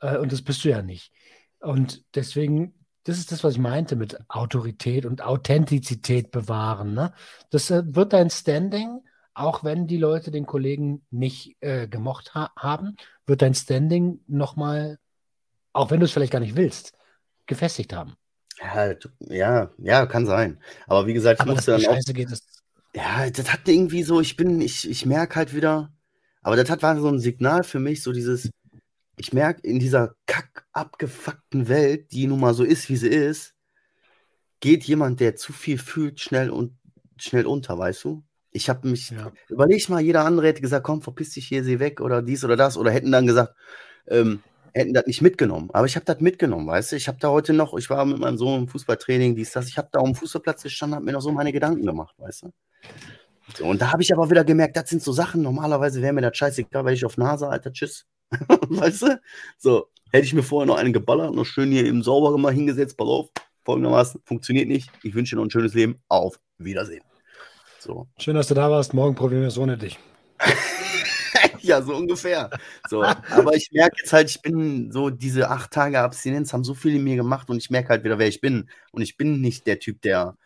Äh, 0.00 0.18
und 0.18 0.32
das 0.32 0.42
bist 0.42 0.64
du 0.64 0.68
ja 0.68 0.82
nicht. 0.82 1.12
Und 1.60 2.04
deswegen, 2.14 2.74
das 3.04 3.18
ist 3.18 3.32
das, 3.32 3.42
was 3.44 3.54
ich 3.54 3.58
meinte 3.58 3.96
mit 3.96 4.18
Autorität 4.28 5.06
und 5.06 5.22
Authentizität 5.22 6.30
bewahren. 6.30 6.94
Ne? 6.94 7.12
Das 7.50 7.70
äh, 7.70 7.82
wird 7.94 8.12
dein 8.12 8.30
Standing, 8.30 9.00
auch 9.34 9.64
wenn 9.64 9.86
die 9.86 9.96
Leute 9.98 10.30
den 10.30 10.46
Kollegen 10.46 11.04
nicht 11.10 11.56
äh, 11.60 11.88
gemocht 11.88 12.34
ha 12.34 12.50
haben, 12.56 12.96
wird 13.26 13.42
dein 13.42 13.54
Standing 13.54 14.20
nochmal, 14.26 14.98
auch 15.72 15.90
wenn 15.90 16.00
du 16.00 16.06
es 16.06 16.12
vielleicht 16.12 16.32
gar 16.32 16.40
nicht 16.40 16.56
willst, 16.56 16.92
gefestigt 17.46 17.92
haben. 17.94 18.16
Ja, 18.60 18.94
ja, 19.20 19.70
ja, 19.78 20.06
kann 20.06 20.26
sein. 20.26 20.60
Aber 20.86 21.06
wie 21.06 21.14
gesagt, 21.14 21.40
ich 21.40 21.42
Aber 21.42 21.54
musste 21.54 21.72
dann 21.72 21.86
auch. 21.86 21.94
Scheiße 21.94 22.12
geht, 22.12 22.30
das 22.30 22.42
ja, 22.94 23.30
das 23.30 23.52
hat 23.52 23.68
irgendwie 23.68 24.02
so, 24.02 24.20
ich 24.20 24.36
bin, 24.36 24.60
ich, 24.60 24.88
ich 24.88 25.06
merke 25.06 25.36
halt 25.36 25.54
wieder, 25.54 25.92
aber 26.42 26.56
das 26.56 26.70
hat 26.70 26.82
war 26.82 26.98
so 26.98 27.08
ein 27.08 27.20
Signal 27.20 27.62
für 27.62 27.78
mich, 27.78 28.02
so 28.02 28.12
dieses, 28.12 28.50
ich 29.16 29.32
merke 29.32 29.60
in 29.62 29.78
dieser 29.78 30.14
kack 30.26 30.66
abgefuckten 30.72 31.68
Welt, 31.68 32.12
die 32.12 32.26
nun 32.26 32.40
mal 32.40 32.54
so 32.54 32.64
ist, 32.64 32.88
wie 32.88 32.96
sie 32.96 33.08
ist, 33.08 33.54
geht 34.60 34.84
jemand, 34.84 35.20
der 35.20 35.36
zu 35.36 35.52
viel 35.52 35.78
fühlt, 35.78 36.20
schnell 36.20 36.50
und 36.50 36.76
schnell 37.18 37.46
unter, 37.46 37.78
weißt 37.78 38.04
du? 38.04 38.24
Ich 38.50 38.68
habe 38.68 38.88
mich, 38.88 39.10
ja. 39.10 39.32
überleg 39.48 39.88
mal, 39.88 40.00
jeder 40.00 40.24
andere 40.24 40.48
hätte 40.48 40.62
gesagt, 40.62 40.84
komm, 40.84 41.02
verpiss 41.02 41.30
dich 41.30 41.46
hier, 41.46 41.62
sie 41.62 41.78
weg 41.78 42.00
oder 42.00 42.22
dies 42.22 42.44
oder 42.44 42.56
das 42.56 42.76
oder 42.76 42.90
hätten 42.90 43.12
dann 43.12 43.26
gesagt, 43.26 43.54
ähm, 44.08 44.42
hätten 44.72 44.94
das 44.94 45.06
nicht 45.06 45.22
mitgenommen. 45.22 45.70
Aber 45.72 45.86
ich 45.86 45.96
habe 45.96 46.04
das 46.04 46.20
mitgenommen, 46.20 46.66
weißt 46.66 46.92
du? 46.92 46.96
Ich 46.96 47.08
habe 47.08 47.18
da 47.20 47.28
heute 47.30 47.52
noch, 47.52 47.74
ich 47.76 47.90
war 47.90 48.04
mit 48.04 48.18
meinem 48.18 48.38
Sohn 48.38 48.62
im 48.62 48.68
Fußballtraining, 48.68 49.34
dies, 49.34 49.52
das, 49.52 49.68
ich 49.68 49.78
habe 49.78 49.88
da 49.92 50.00
auf 50.00 50.06
dem 50.06 50.14
Fußballplatz 50.14 50.62
gestanden, 50.62 50.96
habe 50.96 51.04
mir 51.04 51.12
noch 51.12 51.22
so 51.22 51.32
meine 51.32 51.52
Gedanken 51.52 51.84
gemacht, 51.84 52.14
weißt 52.18 52.44
du? 52.44 52.52
So, 53.56 53.64
und 53.66 53.80
da 53.80 53.92
habe 53.92 54.02
ich 54.02 54.12
aber 54.12 54.30
wieder 54.30 54.44
gemerkt, 54.44 54.76
das 54.76 54.88
sind 54.88 55.02
so 55.02 55.12
Sachen, 55.12 55.42
normalerweise 55.42 56.02
wäre 56.02 56.12
mir 56.12 56.20
das 56.20 56.36
scheißegal, 56.36 56.84
weil 56.84 56.94
ich 56.94 57.04
auf 57.04 57.16
Nase, 57.16 57.48
Alter, 57.48 57.72
tschüss. 57.72 58.06
weißt 58.30 59.02
du? 59.02 59.20
So, 59.58 59.88
hätte 60.12 60.24
ich 60.24 60.34
mir 60.34 60.42
vorher 60.42 60.66
noch 60.66 60.76
einen 60.76 60.92
geballert, 60.92 61.34
noch 61.34 61.44
schön 61.44 61.70
hier 61.72 61.84
eben 61.84 62.02
sauber 62.02 62.32
gemacht, 62.32 62.54
hingesetzt, 62.54 62.96
pass 62.96 63.08
auf, 63.08 63.30
folgendermaßen, 63.64 64.20
funktioniert 64.24 64.68
nicht. 64.68 64.90
Ich 65.02 65.14
wünsche 65.14 65.34
dir 65.34 65.40
noch 65.40 65.46
ein 65.46 65.50
schönes 65.50 65.74
Leben. 65.74 66.00
Auf 66.08 66.38
Wiedersehen. 66.58 67.02
So. 67.78 68.08
Schön, 68.18 68.34
dass 68.34 68.48
du 68.48 68.54
da 68.54 68.70
warst. 68.70 68.94
Morgen 68.94 69.14
probieren 69.14 69.40
wir 69.40 69.48
es 69.48 69.58
ohne 69.58 69.78
dich. 69.78 69.98
ja, 71.70 71.82
so 71.82 71.94
ungefähr. 71.94 72.50
So, 72.88 73.02
aber 73.02 73.54
ich 73.54 73.70
merke 73.72 73.96
jetzt 74.00 74.12
halt, 74.12 74.30
ich 74.30 74.42
bin 74.42 74.92
so, 74.92 75.10
diese 75.10 75.50
acht 75.50 75.70
Tage 75.70 76.00
Abstinenz 76.00 76.52
haben 76.52 76.64
so 76.64 76.74
viel 76.74 76.96
in 76.96 77.04
mir 77.04 77.16
gemacht 77.16 77.48
und 77.50 77.56
ich 77.56 77.70
merke 77.70 77.90
halt 77.90 78.04
wieder, 78.04 78.18
wer 78.18 78.28
ich 78.28 78.40
bin. 78.40 78.68
Und 78.92 79.02
ich 79.02 79.16
bin 79.16 79.40
nicht 79.40 79.66
der 79.66 79.78
Typ, 79.78 80.02
der 80.02 80.36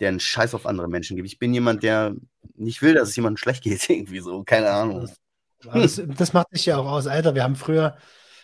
der 0.00 0.08
einen 0.08 0.20
Scheiß 0.20 0.54
auf 0.54 0.66
andere 0.66 0.88
Menschen 0.88 1.16
gibt. 1.16 1.28
Ich 1.28 1.38
bin 1.38 1.54
jemand, 1.54 1.82
der 1.82 2.14
nicht 2.56 2.82
will, 2.82 2.94
dass 2.94 3.10
es 3.10 3.16
jemandem 3.16 3.38
schlecht 3.38 3.62
geht, 3.62 3.88
irgendwie 3.88 4.20
so. 4.20 4.42
Keine 4.44 4.70
Ahnung. 4.70 5.08
Das, 5.72 6.02
das 6.06 6.32
macht 6.32 6.52
dich 6.52 6.66
ja 6.66 6.76
auch 6.76 6.86
aus, 6.86 7.06
Alter. 7.06 7.34
Wir 7.34 7.42
haben 7.42 7.56
früher 7.56 7.96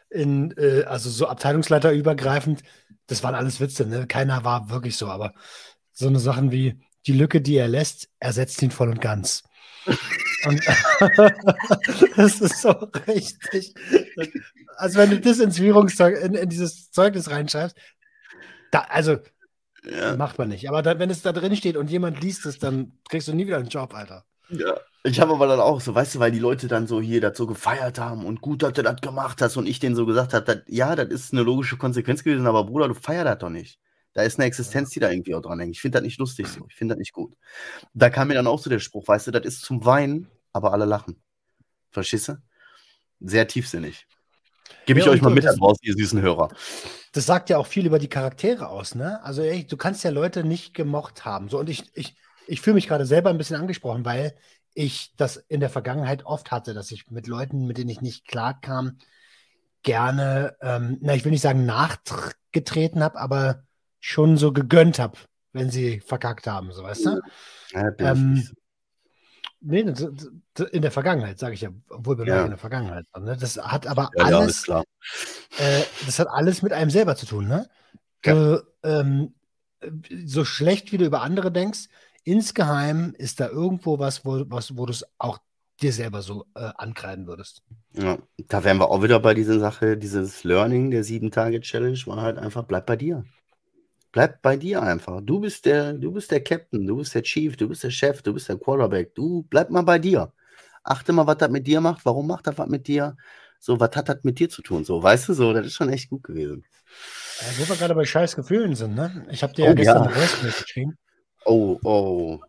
in, 0.08 0.56
äh, 0.56 0.84
also 0.84 1.10
so 1.10 1.26
Abteilungsleiter 1.26 1.92
übergreifend, 1.92 2.62
das 3.06 3.22
waren 3.22 3.34
alles 3.34 3.60
Witze, 3.60 3.86
ne? 3.86 4.06
Keiner 4.06 4.44
war 4.44 4.70
wirklich 4.70 4.96
so, 4.96 5.08
aber 5.08 5.34
so 5.92 6.06
eine 6.06 6.20
Sachen 6.20 6.50
wie 6.50 6.80
die 7.06 7.12
Lücke, 7.12 7.40
die 7.40 7.56
er 7.56 7.68
lässt, 7.68 8.08
ersetzt 8.20 8.62
ihn 8.62 8.70
voll 8.70 8.88
und 8.88 9.00
ganz. 9.00 9.42
Und 10.46 10.60
das 12.16 12.40
ist 12.40 12.62
so 12.62 12.70
richtig. 13.06 13.74
Also 14.76 14.98
wenn 14.98 15.10
du 15.10 15.20
das 15.20 15.38
ins 15.38 15.58
Führungszeug, 15.58 16.22
in, 16.22 16.34
in 16.34 16.48
dieses 16.48 16.90
Zeugnis 16.90 17.30
reinschreibst, 17.30 17.76
da, 18.70 18.80
also 18.88 19.18
ja. 19.84 20.16
Macht 20.16 20.38
man 20.38 20.48
nicht. 20.48 20.68
Aber 20.68 20.82
da, 20.82 20.98
wenn 20.98 21.10
es 21.10 21.22
da 21.22 21.32
drin 21.32 21.56
steht 21.56 21.76
und 21.76 21.90
jemand 21.90 22.20
liest 22.20 22.46
es, 22.46 22.58
dann 22.58 22.92
kriegst 23.08 23.28
du 23.28 23.32
nie 23.32 23.46
wieder 23.46 23.58
einen 23.58 23.68
Job, 23.68 23.94
Alter. 23.94 24.24
Ja. 24.50 24.74
Ich 25.04 25.20
habe 25.20 25.32
aber 25.32 25.46
dann 25.46 25.60
auch 25.60 25.80
so, 25.80 25.94
weißt 25.94 26.16
du, 26.16 26.18
weil 26.18 26.32
die 26.32 26.38
Leute 26.38 26.68
dann 26.68 26.86
so 26.86 27.00
hier 27.00 27.20
dazu 27.20 27.46
gefeiert 27.46 27.98
haben 27.98 28.26
und 28.26 28.42
gut, 28.42 28.62
dass 28.62 28.74
du 28.74 28.82
das 28.82 29.00
gemacht 29.00 29.40
hast 29.40 29.56
und 29.56 29.66
ich 29.66 29.78
denen 29.78 29.96
so 29.96 30.04
gesagt 30.04 30.34
habe, 30.34 30.62
ja, 30.66 30.94
das 30.94 31.08
ist 31.08 31.32
eine 31.32 31.42
logische 31.42 31.78
Konsequenz 31.78 32.22
gewesen, 32.22 32.46
aber 32.46 32.64
Bruder, 32.64 32.88
du 32.88 32.94
feierst 32.94 33.26
das 33.26 33.38
doch 33.38 33.48
nicht. 33.48 33.78
Da 34.12 34.22
ist 34.22 34.38
eine 34.38 34.46
Existenz, 34.46 34.90
die 34.90 35.00
da 35.00 35.10
irgendwie 35.10 35.34
auch 35.34 35.40
dran 35.40 35.60
hängt. 35.60 35.74
Ich 35.76 35.80
finde 35.80 35.98
das 35.98 36.04
nicht 36.04 36.18
lustig 36.18 36.48
so. 36.48 36.66
Ich 36.68 36.74
finde 36.74 36.94
das 36.94 36.98
nicht 36.98 37.12
gut. 37.12 37.36
Da 37.94 38.10
kam 38.10 38.28
mir 38.28 38.34
dann 38.34 38.46
auch 38.46 38.58
so 38.58 38.68
der 38.68 38.80
Spruch, 38.80 39.06
weißt 39.06 39.28
du, 39.28 39.30
das 39.30 39.44
ist 39.44 39.62
zum 39.62 39.84
Weinen, 39.84 40.28
aber 40.52 40.72
alle 40.72 40.84
lachen. 40.84 41.22
Verstehst 41.90 42.28
du? 42.28 42.42
Sehr 43.20 43.46
tiefsinnig. 43.46 44.06
Gebe 44.86 45.00
ich 45.00 45.06
ja, 45.06 45.12
euch 45.12 45.22
mal 45.22 45.30
mit 45.30 45.46
raus, 45.60 45.78
ihr 45.82 45.94
süßen 45.94 46.20
Hörer. 46.20 46.48
Das 47.12 47.26
sagt 47.26 47.50
ja 47.50 47.58
auch 47.58 47.66
viel 47.66 47.86
über 47.86 47.98
die 47.98 48.08
Charaktere 48.08 48.68
aus, 48.68 48.94
ne? 48.94 49.22
Also 49.22 49.42
ey, 49.42 49.66
du 49.66 49.76
kannst 49.76 50.04
ja 50.04 50.10
Leute 50.10 50.44
nicht 50.44 50.74
gemocht 50.74 51.24
haben. 51.24 51.48
So, 51.48 51.58
und 51.58 51.68
ich, 51.68 51.90
ich, 51.94 52.16
ich 52.46 52.60
fühle 52.60 52.74
mich 52.74 52.88
gerade 52.88 53.06
selber 53.06 53.30
ein 53.30 53.38
bisschen 53.38 53.56
angesprochen, 53.56 54.04
weil 54.04 54.34
ich 54.74 55.12
das 55.16 55.36
in 55.36 55.60
der 55.60 55.70
Vergangenheit 55.70 56.24
oft 56.24 56.50
hatte, 56.50 56.74
dass 56.74 56.90
ich 56.90 57.10
mit 57.10 57.26
Leuten, 57.26 57.66
mit 57.66 57.78
denen 57.78 57.90
ich 57.90 58.00
nicht 58.00 58.26
klarkam, 58.26 58.98
gerne, 59.82 60.56
ähm, 60.60 60.98
na, 61.00 61.14
ich 61.14 61.24
will 61.24 61.32
nicht 61.32 61.42
sagen 61.42 61.66
nachgetreten 61.66 63.02
habe, 63.02 63.18
aber 63.18 63.64
schon 64.00 64.36
so 64.36 64.52
gegönnt 64.52 64.98
habe, 64.98 65.18
wenn 65.52 65.70
sie 65.70 66.00
verkackt 66.00 66.46
haben, 66.46 66.72
so 66.72 66.82
weißt 66.82 67.06
du? 67.06 67.20
Ja, 67.72 67.92
ähm, 67.98 68.42
Nee, 69.62 69.80
in 69.80 70.82
der 70.82 70.90
Vergangenheit, 70.90 71.38
sage 71.38 71.52
ich 71.52 71.60
ja, 71.60 71.68
obwohl 71.90 72.16
wir 72.16 72.26
ja. 72.26 72.44
in 72.44 72.48
der 72.48 72.58
Vergangenheit 72.58 73.04
waren. 73.12 73.24
Ne? 73.24 73.36
Das 73.38 73.58
hat 73.58 73.86
aber 73.86 74.10
ja, 74.16 74.24
alles, 74.24 74.66
ja, 74.66 74.80
äh, 75.58 75.82
das 76.06 76.18
hat 76.18 76.28
alles 76.28 76.62
mit 76.62 76.72
einem 76.72 76.88
selber 76.88 77.14
zu 77.14 77.26
tun. 77.26 77.46
Ne? 77.46 77.68
Du, 78.22 78.64
ähm, 78.82 79.34
so 80.24 80.46
schlecht 80.46 80.92
wie 80.92 80.98
du 80.98 81.04
über 81.04 81.20
andere 81.20 81.52
denkst, 81.52 81.88
insgeheim 82.24 83.14
ist 83.18 83.40
da 83.40 83.48
irgendwo 83.48 83.98
was, 83.98 84.24
wo, 84.24 84.44
was, 84.48 84.78
wo 84.78 84.86
du 84.86 84.92
es 84.92 85.04
auch 85.18 85.38
dir 85.82 85.92
selber 85.92 86.22
so 86.22 86.46
äh, 86.54 86.70
ankreiden 86.76 87.26
würdest. 87.26 87.62
Ja, 87.92 88.18
da 88.48 88.64
wären 88.64 88.78
wir 88.78 88.88
auch 88.88 89.02
wieder 89.02 89.20
bei 89.20 89.34
dieser 89.34 89.58
Sache, 89.58 89.98
dieses 89.98 90.42
Learning 90.42 90.90
der 90.90 91.04
Sieben-Tage-Challenge 91.04 91.98
war 92.06 92.22
halt 92.22 92.38
einfach, 92.38 92.64
bleib 92.64 92.86
bei 92.86 92.96
dir. 92.96 93.24
Bleib 94.12 94.42
bei 94.42 94.56
dir 94.56 94.82
einfach. 94.82 95.20
Du 95.22 95.40
bist 95.40 95.66
der, 95.66 95.92
du 95.92 96.12
bist 96.12 96.30
der 96.30 96.42
Captain, 96.42 96.86
du 96.86 96.96
bist 96.96 97.14
der 97.14 97.22
Chief, 97.22 97.56
du 97.56 97.68
bist 97.68 97.84
der 97.84 97.90
Chef, 97.90 98.22
du 98.22 98.32
bist 98.34 98.48
der 98.48 98.56
Quarterback. 98.58 99.14
Du 99.14 99.44
bleib 99.50 99.70
mal 99.70 99.82
bei 99.82 99.98
dir. 99.98 100.32
Achte 100.82 101.12
mal, 101.12 101.26
was 101.26 101.38
das 101.38 101.50
mit 101.50 101.66
dir 101.66 101.80
macht. 101.80 102.04
Warum 102.04 102.26
macht 102.26 102.46
das 102.46 102.58
was 102.58 102.68
mit 102.68 102.88
dir? 102.88 103.16
So, 103.60 103.78
was 103.78 103.94
hat 103.94 104.08
das 104.08 104.24
mit 104.24 104.38
dir 104.38 104.48
zu 104.48 104.62
tun? 104.62 104.84
So, 104.84 105.02
weißt 105.02 105.28
du, 105.28 105.34
so, 105.34 105.52
das 105.52 105.66
ist 105.66 105.74
schon 105.74 105.90
echt 105.90 106.08
gut 106.10 106.24
gewesen. 106.24 106.64
Ja, 107.40 107.46
wo 107.58 107.68
wir 107.68 107.76
gerade 107.76 107.94
bei 107.94 108.04
scheiß 108.04 108.34
Gefühlen 108.34 108.74
sind, 108.74 108.94
ne? 108.94 109.26
Ich 109.30 109.42
habe 109.42 109.52
dir 109.52 109.66
ja 109.66 109.72
Oh, 109.72 109.74
gestern 109.74 110.04
ja. 110.04 110.10
eine 110.10 110.16
Voicemail 110.16 110.52
geschrieben. 110.52 110.98
Oh, 111.44 111.78
oh. 111.84 112.40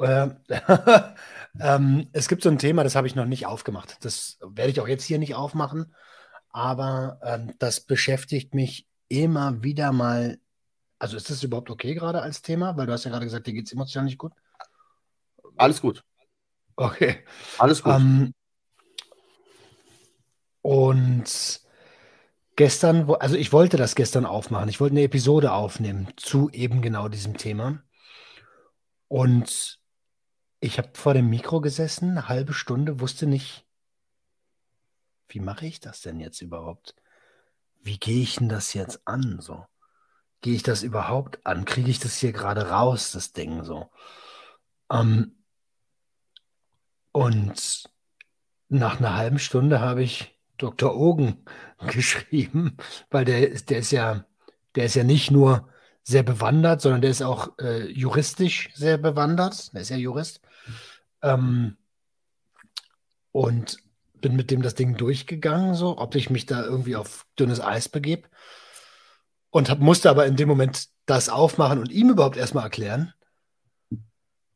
Äh, 0.00 0.30
ähm, 1.60 2.08
es 2.12 2.28
gibt 2.28 2.42
so 2.42 2.50
ein 2.50 2.58
Thema, 2.58 2.84
das 2.84 2.96
habe 2.96 3.06
ich 3.06 3.14
noch 3.14 3.24
nicht 3.26 3.46
aufgemacht. 3.46 4.04
Das 4.04 4.38
werde 4.42 4.70
ich 4.70 4.80
auch 4.80 4.88
jetzt 4.88 5.04
hier 5.04 5.18
nicht 5.18 5.34
aufmachen. 5.34 5.94
Aber 6.50 7.18
ähm, 7.24 7.54
das 7.58 7.80
beschäftigt 7.80 8.54
mich 8.54 8.86
immer 9.08 9.62
wieder 9.62 9.92
mal. 9.92 10.38
Also 11.02 11.16
ist 11.16 11.28
das 11.30 11.42
überhaupt 11.42 11.68
okay 11.68 11.94
gerade 11.94 12.22
als 12.22 12.42
Thema? 12.42 12.76
Weil 12.76 12.86
du 12.86 12.92
hast 12.92 13.02
ja 13.02 13.10
gerade 13.10 13.24
gesagt, 13.24 13.48
dir 13.48 13.54
geht 13.54 13.66
es 13.66 13.72
emotional 13.72 14.04
nicht 14.04 14.18
gut. 14.18 14.34
Alles 15.56 15.80
gut. 15.80 16.04
Okay. 16.76 17.24
Alles 17.58 17.82
gut. 17.82 17.94
Ähm, 17.94 18.32
und 20.60 21.60
gestern, 22.54 23.10
also 23.14 23.34
ich 23.34 23.52
wollte 23.52 23.76
das 23.76 23.96
gestern 23.96 24.24
aufmachen. 24.24 24.68
Ich 24.68 24.78
wollte 24.78 24.92
eine 24.92 25.02
Episode 25.02 25.50
aufnehmen 25.50 26.06
zu 26.16 26.48
eben 26.50 26.82
genau 26.82 27.08
diesem 27.08 27.36
Thema. 27.36 27.82
Und 29.08 29.80
ich 30.60 30.78
habe 30.78 30.90
vor 30.94 31.14
dem 31.14 31.28
Mikro 31.28 31.60
gesessen, 31.60 32.12
eine 32.12 32.28
halbe 32.28 32.52
Stunde, 32.52 33.00
wusste 33.00 33.26
nicht, 33.26 33.66
wie 35.26 35.40
mache 35.40 35.66
ich 35.66 35.80
das 35.80 36.00
denn 36.00 36.20
jetzt 36.20 36.42
überhaupt? 36.42 36.94
Wie 37.80 37.98
gehe 37.98 38.22
ich 38.22 38.36
denn 38.36 38.48
das 38.48 38.72
jetzt 38.72 39.00
an? 39.04 39.40
So, 39.40 39.66
gehe 40.42 40.54
ich 40.54 40.62
das 40.62 40.82
überhaupt 40.82 41.44
an? 41.46 41.64
Kriege 41.64 41.90
ich 41.90 42.00
das 42.00 42.16
hier 42.18 42.32
gerade 42.32 42.68
raus, 42.70 43.12
das 43.12 43.32
Ding 43.32 43.64
so? 43.64 43.90
Ähm, 44.90 45.32
und 47.12 47.84
nach 48.68 48.98
einer 48.98 49.16
halben 49.16 49.38
Stunde 49.38 49.80
habe 49.80 50.02
ich 50.02 50.38
Dr. 50.58 50.96
Ogen 50.96 51.44
geschrieben, 51.88 52.76
weil 53.10 53.24
der, 53.24 53.50
ist- 53.50 53.70
der 53.70 53.78
ist 53.78 53.90
ja, 53.92 54.26
der 54.74 54.86
ist 54.86 54.94
ja 54.94 55.04
nicht 55.04 55.30
nur 55.30 55.68
sehr 56.04 56.22
bewandert, 56.22 56.80
sondern 56.80 57.02
der 57.02 57.10
ist 57.10 57.22
auch 57.22 57.58
äh, 57.60 57.86
juristisch 57.90 58.70
sehr 58.74 58.98
bewandert. 58.98 59.72
Der 59.74 59.82
ist 59.82 59.90
ja 59.90 59.96
Jurist. 59.96 60.40
Ähm, 61.22 61.76
und 63.32 63.78
bin 64.20 64.36
mit 64.36 64.50
dem 64.50 64.62
das 64.62 64.74
Ding 64.74 64.96
durchgegangen, 64.96 65.74
so, 65.74 65.98
ob 65.98 66.14
ich 66.14 66.30
mich 66.30 66.46
da 66.46 66.62
irgendwie 66.64 66.96
auf 66.96 67.26
dünnes 67.38 67.60
Eis 67.60 67.88
begebe. 67.88 68.28
Und 69.52 69.68
hab, 69.68 69.80
musste 69.80 70.08
aber 70.08 70.24
in 70.26 70.36
dem 70.36 70.48
Moment 70.48 70.88
das 71.04 71.28
aufmachen 71.28 71.78
und 71.78 71.92
ihm 71.92 72.08
überhaupt 72.08 72.38
erstmal 72.38 72.64
erklären. 72.64 73.12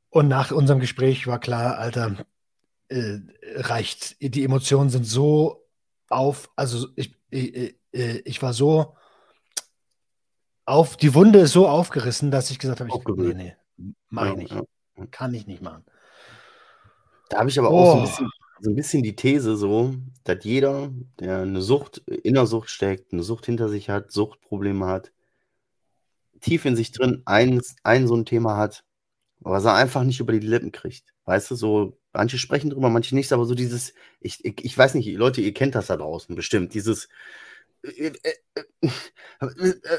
Und 0.09 0.27
nach 0.29 0.51
unserem 0.53 0.81
Gespräch 0.81 1.27
war 1.27 1.39
klar, 1.39 1.77
Alter, 1.77 2.25
äh, 2.89 3.19
reicht. 3.57 4.17
Die 4.23 4.43
Emotionen 4.43 4.89
sind 4.89 5.05
so 5.05 5.67
auf, 6.09 6.49
also 6.57 6.89
ich, 6.97 7.15
ich, 7.29 7.55
ich, 7.55 7.77
ich 7.93 8.43
war 8.43 8.55
so 8.55 8.97
auf, 10.65 10.97
die 10.97 11.13
Wunde 11.15 11.41
ist 11.41 11.53
so 11.53 11.69
aufgerissen, 11.69 12.31
dass 12.31 12.51
ich 12.51 12.59
gesagt 12.59 12.81
habe, 12.81 12.89
ich, 12.89 13.17
nee, 13.17 13.35
nee, 13.35 13.95
mach 14.09 14.31
ich 14.31 14.37
nicht. 14.37 14.55
Kann 15.11 15.35
ich 15.35 15.47
nicht 15.47 15.61
machen. 15.61 15.85
Da 17.29 17.41
habe 17.41 17.51
ich 17.51 17.59
aber 17.59 17.69
auch 17.69 17.85
so 17.87 17.93
ein, 17.93 17.99
Oh. 17.99 18.07
bisschen, 18.07 18.31
so 18.61 18.71
ein 18.71 18.77
bisschen 18.77 19.03
die 19.03 19.17
These 19.17 19.57
so, 19.57 19.95
dass 20.25 20.45
jeder, 20.45 20.91
der 21.21 21.41
eine 21.41 21.63
Sucht, 21.63 21.99
in 22.07 22.35
der 22.35 22.47
Sucht 22.47 22.71
steckt, 22.71 23.13
eine 23.13 23.23
Sucht 23.23 23.47
hinter 23.47 23.69
sich 23.69 23.91
hat, 23.91 24.13
Suchtprobleme 24.13 24.87
hat, 24.87 25.13
tief 26.41 26.65
in 26.65 26.77
sich 26.77 26.93
drin 26.93 27.23
ein, 27.27 27.61
ein 27.83 28.07
so 28.07 28.17
ein 28.17 28.25
Thema 28.25 28.57
hat, 28.57 28.85
was 29.41 29.65
er 29.65 29.75
einfach 29.75 30.05
nicht 30.05 30.21
über 30.21 30.33
die 30.33 30.47
Lippen 30.47 30.73
kriegt. 30.73 31.15
Weißt 31.25 31.51
du, 31.51 31.55
so, 31.57 31.99
manche 32.13 32.39
sprechen 32.39 32.71
drüber, 32.71 32.91
manche 32.91 33.15
nicht, 33.15 33.33
aber 33.33 33.45
so 33.47 33.55
dieses, 33.55 33.95
ich, 34.21 34.45
ich, 34.45 34.65
ich 34.65 34.77
weiß 34.79 34.95
nicht, 34.95 35.07
Leute, 35.17 35.41
ihr 35.41 35.55
kennt 35.55 35.75
das 35.75 35.89
da 35.89 35.97
draußen 35.97 36.35
bestimmt, 36.35 36.75
dieses, 36.75 37.09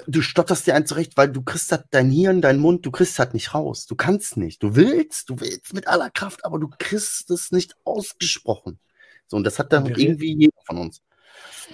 du 0.08 0.22
stotterst 0.22 0.68
dir 0.68 0.76
eins 0.76 0.90
zurecht, 0.90 1.16
weil 1.18 1.32
du 1.32 1.42
kriegst 1.42 1.72
das, 1.72 1.84
dein 1.92 2.12
Hirn, 2.12 2.42
dein 2.42 2.60
Mund, 2.60 2.86
du 2.86 2.92
kriegst 2.92 3.18
das 3.20 3.34
nicht 3.34 3.54
raus. 3.54 3.86
Du 3.86 3.96
kannst 3.96 4.38
nicht. 4.38 4.62
Du 4.64 4.76
willst, 4.76 5.30
du 5.30 5.40
willst 5.40 5.74
mit 5.74 5.88
aller 5.88 6.10
Kraft, 6.10 6.44
aber 6.46 6.60
du 6.60 6.70
kriegst 6.78 7.30
es 7.32 7.52
nicht 7.52 7.76
ausgesprochen. 7.84 8.80
So, 9.28 9.38
und 9.38 9.44
das 9.44 9.60
hat 9.60 9.74
dann 9.74 9.86
wir 9.88 9.96
reden- 9.96 10.12
irgendwie 10.12 10.38
jeder 10.38 10.62
von 10.66 10.78
uns. 10.78 11.02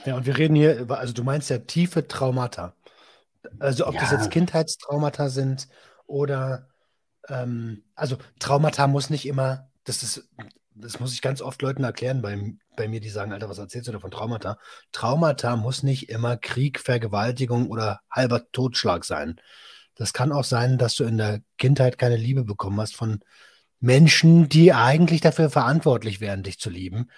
Ja, 0.06 0.18
und 0.18 0.26
wir 0.26 0.38
reden 0.38 0.56
hier 0.56 0.78
über, 0.78 1.00
also 1.00 1.14
du 1.14 1.24
meinst 1.24 1.50
ja 1.50 1.60
tiefe 1.60 2.08
Traumata. 2.08 2.76
Also 3.60 3.88
ob 3.88 3.98
das 3.98 4.12
Ja. 4.12 4.18
jetzt 4.18 4.32
Kindheitstraumata 4.32 5.30
sind 5.30 5.68
oder 6.06 6.70
ähm, 7.30 7.84
also 7.96 8.18
Traumata 8.40 8.88
muss 8.88 9.10
nicht 9.10 9.26
immer, 9.26 9.70
das 9.86 10.04
ist, 10.04 10.28
das 10.76 11.00
muss 11.00 11.14
ich 11.14 11.22
ganz 11.22 11.42
oft 11.42 11.62
Leuten 11.62 11.84
erklären 11.84 12.22
bei, 12.22 12.54
bei 12.76 12.88
mir, 12.88 13.00
die 13.00 13.10
sagen, 13.10 13.32
Alter, 13.34 13.50
was 13.50 13.58
erzählst 13.58 13.88
du 13.88 13.92
da 13.92 14.00
von 14.00 14.12
Traumata? 14.12 14.58
Traumata 14.92 15.56
muss 15.56 15.84
nicht 15.84 16.10
immer 16.10 16.38
Krieg, 16.38 16.80
Vergewaltigung 16.80 17.70
oder 17.70 18.00
halber 18.10 18.44
Totschlag 18.52 19.06
sein. 19.06 19.40
Das 19.96 20.14
kann 20.14 20.32
auch 20.32 20.44
sein, 20.44 20.78
dass 20.78 20.96
du 20.96 21.04
in 21.04 21.18
der 21.18 21.42
Kindheit 21.58 21.98
keine 21.98 22.18
Liebe 22.18 22.44
bekommen 22.44 22.80
hast 22.80 22.96
von 22.96 23.20
Menschen, 23.80 24.50
die 24.50 24.74
eigentlich 24.74 25.22
dafür 25.22 25.50
verantwortlich 25.50 26.22
wären, 26.22 26.44
dich 26.44 26.60
zu 26.60 26.70
lieben 26.70 27.10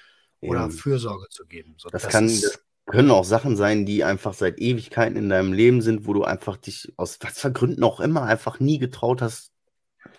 oder 0.42 0.62
Ja. 0.62 0.70
Fürsorge 0.70 1.28
zu 1.30 1.46
geben. 1.46 1.76
So, 1.78 1.90
Das, 1.90 2.08
kann, 2.08 2.26
ist- 2.26 2.44
das 2.44 2.60
können 2.88 3.12
auch 3.12 3.24
Sachen 3.24 3.56
sein, 3.56 3.86
die 3.86 4.04
einfach 4.04 4.34
seit 4.34 4.60
Ewigkeiten 4.60 5.16
in 5.16 5.30
deinem 5.30 5.54
Leben 5.54 5.82
sind, 5.82 6.06
wo 6.08 6.14
du 6.14 6.24
einfach 6.24 6.58
dich 6.58 6.92
aus 6.98 7.18
was 7.22 7.40
für 7.40 7.52
Gründen 7.52 7.84
auch 7.84 8.00
immer 8.00 8.24
einfach 8.24 8.60
nie 8.60 8.80
getraut 8.80 9.22
hast, 9.22 9.52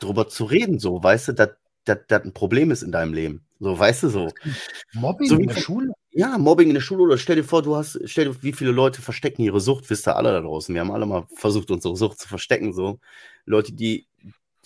drüber 0.00 0.28
zu 0.28 0.44
reden, 0.44 0.78
so, 0.78 1.02
weißt 1.02 1.28
du, 1.28 1.32
dass 1.32 1.50
das 1.86 2.22
ein 2.24 2.32
Problem 2.32 2.70
ist 2.70 2.82
in 2.82 2.92
deinem 2.92 3.14
Leben. 3.14 3.46
So, 3.58 3.78
weißt 3.78 4.04
du, 4.04 4.08
so. 4.08 4.28
Mobbing 4.92 5.28
So 5.28 5.36
in 5.36 5.48
der 5.48 5.56
Schule? 5.56 5.92
Ja, 6.10 6.36
Mobbing 6.38 6.68
in 6.68 6.74
der 6.74 6.80
Schule 6.80 7.02
oder 7.02 7.18
stell 7.18 7.36
dir 7.36 7.44
vor, 7.44 7.62
du 7.62 7.76
hast, 7.76 8.00
stell 8.04 8.26
dir, 8.26 8.42
wie 8.42 8.52
viele 8.52 8.70
Leute 8.70 9.02
verstecken 9.02 9.42
ihre 9.42 9.60
Sucht, 9.60 9.88
wisst 9.90 10.06
ihr 10.08 10.16
alle 10.16 10.32
da 10.32 10.40
draußen. 10.40 10.74
Wir 10.74 10.80
haben 10.80 10.90
alle 10.90 11.06
mal 11.06 11.26
versucht, 11.34 11.70
unsere 11.70 11.96
Sucht 11.96 12.18
zu 12.18 12.28
verstecken, 12.28 12.72
so. 12.72 13.00
Leute, 13.44 13.72
die, 13.72 14.06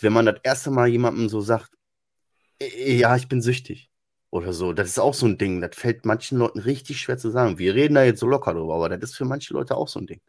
wenn 0.00 0.12
man 0.12 0.26
das 0.26 0.36
erste 0.42 0.70
Mal 0.70 0.88
jemandem 0.88 1.28
so 1.28 1.40
sagt, 1.40 1.70
"Eh, 2.60 2.96
ja, 2.98 3.16
ich 3.16 3.28
bin 3.28 3.42
süchtig 3.42 3.90
oder 4.30 4.52
so, 4.52 4.72
das 4.72 4.88
ist 4.88 4.98
auch 4.98 5.14
so 5.14 5.26
ein 5.26 5.38
Ding, 5.38 5.60
das 5.60 5.76
fällt 5.76 6.04
manchen 6.04 6.38
Leuten 6.38 6.60
richtig 6.60 7.00
schwer 7.00 7.18
zu 7.18 7.30
sagen. 7.30 7.58
Wir 7.58 7.74
reden 7.74 7.94
da 7.94 8.04
jetzt 8.04 8.20
so 8.20 8.26
locker 8.26 8.54
drüber, 8.54 8.74
aber 8.76 8.88
das 8.88 9.10
ist 9.10 9.16
für 9.16 9.24
manche 9.24 9.52
Leute 9.54 9.76
auch 9.76 9.88
so 9.88 10.00
ein 10.00 10.06
Ding. 10.06 10.20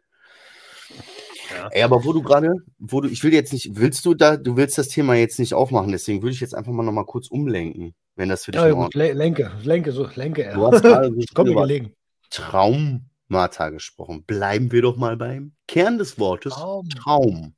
Ja. 1.62 1.68
Ey, 1.70 1.82
aber 1.82 2.04
wo 2.04 2.12
du 2.12 2.22
gerade, 2.22 2.54
wo 2.78 3.00
du, 3.00 3.08
ich 3.08 3.22
will 3.24 3.32
jetzt 3.32 3.52
nicht, 3.52 3.70
willst 3.76 4.04
du 4.04 4.14
da, 4.14 4.36
du 4.36 4.56
willst 4.56 4.76
das 4.78 4.88
Thema 4.88 5.14
jetzt 5.14 5.38
nicht 5.38 5.54
aufmachen, 5.54 5.92
deswegen 5.92 6.22
würde 6.22 6.34
ich 6.34 6.40
jetzt 6.40 6.54
einfach 6.54 6.72
mal 6.72 6.82
nochmal 6.82 7.04
kurz 7.06 7.28
umlenken, 7.28 7.94
wenn 8.16 8.28
das 8.28 8.44
für 8.44 8.50
dich 8.52 8.60
Ja, 8.60 8.66
in 8.68 8.74
Ordnung 8.74 8.90
lenke, 9.16 9.50
lenke, 9.62 9.92
so, 9.92 10.08
lenke 10.14 10.42
er. 10.44 10.54
Du 10.54 10.66
hast 10.66 10.82
gerade 10.82 11.14
Komm 11.34 11.46
über 11.48 11.62
gelegen. 11.62 11.92
Traumata 12.30 13.70
gesprochen. 13.70 14.24
Bleiben 14.24 14.72
wir 14.72 14.82
doch 14.82 14.96
mal 14.96 15.16
beim 15.16 15.52
Kern 15.68 15.98
des 15.98 16.18
Wortes 16.18 16.54
Traum. 16.54 16.88
Traum. 16.90 17.54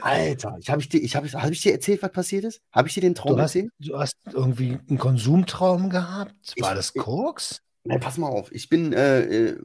Alter, 0.00 0.56
ich 0.60 0.68
habe 0.70 0.80
ich 0.82 0.88
dir, 0.88 0.98
ich 1.02 1.16
habe 1.16 1.26
hab 1.28 1.50
ich 1.50 1.62
dir 1.62 1.72
erzählt, 1.72 2.02
was 2.02 2.12
passiert 2.12 2.44
ist? 2.44 2.60
Habe 2.72 2.88
ich 2.88 2.94
dir 2.94 3.00
den 3.00 3.14
Traum 3.14 3.36
Du 3.36 3.42
hast, 3.42 3.54
erzählt? 3.54 3.72
du 3.78 3.98
hast 3.98 4.14
irgendwie 4.32 4.78
einen 4.88 4.98
Konsumtraum 4.98 5.88
gehabt? 5.90 6.54
War 6.60 6.70
Ich- 6.72 6.76
das 6.76 6.92
Koks? 6.94 7.62
Nein, 7.84 8.00
pass 8.00 8.18
mal 8.18 8.28
auf. 8.28 8.50
Ich 8.52 8.68
bin, 8.68 8.92
äh, 8.92 9.20
äh, 9.20 9.58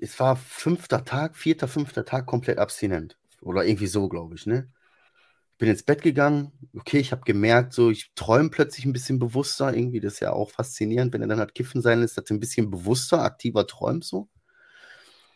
es 0.00 0.18
war 0.20 0.36
fünfter 0.36 1.04
Tag, 1.04 1.36
vierter, 1.36 1.68
fünfter 1.68 2.04
Tag 2.04 2.26
komplett 2.26 2.58
abstinent. 2.58 3.18
Oder 3.40 3.64
irgendwie 3.64 3.86
so, 3.86 4.08
glaube 4.08 4.34
ich, 4.36 4.46
ne? 4.46 4.70
Ich 5.52 5.58
bin 5.58 5.68
ins 5.68 5.82
Bett 5.82 6.02
gegangen. 6.02 6.52
Okay, 6.76 6.98
ich 6.98 7.12
habe 7.12 7.22
gemerkt, 7.22 7.72
so, 7.72 7.90
ich 7.90 8.12
träume 8.14 8.50
plötzlich 8.50 8.84
ein 8.84 8.92
bisschen 8.92 9.18
bewusster. 9.18 9.74
Irgendwie, 9.74 10.00
das 10.00 10.14
ist 10.14 10.20
ja 10.20 10.32
auch 10.32 10.50
faszinierend, 10.50 11.12
wenn 11.12 11.22
er 11.22 11.28
dann 11.28 11.40
hat 11.40 11.54
Kiffen 11.54 11.82
sein 11.82 12.00
lässt, 12.00 12.16
dass 12.16 12.24
du 12.24 12.34
ein 12.34 12.40
bisschen 12.40 12.70
bewusster, 12.70 13.22
aktiver 13.22 13.66
träumst, 13.66 14.08
so. 14.08 14.28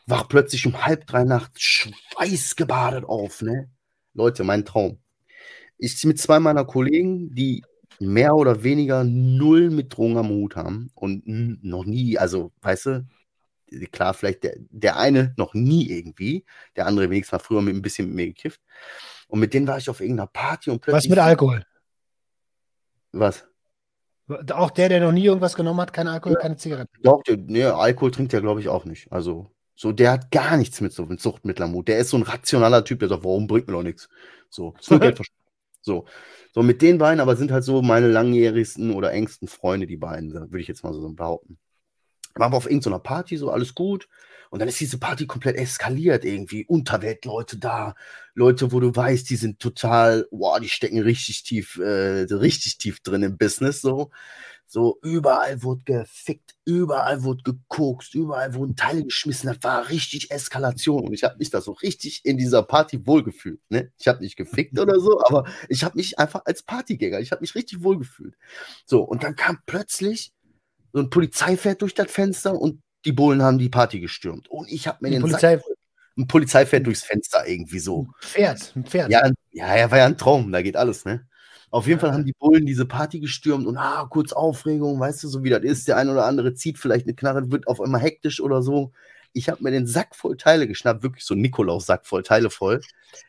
Wach 0.06 0.28
plötzlich 0.28 0.66
um 0.66 0.84
halb 0.84 1.06
drei 1.06 1.24
nachts 1.24 1.60
schweißgebadet 1.60 3.04
auf, 3.04 3.42
ne? 3.42 3.70
Leute, 4.14 4.44
mein 4.44 4.64
Traum. 4.64 4.98
Ich 5.78 6.02
mit 6.04 6.18
zwei 6.18 6.40
meiner 6.40 6.64
Kollegen, 6.64 7.34
die 7.34 7.62
mehr 7.98 8.34
oder 8.34 8.62
weniger 8.62 9.04
null 9.04 9.70
mit 9.70 9.96
Drogen 9.96 10.16
am 10.16 10.28
Hut 10.28 10.56
haben 10.56 10.90
und 10.94 11.24
noch 11.26 11.84
nie, 11.84 12.18
also, 12.18 12.52
weißt 12.62 12.86
du, 12.86 13.06
klar, 13.92 14.14
vielleicht 14.14 14.44
der, 14.44 14.54
der 14.58 14.96
eine 14.96 15.34
noch 15.36 15.54
nie 15.54 15.88
irgendwie, 15.90 16.44
der 16.76 16.86
andere 16.86 17.10
wenigstens 17.10 17.32
mal 17.32 17.38
früher 17.44 17.62
mit 17.62 17.74
ein 17.74 17.82
bisschen 17.82 18.06
mit 18.08 18.16
mir 18.16 18.26
gekifft. 18.26 18.60
Und 19.28 19.40
mit 19.40 19.54
denen 19.54 19.66
war 19.66 19.78
ich 19.78 19.90
auf 19.90 20.00
irgendeiner 20.00 20.28
Party 20.28 20.70
und 20.70 20.86
Was 20.86 20.92
plötzlich. 20.92 21.10
mit 21.10 21.18
Alkohol? 21.18 21.64
Was? 23.12 23.46
Auch 24.52 24.70
der, 24.70 24.88
der 24.88 25.00
noch 25.00 25.12
nie 25.12 25.24
irgendwas 25.24 25.54
genommen 25.54 25.80
hat, 25.80 25.92
kein 25.92 26.08
Alkohol, 26.08 26.36
keine 26.36 26.56
Zigaretten. 26.56 26.92
Doch, 27.02 27.22
der, 27.22 27.36
nee, 27.36 27.64
Alkohol 27.64 28.10
trinkt 28.10 28.32
der, 28.32 28.40
glaube 28.40 28.60
ich, 28.60 28.68
auch 28.68 28.84
nicht. 28.84 29.10
Also, 29.12 29.52
so, 29.76 29.92
der 29.92 30.12
hat 30.12 30.30
gar 30.30 30.56
nichts 30.56 30.80
mit 30.80 30.92
so 30.92 31.04
mit 31.04 31.60
Hut. 31.60 31.88
Der 31.88 31.98
ist 31.98 32.10
so 32.10 32.16
ein 32.16 32.22
rationaler 32.22 32.84
Typ, 32.84 33.00
der 33.00 33.08
sagt, 33.08 33.24
warum 33.24 33.46
bringt 33.46 33.68
mir 33.68 33.74
doch 33.74 33.82
nichts? 33.82 34.08
So, 34.48 34.74
nur 34.90 35.00
Geld. 35.00 35.20
So. 35.82 36.06
So, 36.52 36.62
mit 36.62 36.80
den 36.80 36.98
beiden 36.98 37.20
aber 37.20 37.36
sind 37.36 37.52
halt 37.52 37.64
so 37.64 37.82
meine 37.82 38.08
langjährigsten 38.08 38.90
oder 38.90 39.12
engsten 39.12 39.46
Freunde, 39.46 39.86
die 39.86 39.98
beiden, 39.98 40.32
würde 40.32 40.60
ich 40.60 40.68
jetzt 40.68 40.82
mal 40.82 40.94
so 40.94 41.08
behaupten. 41.12 41.58
Waren 42.36 42.52
wir 42.52 42.56
auf 42.56 42.66
irgendeiner 42.66 42.98
Party, 42.98 43.36
so 43.36 43.50
alles 43.50 43.74
gut. 43.74 44.08
Und 44.50 44.60
dann 44.60 44.68
ist 44.68 44.80
diese 44.80 44.98
Party 44.98 45.26
komplett 45.26 45.56
eskaliert 45.56 46.24
irgendwie. 46.24 46.64
Unterweltleute 46.66 47.58
da, 47.58 47.94
Leute, 48.34 48.72
wo 48.72 48.80
du 48.80 48.94
weißt, 48.94 49.28
die 49.28 49.36
sind 49.36 49.58
total, 49.58 50.26
wow, 50.30 50.60
die 50.60 50.68
stecken 50.68 51.00
richtig 51.00 51.42
tief, 51.42 51.78
äh, 51.78 52.26
richtig 52.30 52.78
tief 52.78 53.00
drin 53.00 53.22
im 53.22 53.36
Business, 53.36 53.80
so. 53.80 54.10
So, 54.68 54.98
überall 55.02 55.62
wurde 55.62 55.84
gefickt, 55.84 56.56
überall 56.64 57.22
wurde 57.22 57.44
gekokst, 57.44 58.16
überall 58.16 58.52
wurden 58.54 58.74
Teile 58.74 59.04
geschmissen. 59.04 59.48
Das 59.48 59.62
war 59.62 59.88
richtig 59.90 60.32
Eskalation. 60.32 61.06
Und 61.06 61.14
ich 61.14 61.22
habe 61.22 61.36
mich 61.38 61.50
da 61.50 61.60
so 61.60 61.70
richtig 61.72 62.22
in 62.24 62.36
dieser 62.36 62.64
Party 62.64 63.06
wohlgefühlt. 63.06 63.60
Ne? 63.68 63.92
Ich 63.96 64.08
habe 64.08 64.24
nicht 64.24 64.36
gefickt 64.36 64.76
oder 64.80 64.98
so, 64.98 65.20
aber 65.24 65.44
ich 65.68 65.84
habe 65.84 65.96
mich 65.96 66.18
einfach 66.18 66.42
als 66.46 66.64
Partygänger, 66.64 67.20
ich 67.20 67.30
habe 67.30 67.42
mich 67.42 67.54
richtig 67.54 67.84
wohlgefühlt. 67.84 68.34
So, 68.84 69.02
und 69.02 69.22
dann 69.22 69.36
kam 69.36 69.58
plötzlich 69.66 70.32
so 70.96 71.02
ein 71.02 71.10
Polizei 71.10 71.58
fährt 71.58 71.82
durch 71.82 71.92
das 71.92 72.10
Fenster 72.10 72.58
und 72.58 72.80
die 73.04 73.12
Bullen 73.12 73.42
haben 73.42 73.58
die 73.58 73.68
Party 73.68 74.00
gestürmt. 74.00 74.48
Und 74.48 74.72
ich 74.72 74.88
habe 74.88 74.96
mir 75.02 75.08
die 75.08 75.16
den 75.16 75.20
Polizei 75.20 75.58
Sack, 75.58 75.66
ein 76.16 76.26
Polizei 76.26 76.64
fährt 76.64 76.86
durchs 76.86 77.02
Fenster 77.02 77.46
irgendwie 77.46 77.80
so. 77.80 78.04
Ein 78.04 78.14
Pferd, 78.22 78.72
ein 78.74 78.84
Pferd. 78.86 79.10
Ja, 79.10 79.30
ja, 79.52 79.76
ja, 79.76 79.90
war 79.90 79.98
ja 79.98 80.06
ein 80.06 80.16
Traum, 80.16 80.50
da 80.50 80.62
geht 80.62 80.74
alles, 80.74 81.04
ne? 81.04 81.28
Auf 81.70 81.86
jeden 81.86 82.00
Fall 82.00 82.12
haben 82.12 82.24
die 82.24 82.32
Bullen 82.32 82.64
diese 82.64 82.86
Party 82.86 83.20
gestürmt 83.20 83.66
und 83.66 83.76
ah, 83.76 84.06
kurz 84.08 84.32
Aufregung, 84.32 84.98
weißt 84.98 85.22
du, 85.22 85.28
so 85.28 85.44
wie 85.44 85.50
das 85.50 85.64
ist. 85.64 85.86
Der 85.86 85.98
eine 85.98 86.12
oder 86.12 86.24
andere 86.24 86.54
zieht 86.54 86.78
vielleicht 86.78 87.04
eine 87.04 87.14
Knarre, 87.14 87.50
wird 87.50 87.68
auf 87.68 87.78
einmal 87.82 88.00
hektisch 88.00 88.40
oder 88.40 88.62
so. 88.62 88.92
Ich 89.34 89.50
habe 89.50 89.62
mir 89.62 89.72
den 89.72 89.86
Sack 89.86 90.16
voll 90.16 90.38
Teile 90.38 90.66
geschnappt, 90.66 91.02
wirklich 91.02 91.26
so 91.26 91.34
Nikolaus-Sack 91.34 92.06
voll 92.06 92.22
Teile 92.22 92.48
voll. 92.48 92.80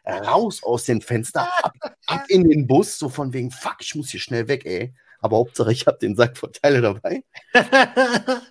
Raus 0.05 0.63
aus 0.63 0.85
dem 0.85 1.01
Fenster, 1.01 1.49
ab, 1.61 1.73
ab 2.05 2.23
in 2.29 2.47
den 2.47 2.65
Bus, 2.65 2.97
so 2.97 3.09
von 3.09 3.33
wegen, 3.33 3.51
fuck, 3.51 3.75
ich 3.81 3.93
muss 3.93 4.11
hier 4.11 4.21
schnell 4.21 4.47
weg, 4.47 4.65
ey. 4.65 4.93
Aber 5.27 5.37
Hauptsache, 5.39 5.73
ich 5.73 5.85
habe 5.85 5.97
den 5.97 6.15
Sack 6.15 6.37
voll 6.37 6.53
Teile 6.53 6.79
dabei. 6.79 7.21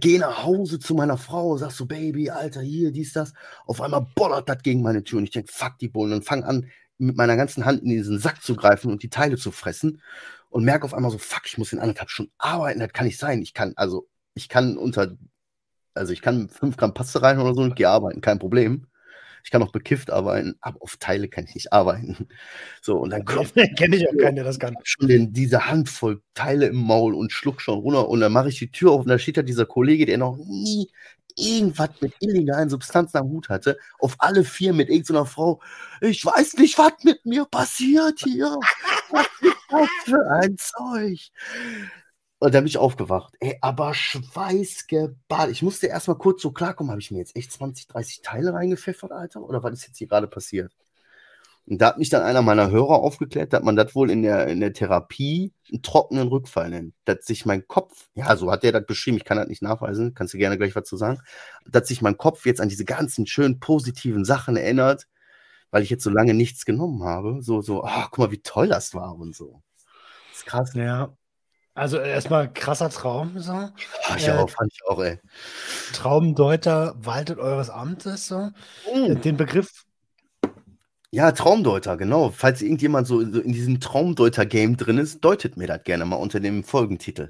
Geh 0.00 0.16
nach 0.16 0.44
Hause 0.44 0.78
zu 0.78 0.94
meiner 0.94 1.18
Frau, 1.18 1.58
sag 1.58 1.72
so, 1.72 1.84
Baby, 1.84 2.30
Alter, 2.30 2.62
hier, 2.62 2.90
dies, 2.90 3.12
das. 3.12 3.34
Auf 3.66 3.82
einmal 3.82 4.06
bollert 4.14 4.48
das 4.48 4.62
gegen 4.62 4.80
meine 4.80 5.04
Tür 5.04 5.18
und 5.18 5.24
ich 5.24 5.30
denke, 5.30 5.52
fuck 5.52 5.76
die 5.78 5.88
Bullen 5.88 6.14
und 6.14 6.24
fang 6.24 6.42
an, 6.42 6.70
mit 6.96 7.18
meiner 7.18 7.36
ganzen 7.36 7.66
Hand 7.66 7.82
in 7.82 7.90
diesen 7.90 8.18
Sack 8.18 8.42
zu 8.42 8.56
greifen 8.56 8.90
und 8.90 9.02
die 9.02 9.10
Teile 9.10 9.36
zu 9.36 9.50
fressen 9.50 10.00
und 10.48 10.64
merke 10.64 10.86
auf 10.86 10.94
einmal 10.94 11.10
so, 11.10 11.18
fuck, 11.18 11.42
ich 11.44 11.58
muss 11.58 11.74
in 11.74 11.80
anderthalb 11.80 12.08
Stunden 12.08 12.32
arbeiten, 12.38 12.80
das 12.80 12.94
kann 12.94 13.04
nicht 13.04 13.18
sein. 13.18 13.42
Ich 13.42 13.52
kann, 13.52 13.74
also, 13.76 14.08
ich 14.32 14.48
kann 14.48 14.78
unter, 14.78 15.14
also 15.92 16.14
ich 16.14 16.22
kann 16.22 16.48
fünf 16.48 16.78
Gramm 16.78 16.94
Paste 16.94 17.20
rein 17.20 17.38
oder 17.38 17.54
so 17.54 17.60
und 17.60 17.76
gehe 17.76 17.90
arbeiten, 17.90 18.22
kein 18.22 18.38
Problem. 18.38 18.86
Ich 19.44 19.50
kann 19.50 19.62
auch 19.62 19.72
bekifft 19.72 20.10
arbeiten, 20.10 20.56
aber 20.60 20.80
auf 20.80 20.96
Teile 20.96 21.28
kann 21.28 21.44
ich 21.44 21.54
nicht 21.54 21.72
arbeiten. 21.72 22.28
So, 22.80 22.98
und 22.98 23.10
dann 23.10 23.24
klopft. 23.24 23.54
Kenne 23.76 23.96
ich 23.96 24.08
auch 24.08 24.16
keinen, 24.16 24.36
der 24.36 24.44
das 24.44 24.58
kann. 24.58 24.74
Schon 24.82 25.08
den, 25.08 25.32
diese 25.32 25.66
Handvoll 25.66 26.22
Teile 26.34 26.66
im 26.66 26.76
Maul 26.76 27.14
und 27.14 27.32
schluck 27.32 27.60
schon 27.60 27.78
runter. 27.78 28.08
Und 28.08 28.20
dann 28.20 28.32
mache 28.32 28.48
ich 28.48 28.58
die 28.58 28.70
Tür 28.70 28.92
auf 28.92 29.02
und 29.02 29.08
da 29.08 29.18
steht 29.18 29.36
da 29.36 29.42
dieser 29.42 29.66
Kollege, 29.66 30.06
der 30.06 30.18
noch 30.18 30.36
nie 30.36 30.88
irgendwas 31.36 31.90
mit 32.00 32.14
illegalen 32.20 32.68
Substanzen 32.68 33.18
am 33.18 33.28
Hut 33.28 33.48
hatte, 33.48 33.78
auf 33.98 34.16
alle 34.18 34.44
vier 34.44 34.72
mit 34.72 34.88
irgendeiner 34.88 35.26
Frau, 35.26 35.60
ich 36.00 36.24
weiß 36.24 36.54
nicht, 36.54 36.78
was 36.78 36.92
mit 37.04 37.24
mir 37.24 37.44
passiert 37.44 38.20
hier. 38.22 38.56
Was 39.10 39.26
ist 39.40 39.56
das 39.70 39.88
für 40.04 40.30
ein 40.30 40.56
Zeug? 40.58 41.30
Und 42.42 42.52
da 42.54 42.58
bin 42.58 42.66
ich 42.66 42.76
aufgewacht. 42.76 43.34
Ey, 43.38 43.56
aber 43.60 43.94
schweißgebadet. 43.94 45.52
Ich 45.52 45.62
musste 45.62 45.86
erstmal 45.86 46.18
kurz 46.18 46.42
so 46.42 46.50
klarkommen, 46.50 46.90
habe 46.90 47.00
ich 47.00 47.12
mir 47.12 47.18
jetzt 47.18 47.36
echt 47.36 47.52
20, 47.52 47.86
30 47.86 48.22
Teile 48.22 48.52
reingepfeffert, 48.52 49.12
Alter? 49.12 49.42
Oder 49.42 49.62
was 49.62 49.74
ist 49.74 49.86
jetzt 49.86 49.98
hier 49.98 50.08
gerade 50.08 50.26
passiert? 50.26 50.72
Und 51.66 51.80
da 51.80 51.86
hat 51.86 51.98
mich 51.98 52.10
dann 52.10 52.22
einer 52.22 52.42
meiner 52.42 52.68
Hörer 52.68 52.96
aufgeklärt, 52.96 53.52
dass 53.52 53.62
man 53.62 53.76
das 53.76 53.94
wohl 53.94 54.10
in 54.10 54.22
der, 54.22 54.48
in 54.48 54.58
der 54.58 54.72
Therapie 54.72 55.52
einen 55.70 55.82
trockenen 55.82 56.26
Rückfall 56.26 56.70
nennt. 56.70 56.94
Dass 57.04 57.24
sich 57.24 57.46
mein 57.46 57.68
Kopf, 57.68 58.08
ja, 58.14 58.34
so 58.34 58.50
hat 58.50 58.64
der 58.64 58.72
das 58.72 58.86
beschrieben, 58.86 59.18
ich 59.18 59.24
kann 59.24 59.38
das 59.38 59.46
nicht 59.46 59.62
nachweisen, 59.62 60.12
kannst 60.14 60.34
du 60.34 60.38
gerne 60.38 60.58
gleich 60.58 60.74
was 60.74 60.88
zu 60.88 60.96
sagen, 60.96 61.20
dass 61.64 61.86
sich 61.86 62.02
mein 62.02 62.18
Kopf 62.18 62.44
jetzt 62.44 62.60
an 62.60 62.68
diese 62.68 62.84
ganzen 62.84 63.24
schönen 63.28 63.60
positiven 63.60 64.24
Sachen 64.24 64.56
erinnert, 64.56 65.06
weil 65.70 65.84
ich 65.84 65.90
jetzt 65.90 66.02
so 66.02 66.10
lange 66.10 66.34
nichts 66.34 66.64
genommen 66.64 67.04
habe. 67.04 67.40
So, 67.40 67.60
so, 67.60 67.84
ach, 67.84 68.10
guck 68.10 68.18
mal, 68.18 68.32
wie 68.32 68.42
toll 68.42 68.66
das 68.66 68.94
war 68.94 69.14
und 69.14 69.36
so. 69.36 69.62
Das 70.32 70.38
ist 70.38 70.46
krass. 70.46 70.74
Ja. 70.74 71.16
Also 71.74 71.98
erstmal 71.98 72.52
krasser 72.52 72.90
Traum. 72.90 73.38
So. 73.38 73.52
Ach, 73.52 74.16
ich 74.16 74.28
äh, 74.28 74.32
auch, 74.32 74.50
fand 74.50 74.72
ich 74.72 74.80
auch, 74.86 75.02
ey. 75.02 75.18
Traumdeuter 75.94 76.94
waltet 76.98 77.38
eures 77.38 77.70
Amtes. 77.70 78.26
So. 78.26 78.50
Mm. 78.94 79.20
Den 79.22 79.36
Begriff 79.36 79.84
ja, 81.14 81.30
Traumdeuter, 81.32 81.98
genau. 81.98 82.30
Falls 82.30 82.62
irgendjemand 82.62 83.06
so 83.06 83.20
in 83.20 83.52
diesem 83.52 83.80
Traumdeuter-Game 83.80 84.78
drin 84.78 84.96
ist, 84.96 85.22
deutet 85.22 85.58
mir 85.58 85.66
das 85.66 85.84
gerne 85.84 86.06
mal 86.06 86.16
unter 86.16 86.40
dem 86.40 86.64
Folgentitel. 86.64 87.28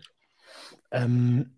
Ähm, 0.93 1.57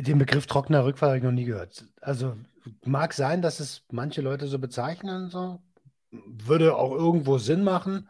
den 0.00 0.18
Begriff 0.18 0.46
trockener 0.46 0.84
Rückfall 0.84 1.10
habe 1.10 1.18
ich 1.18 1.24
noch 1.24 1.30
nie 1.30 1.44
gehört. 1.44 1.86
Also 2.00 2.36
mag 2.84 3.12
sein, 3.14 3.40
dass 3.40 3.60
es 3.60 3.84
manche 3.92 4.20
Leute 4.20 4.48
so 4.48 4.58
bezeichnen, 4.58 5.30
so. 5.30 5.62
Würde 6.10 6.76
auch 6.76 6.90
irgendwo 6.90 7.38
Sinn 7.38 7.62
machen, 7.62 8.08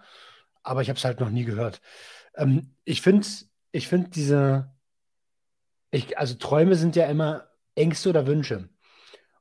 aber 0.63 0.81
ich 0.81 0.89
habe 0.89 0.97
es 0.97 1.05
halt 1.05 1.21
noch 1.21 1.31
nie 1.31 1.45
gehört. 1.45 1.83
Ähm, 2.35 2.75
ich 2.85 3.03
finde, 3.03 3.27
ich 3.73 3.89
finde 3.89 4.11
diese, 4.11 4.71
ich, 5.91 6.19
also 6.19 6.35
Träume 6.35 6.77
sind 6.77 6.95
ja 6.95 7.07
immer 7.07 7.49
Ängste 7.75 8.11
oder 8.11 8.27
Wünsche. 8.27 8.69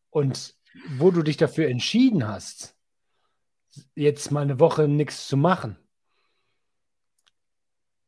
Und 0.10 0.56
wo 0.90 1.12
du 1.12 1.22
dich 1.22 1.38
dafür 1.38 1.68
entschieden 1.68 2.28
hast, 2.28 2.76
jetzt 3.96 4.32
mal 4.32 4.42
eine 4.42 4.60
Woche 4.60 4.88
nichts 4.88 5.28
zu 5.28 5.38
machen, 5.38 5.78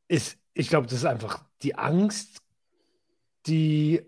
ist, 0.08 0.38
ich 0.54 0.70
glaube, 0.70 0.88
das 0.88 0.98
ist 0.98 1.06
einfach 1.06 1.46
die 1.62 1.76
Angst, 1.76 2.42
die, 3.48 4.02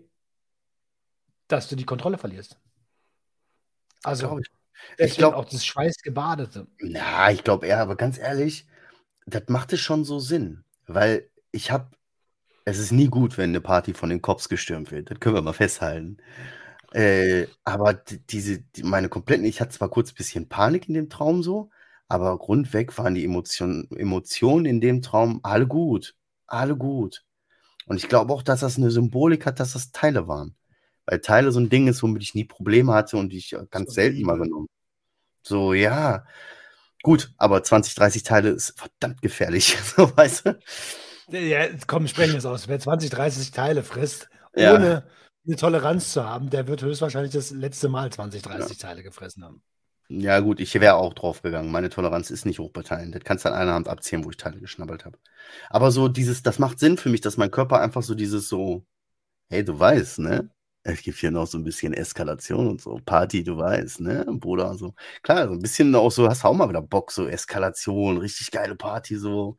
dass 1.48 1.68
du 1.68 1.76
die 1.76 1.84
Kontrolle 1.84 2.18
verlierst. 2.18 2.58
Also, 4.02 4.38
ich, 4.38 4.50
ich 4.98 5.16
glaube 5.16 5.36
auch 5.36 5.46
das 5.46 5.64
Schweißgebadete. 5.64 6.66
Na, 6.78 7.30
ich 7.30 7.42
glaube 7.44 7.66
eher, 7.66 7.80
aber 7.80 7.96
ganz 7.96 8.18
ehrlich, 8.18 8.66
das 9.26 9.44
macht 9.48 9.72
es 9.72 9.80
schon 9.80 10.04
so 10.04 10.18
Sinn, 10.18 10.64
weil 10.86 11.28
ich 11.50 11.70
habe, 11.70 11.95
es 12.66 12.78
ist 12.78 12.92
nie 12.92 13.06
gut, 13.06 13.38
wenn 13.38 13.50
eine 13.50 13.60
Party 13.60 13.94
von 13.94 14.10
den 14.10 14.20
Cops 14.20 14.48
gestürmt 14.48 14.90
wird. 14.90 15.10
Das 15.10 15.20
können 15.20 15.36
wir 15.36 15.42
mal 15.42 15.52
festhalten. 15.52 16.18
Äh, 16.92 17.46
aber 17.64 17.94
diese, 17.94 18.60
die, 18.60 18.82
meine 18.82 19.08
kompletten, 19.08 19.46
ich 19.46 19.60
hatte 19.60 19.70
zwar 19.70 19.88
kurz 19.88 20.10
ein 20.12 20.16
bisschen 20.16 20.48
Panik 20.48 20.88
in 20.88 20.94
dem 20.94 21.08
Traum 21.08 21.42
so, 21.44 21.70
aber 22.08 22.36
grundweg 22.38 22.96
waren 22.98 23.14
die 23.14 23.24
Emotionen, 23.24 23.88
Emotionen 23.96 24.66
in 24.66 24.80
dem 24.80 25.00
Traum 25.00 25.40
alle 25.44 25.66
gut. 25.68 26.16
Alle 26.48 26.76
gut. 26.76 27.24
Und 27.86 27.98
ich 27.98 28.08
glaube 28.08 28.32
auch, 28.32 28.42
dass 28.42 28.60
das 28.60 28.78
eine 28.78 28.90
Symbolik 28.90 29.46
hat, 29.46 29.60
dass 29.60 29.74
das 29.74 29.92
Teile 29.92 30.26
waren. 30.28 30.56
Weil 31.06 31.20
Teile 31.20 31.52
so 31.52 31.60
ein 31.60 31.70
Ding 31.70 31.86
ist, 31.88 32.02
womit 32.02 32.22
ich 32.22 32.34
nie 32.34 32.44
Probleme 32.44 32.94
hatte 32.94 33.16
und 33.16 33.32
ich 33.32 33.52
äh, 33.52 33.64
ganz 33.70 33.94
selten 33.94 34.22
mal 34.22 34.38
genommen. 34.38 34.66
So, 35.42 35.74
ja. 35.74 36.26
Gut, 37.02 37.32
aber 37.38 37.62
20, 37.62 37.94
30 37.94 38.22
Teile 38.24 38.50
ist 38.50 38.78
verdammt 38.78 39.22
gefährlich. 39.22 39.78
so, 39.96 40.16
weißt 40.16 40.46
du? 40.46 40.58
Ja, 41.28 41.66
komm, 41.86 42.06
sprechen 42.06 42.36
es 42.36 42.46
aus. 42.46 42.68
Wer 42.68 42.78
20, 42.78 43.10
30 43.10 43.50
Teile 43.50 43.82
frisst, 43.82 44.28
ohne 44.54 44.64
ja 44.64 45.02
eine 45.46 45.56
Toleranz 45.56 46.12
zu 46.12 46.24
haben, 46.24 46.50
der 46.50 46.66
wird 46.66 46.82
höchstwahrscheinlich 46.82 47.32
das 47.32 47.50
letzte 47.50 47.88
Mal 47.88 48.10
20, 48.10 48.42
30 48.42 48.78
ja. 48.78 48.88
Teile 48.88 49.02
gefressen 49.02 49.44
haben. 49.44 49.62
Ja, 50.08 50.38
gut, 50.40 50.60
ich 50.60 50.74
wäre 50.74 50.96
auch 50.96 51.14
drauf 51.14 51.42
gegangen. 51.42 51.70
Meine 51.70 51.88
Toleranz 51.88 52.30
ist 52.30 52.46
nicht 52.46 52.58
hoch 52.58 52.70
bei 52.70 52.82
Teilen. 52.82 53.10
Das 53.12 53.24
kannst 53.24 53.44
du 53.44 53.48
an 53.48 53.54
einer 53.56 53.74
Hand 53.74 53.88
abzählen, 53.88 54.24
wo 54.24 54.30
ich 54.30 54.36
Teile 54.36 54.60
geschnabbelt 54.60 55.04
habe. 55.04 55.18
Aber 55.68 55.90
so 55.90 56.08
dieses, 56.08 56.42
das 56.42 56.58
macht 56.58 56.78
Sinn 56.78 56.96
für 56.96 57.08
mich, 57.08 57.20
dass 57.20 57.36
mein 57.36 57.50
Körper 57.50 57.80
einfach 57.80 58.02
so 58.02 58.14
dieses 58.14 58.48
so, 58.48 58.84
hey, 59.48 59.64
du 59.64 59.78
weißt, 59.78 60.20
ne? 60.20 60.50
Es 60.88 61.02
gibt 61.02 61.18
hier 61.18 61.32
noch 61.32 61.48
so 61.48 61.58
ein 61.58 61.64
bisschen 61.64 61.92
Eskalation 61.92 62.68
und 62.68 62.80
so. 62.80 63.00
Party, 63.04 63.42
du 63.42 63.56
weißt, 63.58 64.00
ne? 64.00 64.24
Bruder, 64.28 64.76
so. 64.76 64.94
Klar, 65.22 65.48
so 65.48 65.54
ein 65.54 65.58
bisschen 65.58 65.92
auch 65.96 66.12
so, 66.12 66.28
hast 66.28 66.44
du 66.44 66.48
auch 66.48 66.54
mal 66.54 66.68
wieder 66.68 66.80
Bock, 66.80 67.10
so 67.10 67.26
Eskalation, 67.26 68.18
richtig 68.18 68.52
geile 68.52 68.76
Party, 68.76 69.16
so. 69.16 69.56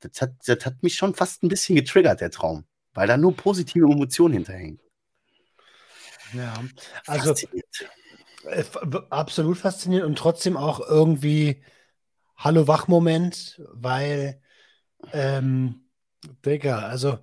Das 0.00 0.22
hat, 0.22 0.32
das 0.46 0.64
hat 0.64 0.82
mich 0.82 0.94
schon 0.94 1.14
fast 1.14 1.42
ein 1.42 1.48
bisschen 1.48 1.76
getriggert, 1.76 2.22
der 2.22 2.30
Traum. 2.30 2.64
Weil 2.94 3.06
da 3.06 3.18
nur 3.18 3.36
positive 3.36 3.84
Emotionen 3.84 4.32
hinterhängen. 4.32 4.80
Ja, 6.32 6.54
also 7.06 7.34
äh, 8.44 8.64
absolut 9.10 9.58
faszinierend 9.58 10.08
und 10.08 10.16
trotzdem 10.16 10.56
auch 10.56 10.80
irgendwie 10.80 11.62
Hallo 12.38 12.66
Wach-Moment, 12.66 13.60
weil, 13.70 14.40
ähm, 15.12 15.90
Digga, 16.46 16.78
also, 16.78 17.18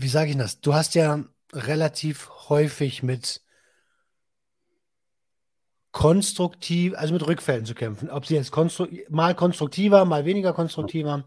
wie 0.00 0.08
sage 0.08 0.30
ich 0.30 0.36
das? 0.36 0.60
Du 0.60 0.74
hast 0.74 0.94
ja 0.94 1.24
relativ 1.52 2.30
häufig 2.48 3.02
mit 3.02 3.42
konstruktiv, 5.92 6.94
also 6.96 7.12
mit 7.12 7.26
Rückfällen 7.26 7.66
zu 7.66 7.74
kämpfen. 7.74 8.10
Ob 8.10 8.26
sie 8.26 8.34
jetzt 8.34 8.52
konstru 8.52 8.86
mal 9.08 9.34
konstruktiver, 9.34 10.04
mal 10.04 10.24
weniger 10.24 10.52
konstruktiver. 10.52 11.24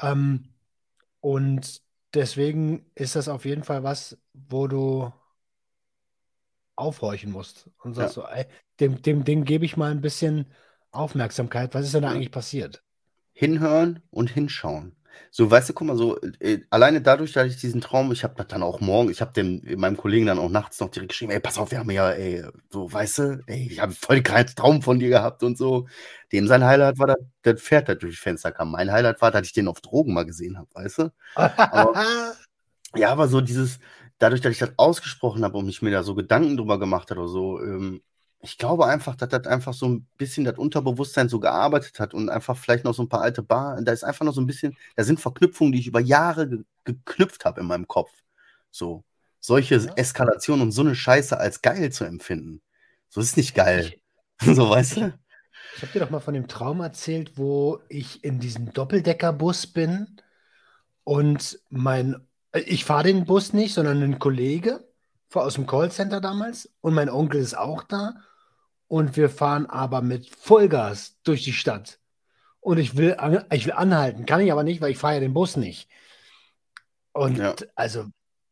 Ähm, 0.00 0.48
und 1.20 1.82
deswegen 2.14 2.86
ist 2.94 3.16
das 3.16 3.28
auf 3.28 3.44
jeden 3.44 3.64
Fall 3.64 3.82
was, 3.82 4.16
wo 4.32 4.66
du 4.66 5.12
aufhorchen 6.76 7.30
musst 7.30 7.68
und 7.82 7.94
sagst 7.94 8.16
ja. 8.16 8.22
so, 8.22 8.28
ey, 8.28 8.46
dem, 8.78 9.02
dem 9.02 9.24
Ding 9.24 9.44
gebe 9.44 9.64
ich 9.64 9.76
mal 9.76 9.90
ein 9.90 10.00
bisschen 10.00 10.46
Aufmerksamkeit. 10.92 11.74
Was 11.74 11.84
ist 11.84 11.94
denn 11.94 12.02
da 12.02 12.10
eigentlich 12.10 12.32
passiert? 12.32 12.82
Hinhören 13.32 14.02
und 14.10 14.30
hinschauen. 14.30 14.96
So, 15.30 15.50
weißt 15.50 15.68
du, 15.68 15.72
guck 15.74 15.86
mal, 15.86 15.96
so 15.96 16.18
äh, 16.40 16.60
alleine 16.70 17.00
dadurch, 17.00 17.32
dass 17.32 17.46
ich 17.46 17.56
diesen 17.56 17.80
Traum, 17.80 18.10
ich 18.12 18.24
habe 18.24 18.34
das 18.36 18.48
dann 18.48 18.62
auch 18.62 18.80
morgen, 18.80 19.10
ich 19.10 19.20
habe 19.20 19.32
dem 19.32 19.62
meinem 19.78 19.96
Kollegen 19.96 20.26
dann 20.26 20.38
auch 20.38 20.48
nachts 20.48 20.80
noch 20.80 20.90
direkt 20.90 21.10
geschrieben, 21.10 21.32
ey, 21.32 21.40
pass 21.40 21.58
auf, 21.58 21.70
wir 21.70 21.78
haben 21.78 21.90
ja, 21.90 22.10
ey, 22.10 22.44
so, 22.68 22.92
weißt 22.92 23.18
du, 23.18 23.42
ey, 23.46 23.68
ich 23.70 23.80
habe 23.80 23.92
voll 23.92 24.22
keinen 24.22 24.46
Traum 24.54 24.82
von 24.82 24.98
dir 24.98 25.08
gehabt 25.08 25.42
und 25.42 25.56
so. 25.56 25.86
Dem 26.32 26.46
sein 26.48 26.64
Highlight 26.64 26.98
war, 26.98 27.08
dass 27.08 27.18
das 27.42 27.60
Pferd 27.62 27.88
da 27.88 27.94
durch 27.94 28.14
das 28.16 28.22
Fenster 28.22 28.52
kam. 28.52 28.72
Mein 28.72 28.90
Highlight 28.92 29.20
war, 29.22 29.30
dass 29.30 29.46
ich 29.46 29.52
den 29.52 29.68
auf 29.68 29.80
Drogen 29.80 30.14
mal 30.14 30.24
gesehen 30.26 30.58
habe, 30.58 30.68
weißt 30.74 30.98
du? 30.98 31.12
Aber, 31.34 31.94
ja, 32.96 33.10
aber 33.10 33.28
so 33.28 33.40
dieses, 33.40 33.78
dadurch, 34.18 34.40
dass 34.40 34.52
ich 34.52 34.58
das 34.58 34.72
ausgesprochen 34.76 35.44
habe 35.44 35.58
und 35.58 35.66
mich 35.66 35.82
mir 35.82 35.90
da 35.90 36.02
so 36.02 36.14
Gedanken 36.14 36.56
drüber 36.56 36.78
gemacht 36.78 37.10
habe 37.10 37.20
oder 37.20 37.28
so, 37.28 37.60
ähm, 37.62 38.02
ich 38.42 38.56
glaube 38.56 38.86
einfach, 38.86 39.16
dass 39.16 39.28
das 39.28 39.46
einfach 39.46 39.74
so 39.74 39.88
ein 39.88 40.06
bisschen 40.16 40.44
das 40.44 40.56
Unterbewusstsein 40.56 41.28
so 41.28 41.40
gearbeitet 41.40 42.00
hat 42.00 42.14
und 42.14 42.30
einfach 42.30 42.56
vielleicht 42.56 42.84
noch 42.84 42.94
so 42.94 43.02
ein 43.02 43.08
paar 43.08 43.20
alte 43.20 43.42
Bar. 43.42 43.80
Da 43.82 43.92
ist 43.92 44.04
einfach 44.04 44.24
noch 44.24 44.32
so 44.32 44.40
ein 44.40 44.46
bisschen, 44.46 44.76
da 44.96 45.04
sind 45.04 45.20
Verknüpfungen, 45.20 45.72
die 45.72 45.80
ich 45.80 45.86
über 45.86 46.00
Jahre 46.00 46.48
ge 46.48 46.64
geknüpft 46.84 47.44
habe 47.44 47.60
in 47.60 47.66
meinem 47.66 47.86
Kopf. 47.86 48.10
So, 48.70 49.04
solche 49.40 49.76
ja. 49.76 49.92
Eskalationen 49.94 50.62
und 50.62 50.72
so 50.72 50.80
eine 50.80 50.94
Scheiße 50.94 51.38
als 51.38 51.60
geil 51.60 51.92
zu 51.92 52.04
empfinden. 52.04 52.62
So 53.10 53.20
ist 53.20 53.36
nicht 53.36 53.54
geil. 53.54 53.92
Ich, 54.40 54.46
so, 54.56 54.70
weißt 54.70 54.96
du? 54.96 55.12
Ich 55.76 55.82
habe 55.82 55.92
dir 55.92 56.00
doch 56.00 56.10
mal 56.10 56.20
von 56.20 56.34
dem 56.34 56.48
Traum 56.48 56.80
erzählt, 56.80 57.36
wo 57.36 57.80
ich 57.88 58.24
in 58.24 58.40
diesem 58.40 58.72
Doppeldeckerbus 58.72 59.66
bin 59.66 60.16
und 61.04 61.60
mein, 61.68 62.16
ich 62.54 62.86
fahre 62.86 63.04
den 63.04 63.26
Bus 63.26 63.52
nicht, 63.52 63.74
sondern 63.74 64.02
ein 64.02 64.18
Kollege 64.18 64.88
aus 65.32 65.54
dem 65.54 65.66
Callcenter 65.66 66.20
damals 66.20 66.72
und 66.80 66.94
mein 66.94 67.10
Onkel 67.10 67.40
ist 67.40 67.56
auch 67.56 67.82
da 67.82 68.14
und 68.90 69.16
wir 69.16 69.30
fahren 69.30 69.66
aber 69.66 70.02
mit 70.02 70.28
Vollgas 70.28 71.16
durch 71.22 71.44
die 71.44 71.52
Stadt. 71.52 72.00
Und 72.58 72.78
ich 72.78 72.96
will, 72.96 73.16
ich 73.52 73.64
will 73.64 73.72
anhalten, 73.72 74.26
kann 74.26 74.40
ich 74.40 74.50
aber 74.50 74.64
nicht, 74.64 74.80
weil 74.80 74.90
ich 74.90 74.98
fahre 74.98 75.14
ja 75.14 75.20
den 75.20 75.32
Bus 75.32 75.56
nicht. 75.56 75.88
Und 77.12 77.38
ja. 77.38 77.54
also 77.76 78.00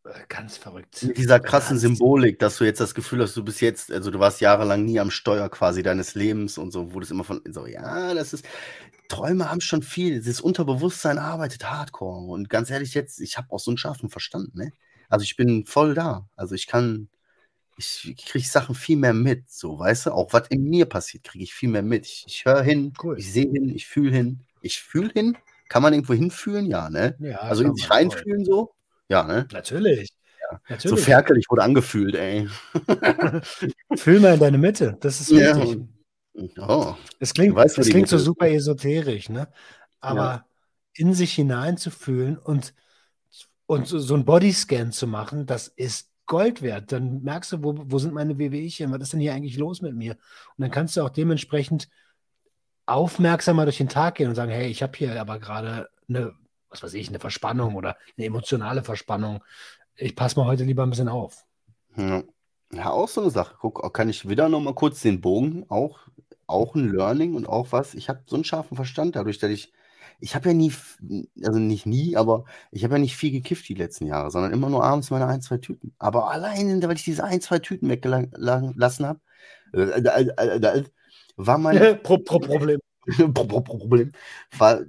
äh, 0.05 0.11
ganz 0.28 0.57
verrückt. 0.57 1.03
Mit 1.03 1.18
dieser 1.18 1.41
krassen 1.41 1.70
ganz 1.70 1.80
Symbolik, 1.80 2.39
dass 2.39 2.57
du 2.57 2.64
jetzt 2.64 2.80
das 2.80 2.95
Gefühl 2.95 3.20
hast, 3.20 3.36
du 3.36 3.45
bist 3.45 3.61
jetzt, 3.61 3.91
also 3.91 4.12
du 4.12 4.20
warst 4.20 4.41
jahrelang 4.41 4.84
nie 4.84 5.01
am 5.01 5.11
Steuer 5.11 5.49
quasi 5.49 5.82
deines 5.82 6.14
Lebens 6.14 6.57
und 6.57 6.70
so, 6.70 6.93
wurde 6.93 7.05
es 7.05 7.11
immer 7.11 7.24
von, 7.24 7.41
so, 7.51 7.66
ja, 7.66 8.14
das 8.14 8.32
ist, 8.32 8.47
Träume 9.09 9.51
haben 9.51 9.61
schon 9.61 9.82
viel, 9.82 10.22
das 10.22 10.41
Unterbewusstsein 10.41 11.18
arbeitet 11.18 11.68
hardcore. 11.68 12.30
Und 12.30 12.49
ganz 12.49 12.70
ehrlich 12.70 12.95
jetzt, 12.95 13.20
ich 13.20 13.39
habe 13.39 13.49
auch 13.51 13.59
so 13.59 13.72
einen 13.72 13.78
scharfen 13.78 14.09
Verstand, 14.09 14.55
ne? 14.55 14.70
Also 15.09 15.24
ich 15.24 15.36
bin 15.36 15.66
voll 15.66 15.95
da. 15.95 16.28
Also 16.36 16.55
ich 16.55 16.68
kann, 16.68 17.09
ich 17.78 18.16
kriege 18.26 18.46
Sachen 18.46 18.74
viel 18.74 18.96
mehr 18.96 19.14
mit, 19.14 19.48
so, 19.48 19.78
weißt 19.78 20.06
du? 20.06 20.10
Auch 20.10 20.32
was 20.32 20.48
in 20.48 20.64
mir 20.64 20.86
passiert, 20.86 21.24
kriege 21.24 21.44
ich 21.44 21.54
viel 21.54 21.68
mehr 21.68 21.82
mit. 21.82 22.06
Ich, 22.06 22.24
ich 22.26 22.44
höre 22.44 22.62
hin, 22.62 22.92
cool. 23.02 23.18
ich 23.18 23.32
sehe 23.32 23.48
hin, 23.50 23.72
ich 23.74 23.86
fühle 23.86 24.10
hin. 24.10 24.40
Ich 24.62 24.82
fühle 24.82 25.10
hin. 25.12 25.38
Kann 25.68 25.82
man 25.82 25.92
irgendwo 25.92 26.14
hinfühlen? 26.14 26.66
Ja, 26.66 26.90
ne? 26.90 27.16
Ja, 27.20 27.38
also 27.38 27.62
in 27.62 27.74
sich 27.74 27.88
reinfühlen 27.88 28.44
so? 28.44 28.74
Ja, 29.08 29.22
ne? 29.22 29.46
Natürlich. 29.52 30.10
Ja. 30.40 30.60
Natürlich. 30.68 30.90
So 30.90 30.96
ferkel, 30.96 31.38
ich 31.38 31.48
wurde 31.48 31.62
angefühlt, 31.62 32.16
ey. 32.16 32.48
Fühl 33.96 34.20
mal 34.20 34.34
in 34.34 34.40
deine 34.40 34.58
Mitte, 34.58 34.96
das 35.00 35.20
ist 35.20 35.30
wichtig. 35.30 35.78
Ja. 36.34 36.68
Oh. 36.68 36.96
Es 37.20 37.32
klingt, 37.32 37.54
weißt, 37.54 37.78
es 37.78 37.90
klingt 37.90 38.08
so 38.08 38.18
super 38.18 38.48
esoterisch, 38.48 39.28
ne? 39.28 39.48
Aber 40.00 40.20
ja. 40.20 40.46
in 40.94 41.14
sich 41.14 41.34
hineinzufühlen 41.34 42.38
und, 42.38 42.74
und 43.66 43.86
so, 43.86 43.98
so 43.98 44.14
ein 44.14 44.24
Bodyscan 44.24 44.90
zu 44.92 45.06
machen, 45.06 45.46
das 45.46 45.68
ist 45.68 46.08
Gold 46.28 46.62
wert. 46.62 46.92
Dann 46.92 47.22
merkst 47.24 47.52
du, 47.52 47.64
wo, 47.64 47.74
wo 47.76 47.98
sind 47.98 48.14
meine 48.14 48.38
WWchen, 48.38 48.92
was 48.92 49.00
ist 49.00 49.14
denn 49.14 49.20
hier 49.20 49.34
eigentlich 49.34 49.56
los 49.56 49.82
mit 49.82 49.96
mir? 49.96 50.12
Und 50.12 50.62
dann 50.62 50.70
kannst 50.70 50.96
du 50.96 51.02
auch 51.02 51.10
dementsprechend 51.10 51.88
aufmerksamer 52.86 53.64
durch 53.64 53.78
den 53.78 53.88
Tag 53.88 54.14
gehen 54.14 54.28
und 54.28 54.36
sagen, 54.36 54.52
hey, 54.52 54.68
ich 54.68 54.82
habe 54.82 54.96
hier 54.96 55.20
aber 55.20 55.40
gerade 55.40 55.88
eine, 56.08 56.34
was 56.70 56.82
weiß 56.82 56.94
ich, 56.94 57.08
eine 57.08 57.18
Verspannung 57.18 57.74
oder 57.74 57.96
eine 58.16 58.26
emotionale 58.26 58.84
Verspannung. 58.84 59.42
Ich 59.96 60.14
passe 60.14 60.38
mal 60.38 60.46
heute 60.46 60.64
lieber 60.64 60.84
ein 60.84 60.90
bisschen 60.90 61.08
auf. 61.08 61.44
Ja. 61.96 62.22
auch 62.84 63.08
so 63.08 63.22
eine 63.22 63.30
Sache. 63.30 63.56
Guck, 63.58 63.92
kann 63.92 64.08
ich 64.08 64.28
wieder 64.28 64.48
noch 64.48 64.60
mal 64.60 64.74
kurz 64.74 65.02
den 65.02 65.20
Bogen, 65.20 65.66
auch, 65.68 66.00
auch 66.46 66.74
ein 66.74 66.92
Learning 66.92 67.34
und 67.34 67.48
auch 67.48 67.72
was. 67.72 67.94
Ich 67.94 68.08
habe 68.08 68.22
so 68.26 68.36
einen 68.36 68.44
scharfen 68.44 68.76
Verstand 68.76 69.16
dadurch, 69.16 69.38
dass 69.38 69.50
ich 69.50 69.72
ich 70.20 70.34
habe 70.34 70.48
ja 70.48 70.54
nie, 70.54 70.72
also 71.44 71.58
nicht 71.58 71.86
nie, 71.86 72.16
aber 72.16 72.44
ich 72.70 72.84
habe 72.84 72.94
ja 72.94 72.98
nicht 72.98 73.16
viel 73.16 73.30
gekifft 73.30 73.68
die 73.68 73.74
letzten 73.74 74.06
Jahre, 74.06 74.30
sondern 74.30 74.52
immer 74.52 74.68
nur 74.68 74.84
abends 74.84 75.10
meine 75.10 75.26
ein, 75.26 75.40
zwei 75.40 75.58
Tüten. 75.58 75.94
Aber 75.98 76.30
allein, 76.30 76.82
weil 76.82 76.96
ich 76.96 77.04
diese 77.04 77.24
ein, 77.24 77.40
zwei 77.40 77.60
Tüten 77.60 77.88
weggelassen 77.88 79.06
habe, 79.06 79.20
äh, 79.72 79.80
äh, 79.80 80.78
äh, 80.80 80.84
war 81.36 81.58
mein 81.58 81.76
pro, 82.02 82.18
pro 82.18 82.40
Problem. 82.40 82.80
pro, 83.34 83.44
pro, 83.44 83.60
Problem. 83.60 84.12
War 84.56 84.80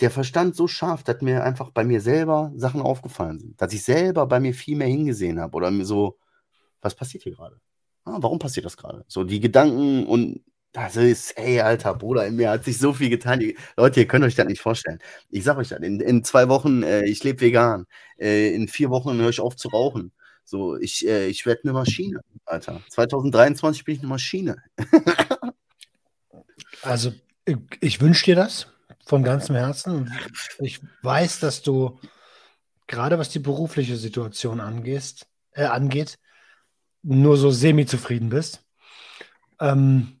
der 0.00 0.10
Verstand 0.10 0.54
so 0.54 0.68
scharf, 0.68 1.02
dass 1.02 1.20
mir 1.20 1.42
einfach 1.44 1.70
bei 1.70 1.84
mir 1.84 2.00
selber 2.00 2.52
Sachen 2.54 2.80
aufgefallen 2.80 3.40
sind. 3.40 3.60
Dass 3.60 3.72
ich 3.72 3.82
selber 3.82 4.26
bei 4.26 4.40
mir 4.40 4.54
viel 4.54 4.76
mehr 4.76 4.88
hingesehen 4.88 5.40
habe 5.40 5.56
oder 5.56 5.70
mir 5.70 5.84
so, 5.84 6.18
was 6.80 6.94
passiert 6.94 7.24
hier 7.24 7.34
gerade? 7.34 7.60
Ah, 8.04 8.18
warum 8.20 8.38
passiert 8.38 8.66
das 8.66 8.76
gerade? 8.76 9.04
So 9.08 9.24
die 9.24 9.40
Gedanken 9.40 10.06
und 10.06 10.40
das 10.72 10.96
ist, 10.96 11.36
ey, 11.36 11.60
alter 11.60 11.94
Bruder, 11.94 12.26
in 12.26 12.36
mir 12.36 12.50
hat 12.50 12.64
sich 12.64 12.78
so 12.78 12.92
viel 12.92 13.10
getan. 13.10 13.40
Die, 13.40 13.56
Leute, 13.76 14.00
ihr 14.00 14.06
könnt 14.06 14.24
euch 14.24 14.36
das 14.36 14.46
nicht 14.46 14.60
vorstellen. 14.60 15.00
Ich 15.28 15.44
sag 15.44 15.56
euch 15.56 15.68
das, 15.68 15.80
in, 15.80 16.00
in 16.00 16.22
zwei 16.22 16.48
Wochen, 16.48 16.82
äh, 16.82 17.04
ich 17.06 17.24
lebe 17.24 17.40
vegan. 17.40 17.86
Äh, 18.18 18.54
in 18.54 18.68
vier 18.68 18.90
Wochen 18.90 19.18
höre 19.18 19.30
ich 19.30 19.40
auf 19.40 19.56
zu 19.56 19.68
rauchen. 19.68 20.12
So, 20.44 20.76
ich, 20.76 21.06
äh, 21.06 21.26
ich 21.26 21.44
werde 21.44 21.62
eine 21.64 21.72
Maschine, 21.72 22.20
Alter. 22.44 22.80
2023 22.90 23.84
bin 23.84 23.94
ich 23.96 24.00
eine 24.00 24.08
Maschine. 24.08 24.56
also, 26.82 27.12
ich, 27.44 27.56
ich 27.80 28.00
wünsche 28.00 28.24
dir 28.26 28.36
das 28.36 28.68
von 29.06 29.24
ganzem 29.24 29.56
Herzen. 29.56 30.12
Ich 30.60 30.80
weiß, 31.02 31.40
dass 31.40 31.62
du 31.62 31.98
gerade 32.86 33.18
was 33.18 33.30
die 33.30 33.38
berufliche 33.38 33.96
Situation 33.96 34.60
angehst, 34.60 35.26
äh, 35.52 35.64
angeht, 35.64 36.18
nur 37.02 37.36
so 37.36 37.50
semi-zufrieden 37.50 38.28
bist. 38.28 38.62
Ähm, 39.60 40.19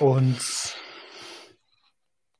und 0.00 0.38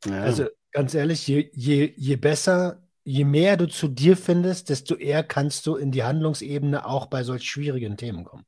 ja. 0.04 0.22
also 0.22 0.46
ganz 0.72 0.94
ehrlich, 0.94 1.26
je, 1.26 1.50
je, 1.52 1.92
je 1.96 2.16
besser, 2.16 2.82
je 3.04 3.24
mehr 3.24 3.56
du 3.56 3.68
zu 3.68 3.88
dir 3.88 4.16
findest, 4.16 4.68
desto 4.68 4.96
eher 4.96 5.22
kannst 5.22 5.66
du 5.66 5.76
in 5.76 5.90
die 5.90 6.02
Handlungsebene 6.02 6.86
auch 6.86 7.06
bei 7.06 7.22
solch 7.24 7.44
schwierigen 7.44 7.96
Themen 7.96 8.24
kommen. 8.24 8.44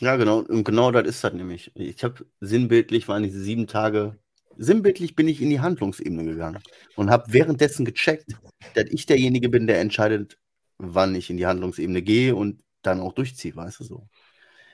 Ja, 0.00 0.16
genau. 0.16 0.38
Und 0.38 0.64
genau 0.64 0.90
das 0.90 1.06
ist 1.06 1.22
das 1.22 1.32
nämlich. 1.32 1.70
Ich 1.76 2.02
habe 2.02 2.26
sinnbildlich, 2.40 3.06
waren 3.08 3.22
diese 3.22 3.40
sieben 3.40 3.66
Tage, 3.66 4.18
sinnbildlich 4.56 5.14
bin 5.14 5.28
ich 5.28 5.40
in 5.40 5.50
die 5.50 5.60
Handlungsebene 5.60 6.24
gegangen 6.24 6.62
und 6.96 7.10
habe 7.10 7.32
währenddessen 7.32 7.84
gecheckt, 7.84 8.34
dass 8.74 8.86
ich 8.90 9.06
derjenige 9.06 9.48
bin, 9.48 9.66
der 9.66 9.80
entscheidet, 9.80 10.38
wann 10.78 11.14
ich 11.14 11.30
in 11.30 11.36
die 11.36 11.46
Handlungsebene 11.46 12.02
gehe 12.02 12.34
und 12.34 12.62
dann 12.82 13.00
auch 13.00 13.12
durchziehe, 13.12 13.54
weißt 13.54 13.80
du 13.80 13.84
so. 13.84 14.08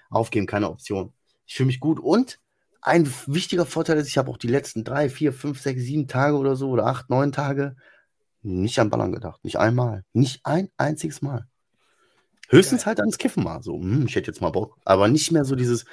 Aufgeben, 0.09 0.47
keine 0.47 0.70
Option. 0.70 1.12
Ich 1.47 1.55
fühle 1.55 1.66
mich 1.66 1.80
gut 1.80 2.01
und 2.01 2.41
ein 2.81 3.12
wichtiger 3.26 3.66
Vorteil 3.66 3.99
ist, 3.99 4.09
ich 4.09 4.18
habe 4.18 4.31
auch 4.31 4.39
die 4.39 4.49
letzten 4.49 4.85
drei, 4.85 5.09
vier, 5.09 5.33
fünf, 5.33 5.61
sechs, 5.61 5.83
sieben 5.83 6.07
Tage 6.07 6.37
oder 6.37 6.57
so 6.57 6.70
oder 6.70 6.87
acht, 6.87 7.11
neun 7.11 7.33
Tage 7.33 7.76
nicht 8.43 8.79
an 8.79 8.91
Ballern 8.91 9.12
gedacht. 9.12 9.45
Nicht 9.45 9.57
einmal. 9.57 10.05
Nicht 10.12 10.41
ein 10.45 10.68
einziges 10.76 11.22
Mal. 11.22 11.47
Höchstens 12.49 12.87
halt 12.87 13.01
ans 13.01 13.18
Kiffen 13.18 13.43
mal. 13.45 13.62
So, 13.62 13.74
hm, 13.74 14.07
ich 14.07 14.16
hätte 14.16 14.31
jetzt 14.31 14.41
mal 14.41 14.51
Bock. 14.51 14.79
Aber 14.85 15.09
nicht 15.09 15.33
mehr 15.33 15.45
so 15.45 15.55
dieses, 15.55 15.85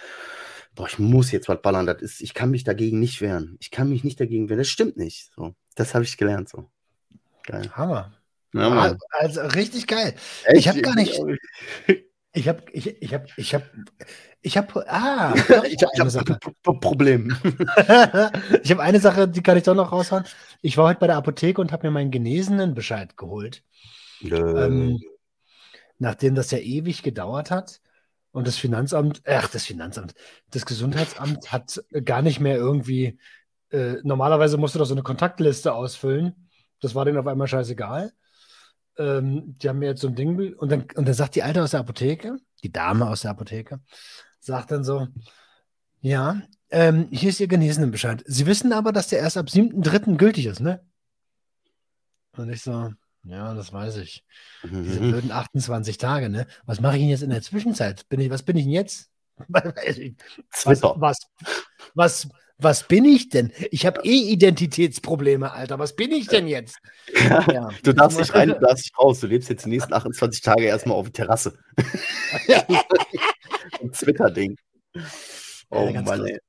boah, 0.74 0.88
ich 0.88 1.00
muss 1.00 1.32
jetzt 1.32 1.50
was 1.50 1.62
ballern. 1.62 1.86
Das 1.86 2.02
ist, 2.02 2.22
ich 2.22 2.34
kann 2.34 2.52
mich 2.52 2.64
dagegen 2.64 3.00
nicht 3.00 3.22
wehren. 3.22 3.58
Ich 3.60 3.72
kann 3.72 3.90
mich 3.90 4.04
nicht 4.04 4.20
dagegen 4.20 4.48
wehren. 4.48 4.60
Das 4.60 4.70
stimmt 4.70 4.98
nicht. 4.98 5.32
So, 5.36 5.56
das 5.76 5.94
habe 5.94 6.06
ich 6.06 6.18
gelernt. 6.18 6.50
So. 6.50 6.70
Geil. 7.44 7.70
Hammer. 7.74 8.14
Ja, 8.54 8.96
also 9.20 9.42
richtig 9.42 9.86
geil. 9.86 10.16
Echt? 10.46 10.60
Ich 10.60 10.68
habe 10.70 10.82
gar 10.82 10.96
nicht. 10.96 11.20
Ich 12.36 12.50
habe, 12.50 12.64
ich, 12.74 13.02
ich 13.02 13.14
habe, 13.14 13.26
ich 13.38 13.56
habe, 13.56 13.66
ich 14.42 14.58
habe, 14.58 14.92
ah, 14.92 15.34
ich 15.70 15.82
habe 15.82 15.94
eine 16.00 16.10
Sache. 16.10 16.38
Problem. 16.64 17.36
ich 18.62 18.72
habe 18.72 18.82
eine 18.82 19.00
Sache, 19.00 19.28
die 19.28 19.42
kann 19.42 19.58
ich 19.58 19.64
doch 19.64 19.74
noch 19.74 19.94
raushauen. 19.94 20.26
Ich 20.62 20.78
war 20.78 20.90
heute 20.90 21.00
bei 21.00 21.08
der 21.08 21.16
Apotheke 21.16 21.62
und 21.62 21.72
habe 21.72 21.88
mir 21.88 21.92
meinen 21.92 22.12
genesenen 22.12 22.74
Bescheid 22.74 23.16
geholt. 23.16 23.64
Ähm, 24.22 25.00
nachdem 25.98 26.36
das 26.36 26.52
ja 26.52 26.58
ewig 26.58 27.04
gedauert 27.04 27.52
hat 27.52 27.80
und 28.32 28.48
das 28.48 28.58
Finanzamt, 28.58 29.22
ach, 29.26 29.48
das 29.48 29.64
Finanzamt, 29.64 30.14
das 30.52 30.66
Gesundheitsamt 30.66 31.52
hat 31.54 31.84
gar 32.04 32.22
nicht 32.22 32.42
mehr 32.42 32.58
irgendwie, 32.58 33.18
äh, 33.72 33.96
normalerweise 34.04 34.58
musst 34.58 34.76
du 34.76 34.80
doch 34.80 34.86
so 34.86 34.94
eine 34.94 35.04
Kontaktliste 35.04 35.74
ausfüllen. 35.74 36.50
Das 36.82 36.96
war 36.96 37.06
denen 37.06 37.18
auf 37.18 37.28
einmal 37.28 37.48
scheißegal 37.48 38.12
ähm, 38.98 39.56
die 39.58 39.70
haben 39.70 39.80
mir 39.80 39.90
jetzt 39.90 40.02
so 40.02 40.08
ein 40.08 40.16
Ding, 40.16 40.54
und 40.56 40.72
dann, 40.72 40.86
und 40.96 41.08
dann 41.08 41.14
sagt 41.14 41.36
die 41.36 41.44
Alte 41.44 41.64
aus 41.64 41.72
der 41.72 41.82
Apotheke, 41.82 42.38
die 42.64 42.72
Dame 42.72 43.08
aus 43.10 43.22
der 43.22 43.32
Apotheke, 43.32 43.80
sagt 44.40 44.72
dann 44.72 44.84
so, 44.84 45.08
ja, 46.02 46.42
ähm, 46.70 47.08
hier 47.12 47.30
ist 47.30 47.40
Ihr 47.40 47.48
Genesenenbescheid. 47.48 48.24
Sie 48.26 48.46
wissen 48.46 48.74
aber, 48.74 48.92
dass 48.92 49.08
der 49.08 49.20
erst 49.20 49.38
ab 49.38 49.48
7.3. 49.48 50.18
gültig 50.18 50.46
ist, 50.46 50.60
ne? 50.60 50.84
Und 52.38 52.50
ich 52.50 52.62
so, 52.62 52.92
ja, 53.24 53.54
das 53.54 53.74
weiß 53.74 53.98
ich. 53.98 54.24
Diese 54.64 55.00
blöden 55.00 55.32
28 55.32 55.98
Tage, 55.98 56.30
ne? 56.30 56.48
Was 56.66 56.80
mache 56.80 56.96
ich 56.96 57.02
denn 57.02 57.10
jetzt 57.10 57.24
in 57.24 57.30
der 57.30 57.42
Zwischenzeit? 57.42 58.08
Bin 58.10 58.20
ich, 58.20 58.30
was 58.30 58.44
bin 58.44 58.58
ich 58.58 58.66
denn 58.66 58.74
jetzt? 58.74 59.10
was, 59.48 60.82
was, 60.82 61.20
was, 61.94 62.30
was 62.58 62.88
bin 62.88 63.04
ich 63.06 63.30
denn? 63.30 63.52
Ich 63.72 63.86
habe 63.86 64.02
eh 64.04 64.32
Identitätsprobleme, 64.32 65.52
Alter. 65.52 65.78
Was 65.78 65.96
bin 65.96 66.12
ich 66.12 66.28
denn 66.28 66.48
jetzt? 66.48 66.78
Ja, 67.14 67.46
ja. 67.52 67.70
Du 67.84 67.94
darfst 67.94 68.18
nicht 68.18 68.34
rein, 68.34 68.50
du 68.50 68.60
darfst 68.62 68.86
nicht 68.86 68.98
raus. 68.98 69.20
Du 69.20 69.28
lebst 69.28 69.50
jetzt 69.50 69.66
die 69.66 69.70
nächsten 69.70 69.94
28 69.94 70.42
Tage 70.42 70.64
erstmal 70.64 70.98
auf 70.98 71.10
der 71.10 71.26
Terrasse. 71.26 71.58
Ein 73.82 73.92
Twitter-Ding. 73.92 74.56
Oh 75.70 75.90
ja, 75.94 76.02
Mann, 76.02 76.26
ey. 76.26 76.40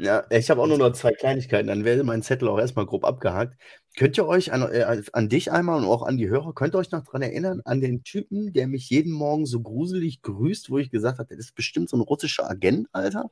Ja, 0.00 0.24
ich 0.30 0.48
habe 0.48 0.62
auch 0.62 0.68
nur 0.68 0.78
noch 0.78 0.92
zwei 0.92 1.10
Kleinigkeiten. 1.10 1.66
Dann 1.66 1.84
wäre 1.84 2.04
mein 2.04 2.22
Zettel 2.22 2.46
auch 2.48 2.58
erstmal 2.58 2.86
grob 2.86 3.04
abgehakt. 3.04 3.58
Könnt 3.96 4.16
ihr 4.16 4.28
euch 4.28 4.52
an, 4.52 4.62
äh, 4.62 5.02
an 5.12 5.28
dich 5.28 5.50
einmal 5.50 5.76
und 5.76 5.84
auch 5.86 6.04
an 6.04 6.16
die 6.16 6.28
Hörer, 6.28 6.52
könnt 6.54 6.76
ihr 6.76 6.78
euch 6.78 6.92
noch 6.92 7.02
daran 7.02 7.22
erinnern, 7.22 7.62
an 7.64 7.80
den 7.80 8.04
Typen, 8.04 8.52
der 8.52 8.68
mich 8.68 8.88
jeden 8.90 9.12
Morgen 9.12 9.44
so 9.44 9.60
gruselig 9.60 10.22
grüßt, 10.22 10.70
wo 10.70 10.78
ich 10.78 10.92
gesagt 10.92 11.18
habe, 11.18 11.34
das 11.34 11.46
ist 11.46 11.56
bestimmt 11.56 11.88
so 11.88 11.96
ein 11.96 12.02
russischer 12.02 12.48
Agent, 12.48 12.86
Alter? 12.92 13.28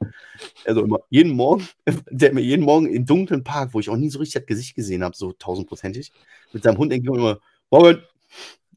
Also 0.65 0.83
immer 0.83 0.99
jeden 1.09 1.33
Morgen, 1.35 1.69
der 2.11 2.35
mir 2.35 2.41
jeden 2.41 2.65
Morgen 2.65 2.87
im 2.87 3.07
dunklen 3.07 3.45
Park, 3.45 3.73
wo 3.73 3.79
ich 3.79 3.89
auch 3.89 3.97
nie 3.97 4.11
so 4.11 4.19
richtig 4.19 4.43
das 4.43 4.47
Gesicht 4.47 4.75
gesehen 4.75 5.05
habe, 5.05 5.17
so 5.17 5.33
tausendprozentig, 5.33 6.11
mit 6.53 6.65
seinem 6.65 6.79
Hund 6.79 6.93
entgegen 6.93 7.15
immer, 7.15 7.39
Morgen, 7.71 8.03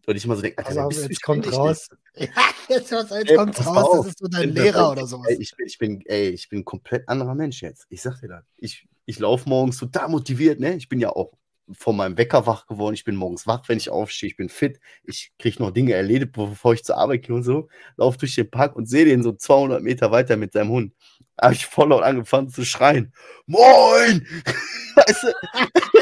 und 0.09 0.15
ich 0.15 0.25
immer 0.25 0.35
so 0.35 0.41
denke, 0.41 0.65
also, 0.65 0.81
also 0.81 1.01
jetzt 1.03 1.21
kommt 1.21 1.51
raus. 1.51 1.89
Ja, 2.15 2.27
jetzt, 2.67 2.91
jetzt 2.91 3.11
ey, 3.11 3.35
kommt 3.35 3.65
raus, 3.65 3.97
das 3.97 4.07
ist 4.07 4.19
so 4.19 4.27
dein 4.27 4.49
Lehrer 4.49 4.91
oder 4.91 5.05
sowas. 5.07 5.27
Ey, 5.29 5.37
ich, 5.39 5.55
bin, 5.55 5.67
ich, 5.67 5.77
bin, 5.77 6.01
ey, 6.05 6.29
ich 6.29 6.49
bin 6.49 6.59
ein 6.59 6.65
komplett 6.65 7.07
anderer 7.07 7.33
Mensch 7.33 7.61
jetzt. 7.61 7.85
Ich 7.89 8.01
sag 8.01 8.19
dir 8.19 8.27
das. 8.27 8.43
Ich, 8.57 8.87
ich 9.05 9.19
laufe 9.19 9.47
morgens 9.47 9.77
total 9.77 10.09
motiviert, 10.09 10.59
ne? 10.59 10.75
Ich 10.75 10.89
bin 10.89 10.99
ja 10.99 11.09
auch 11.11 11.31
von 11.71 11.95
meinem 11.95 12.17
Wecker 12.17 12.45
wach 12.45 12.65
geworden. 12.65 12.95
Ich 12.95 13.03
bin 13.05 13.15
morgens 13.15 13.47
wach, 13.47 13.61
wenn 13.67 13.77
ich 13.77 13.89
aufstehe. 13.89 14.29
Ich 14.29 14.35
bin 14.35 14.49
fit. 14.49 14.79
Ich 15.03 15.31
kriege 15.37 15.61
noch 15.61 15.71
Dinge 15.71 15.93
erledigt, 15.93 16.33
bevor 16.33 16.73
ich 16.73 16.83
zur 16.83 16.97
Arbeit 16.97 17.23
gehe 17.23 17.35
und 17.35 17.43
so. 17.43 17.69
Laufe 17.95 18.17
durch 18.17 18.35
den 18.35 18.49
Park 18.49 18.75
und 18.75 18.87
sehe 18.87 19.05
den 19.05 19.23
so 19.23 19.31
200 19.31 19.81
Meter 19.81 20.11
weiter 20.11 20.35
mit 20.35 20.51
seinem 20.51 20.71
Hund. 20.71 20.93
Habe 21.39 21.53
ich 21.53 21.65
voll 21.67 21.89
laut 21.89 22.03
angefangen 22.03 22.49
zu 22.49 22.65
schreien. 22.65 23.13
Moin! 23.45 24.27
weißt 24.95 25.23
du? 25.23 25.99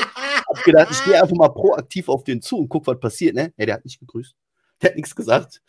Hab 0.58 0.64
gedacht, 0.64 0.88
ich 0.92 1.04
gehe 1.04 1.22
einfach 1.22 1.36
mal 1.36 1.50
proaktiv 1.50 2.10
auf 2.10 2.24
den 2.24 2.42
zu 2.42 2.58
und 2.58 2.70
guck, 2.70 2.88
was 2.88 3.00
passiert, 3.00 3.36
ne? 3.36 3.54
Ja, 3.58 3.66
der 3.66 3.76
hat 3.76 3.86
nicht 3.86 4.00
gegrüßt. 4.00 4.36
Der 4.82 4.90
hat 4.90 4.96
nichts 4.96 5.16
gesagt. 5.16 5.62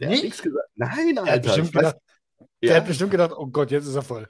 Der 0.00 0.08
nicht? 0.08 0.18
hat 0.18 0.24
nichts 0.24 0.42
gesagt. 0.42 0.68
Nein, 0.74 1.18
Alter. 1.18 1.24
Der 1.24 1.32
hat 1.32 1.42
bestimmt, 1.42 1.72
gedacht, 1.72 1.96
ja. 2.38 2.46
der 2.60 2.76
hat 2.76 2.86
bestimmt 2.86 3.10
gedacht, 3.10 3.32
oh 3.36 3.46
Gott, 3.46 3.70
jetzt 3.70 3.86
ist 3.86 3.94
er 3.94 4.02
voll. 4.02 4.28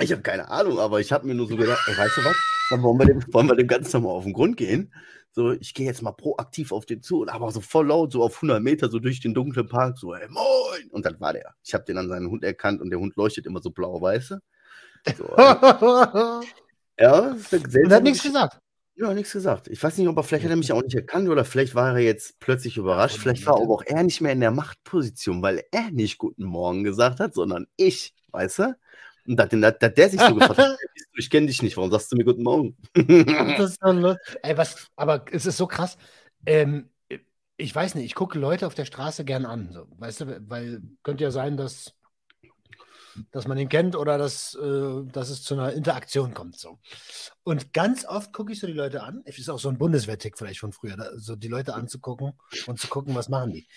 Ich 0.00 0.12
habe 0.12 0.22
keine 0.22 0.48
Ahnung, 0.48 0.78
aber 0.78 1.00
ich 1.00 1.12
habe 1.12 1.26
mir 1.26 1.34
nur 1.34 1.46
so 1.46 1.56
gedacht, 1.56 1.82
ey, 1.86 1.96
weißt 1.96 2.16
du 2.16 2.24
was? 2.24 2.36
Dann 2.70 2.82
wollen 2.82 2.98
wir 2.98 3.06
dem, 3.06 3.34
wollen 3.34 3.48
wir 3.48 3.56
dem 3.56 3.66
Ganzen 3.66 4.02
mal 4.02 4.10
auf 4.10 4.24
den 4.24 4.32
Grund 4.32 4.56
gehen. 4.56 4.92
So, 5.32 5.52
ich 5.52 5.74
gehe 5.74 5.86
jetzt 5.86 6.02
mal 6.02 6.12
proaktiv 6.12 6.72
auf 6.72 6.86
den 6.86 7.02
zu 7.02 7.20
und 7.20 7.28
aber 7.28 7.52
so 7.52 7.60
voll 7.60 7.86
laut, 7.86 8.12
so 8.12 8.22
auf 8.22 8.36
100 8.36 8.62
Meter, 8.62 8.88
so 8.88 8.98
durch 8.98 9.20
den 9.20 9.32
dunklen 9.32 9.68
Park, 9.68 9.96
so, 9.98 10.14
ey, 10.14 10.28
moin! 10.28 10.90
Und 10.90 11.06
dann 11.06 11.20
war 11.20 11.32
der. 11.32 11.54
Ich 11.62 11.72
habe 11.72 11.84
den 11.84 11.98
an 11.98 12.08
seinen 12.08 12.30
Hund 12.30 12.42
erkannt 12.42 12.80
und 12.80 12.90
der 12.90 12.98
Hund 12.98 13.14
leuchtet 13.16 13.46
immer 13.46 13.60
so 13.60 13.70
blau, 13.70 14.00
weißt 14.00 14.32
du? 14.32 14.38
So, 15.16 15.24
ja, 16.98 17.28
ist 17.28 17.52
Und 17.52 17.74
er 17.74 17.96
hat 17.96 18.02
nichts 18.02 18.22
gesagt. 18.22 18.58
Ja, 19.00 19.14
nichts 19.14 19.32
gesagt. 19.32 19.68
Ich 19.68 19.82
weiß 19.82 19.96
nicht, 19.96 20.08
ob 20.08 20.16
er 20.18 20.22
vielleicht 20.22 20.44
hat 20.44 20.50
er 20.50 20.56
mich 20.56 20.72
auch 20.72 20.82
nicht 20.82 20.94
erkannt 20.94 21.30
oder 21.30 21.46
vielleicht 21.46 21.74
war 21.74 21.94
er 21.94 22.00
jetzt 22.00 22.38
plötzlich 22.38 22.76
überrascht. 22.76 23.16
Vielleicht 23.16 23.46
war 23.46 23.54
aber 23.54 23.70
auch 23.72 23.82
er 23.82 24.02
nicht 24.02 24.20
mehr 24.20 24.32
in 24.32 24.40
der 24.40 24.50
Machtposition, 24.50 25.40
weil 25.40 25.64
er 25.72 25.90
nicht 25.90 26.18
Guten 26.18 26.44
Morgen 26.44 26.84
gesagt 26.84 27.18
hat, 27.18 27.32
sondern 27.32 27.66
ich, 27.76 28.14
weißt 28.32 28.58
du? 28.58 28.76
Und 29.26 29.36
da 29.38 29.44
hat 29.44 29.96
der 29.96 30.08
sich 30.10 30.20
so 30.20 30.34
gefragt, 30.34 30.60
ich 31.14 31.30
kenne 31.30 31.46
dich 31.46 31.62
nicht, 31.62 31.78
warum 31.78 31.90
sagst 31.90 32.12
du 32.12 32.16
mir 32.16 32.24
Guten 32.24 32.42
Morgen? 32.42 32.76
das 32.92 33.70
ist 33.70 33.80
so 33.80 34.16
Ey, 34.42 34.58
was, 34.58 34.88
aber 34.96 35.24
es 35.32 35.46
ist 35.46 35.56
so 35.56 35.66
krass. 35.66 35.96
Ähm, 36.44 36.90
ich 37.56 37.74
weiß 37.74 37.94
nicht, 37.94 38.04
ich 38.04 38.14
gucke 38.14 38.38
Leute 38.38 38.66
auf 38.66 38.74
der 38.74 38.84
Straße 38.84 39.24
gern 39.24 39.46
an, 39.46 39.70
so, 39.72 39.86
weißt 39.96 40.20
du, 40.20 40.42
weil 40.46 40.82
könnte 41.02 41.24
ja 41.24 41.30
sein, 41.30 41.56
dass 41.56 41.94
dass 43.32 43.46
man 43.46 43.58
ihn 43.58 43.68
kennt 43.68 43.96
oder 43.96 44.18
dass, 44.18 44.54
äh, 44.54 45.04
dass 45.12 45.30
es 45.30 45.42
zu 45.42 45.54
einer 45.54 45.72
Interaktion 45.72 46.34
kommt. 46.34 46.58
So. 46.58 46.78
Und 47.42 47.72
ganz 47.72 48.04
oft 48.04 48.32
gucke 48.32 48.52
ich 48.52 48.60
so 48.60 48.66
die 48.66 48.72
Leute 48.72 49.02
an. 49.02 49.22
Es 49.24 49.38
ist 49.38 49.48
auch 49.48 49.58
so 49.58 49.68
ein 49.68 49.78
Bundeswehrtick 49.78 50.38
vielleicht 50.38 50.60
von 50.60 50.72
früher, 50.72 50.96
da, 50.96 51.10
so 51.16 51.36
die 51.36 51.48
Leute 51.48 51.74
anzugucken 51.74 52.32
und 52.66 52.80
zu 52.80 52.88
gucken, 52.88 53.14
was 53.14 53.28
machen 53.28 53.52
die. 53.52 53.68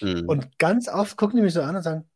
Mhm. 0.00 0.28
Und 0.28 0.58
ganz 0.58 0.88
oft 0.88 1.16
gucken 1.16 1.36
die 1.36 1.42
mich 1.42 1.54
so 1.54 1.62
an 1.62 1.76
und 1.76 1.82
sagen, 1.82 2.08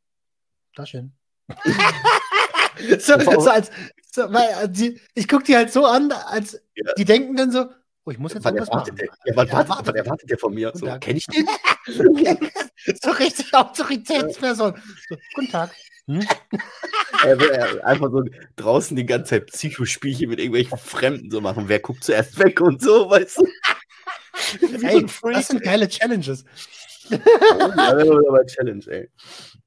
da 0.75 0.87
schön. 0.87 1.13
so, 2.99 3.19
so 3.21 3.51
als, 3.51 3.71
so, 4.13 4.33
weil, 4.33 4.65
äh, 4.65 4.69
die, 4.69 5.01
ich 5.15 5.29
gucke 5.29 5.45
die 5.45 5.57
halt 5.57 5.73
so 5.73 5.87
an, 5.87 6.13
als 6.13 6.61
ja. 6.75 6.93
die 6.95 7.05
denken 7.05 7.37
dann 7.37 7.53
so, 7.53 7.67
oh, 8.05 8.11
ich 8.11 8.19
muss 8.19 8.35
jetzt 8.35 8.45
was 8.45 8.55
erwartet 8.55 8.95
machen. 8.95 8.97
Der, 8.97 9.07
ja, 9.25 9.37
was, 9.37 9.49
ja, 9.49 9.69
was, 9.69 9.87
was 9.87 9.95
erwartet 9.95 10.31
der 10.31 10.39
von 10.39 10.55
mir? 10.55 10.73
So, 10.75 10.87
kenne 10.99 11.19
ich 11.19 11.27
den? 11.27 11.47
so 13.01 13.11
richtig 13.11 13.55
Autoritätsperson. 13.55 14.75
So, 15.09 15.17
guten 15.35 15.51
Tag. 15.51 15.71
Hm? 16.07 16.25
er 17.25 17.41
will 17.41 17.81
einfach 17.83 18.11
so 18.11 18.23
draußen 18.57 18.97
die 18.97 19.07
ganze 19.07 19.31
Zeit 19.31 19.47
Psychospielchen 19.47 20.29
mit 20.29 20.39
irgendwelchen 20.39 20.79
Fremden 20.79 21.31
so 21.31 21.41
machen. 21.41 21.65
Wer 21.69 21.81
guckt 21.81 22.05
zuerst 22.05 22.39
weg 22.39 22.61
und 22.61 22.81
so, 22.81 23.11
weißt 23.11 23.39
du? 23.39 23.47
Ey, 24.83 25.05
das 25.33 25.49
sind 25.49 25.63
geile 25.63 25.89
Challenges. 25.89 26.45
ja, 27.09 27.19
das 27.95 28.53
Challenge, 28.53 28.85
ey. 28.89 29.09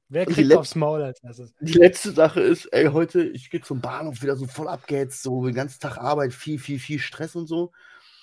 Wer 0.08 0.26
kriegt 0.26 0.52
aufs 0.54 0.74
Maul 0.74 1.02
als 1.02 1.22
erstes? 1.22 1.54
Die 1.60 1.74
letzte 1.74 2.12
Sache 2.12 2.40
ist, 2.40 2.66
ey, 2.66 2.86
heute, 2.86 3.22
ich 3.22 3.50
gehe 3.50 3.60
zum 3.60 3.80
Bahnhof 3.80 4.22
wieder 4.22 4.36
so 4.36 4.46
voll 4.46 4.68
abgehetzt, 4.68 5.22
so 5.22 5.44
den 5.44 5.54
ganzen 5.54 5.80
Tag 5.80 5.98
Arbeit, 5.98 6.32
viel, 6.32 6.58
viel, 6.58 6.78
viel 6.78 6.98
Stress 6.98 7.36
und 7.36 7.46
so. 7.46 7.72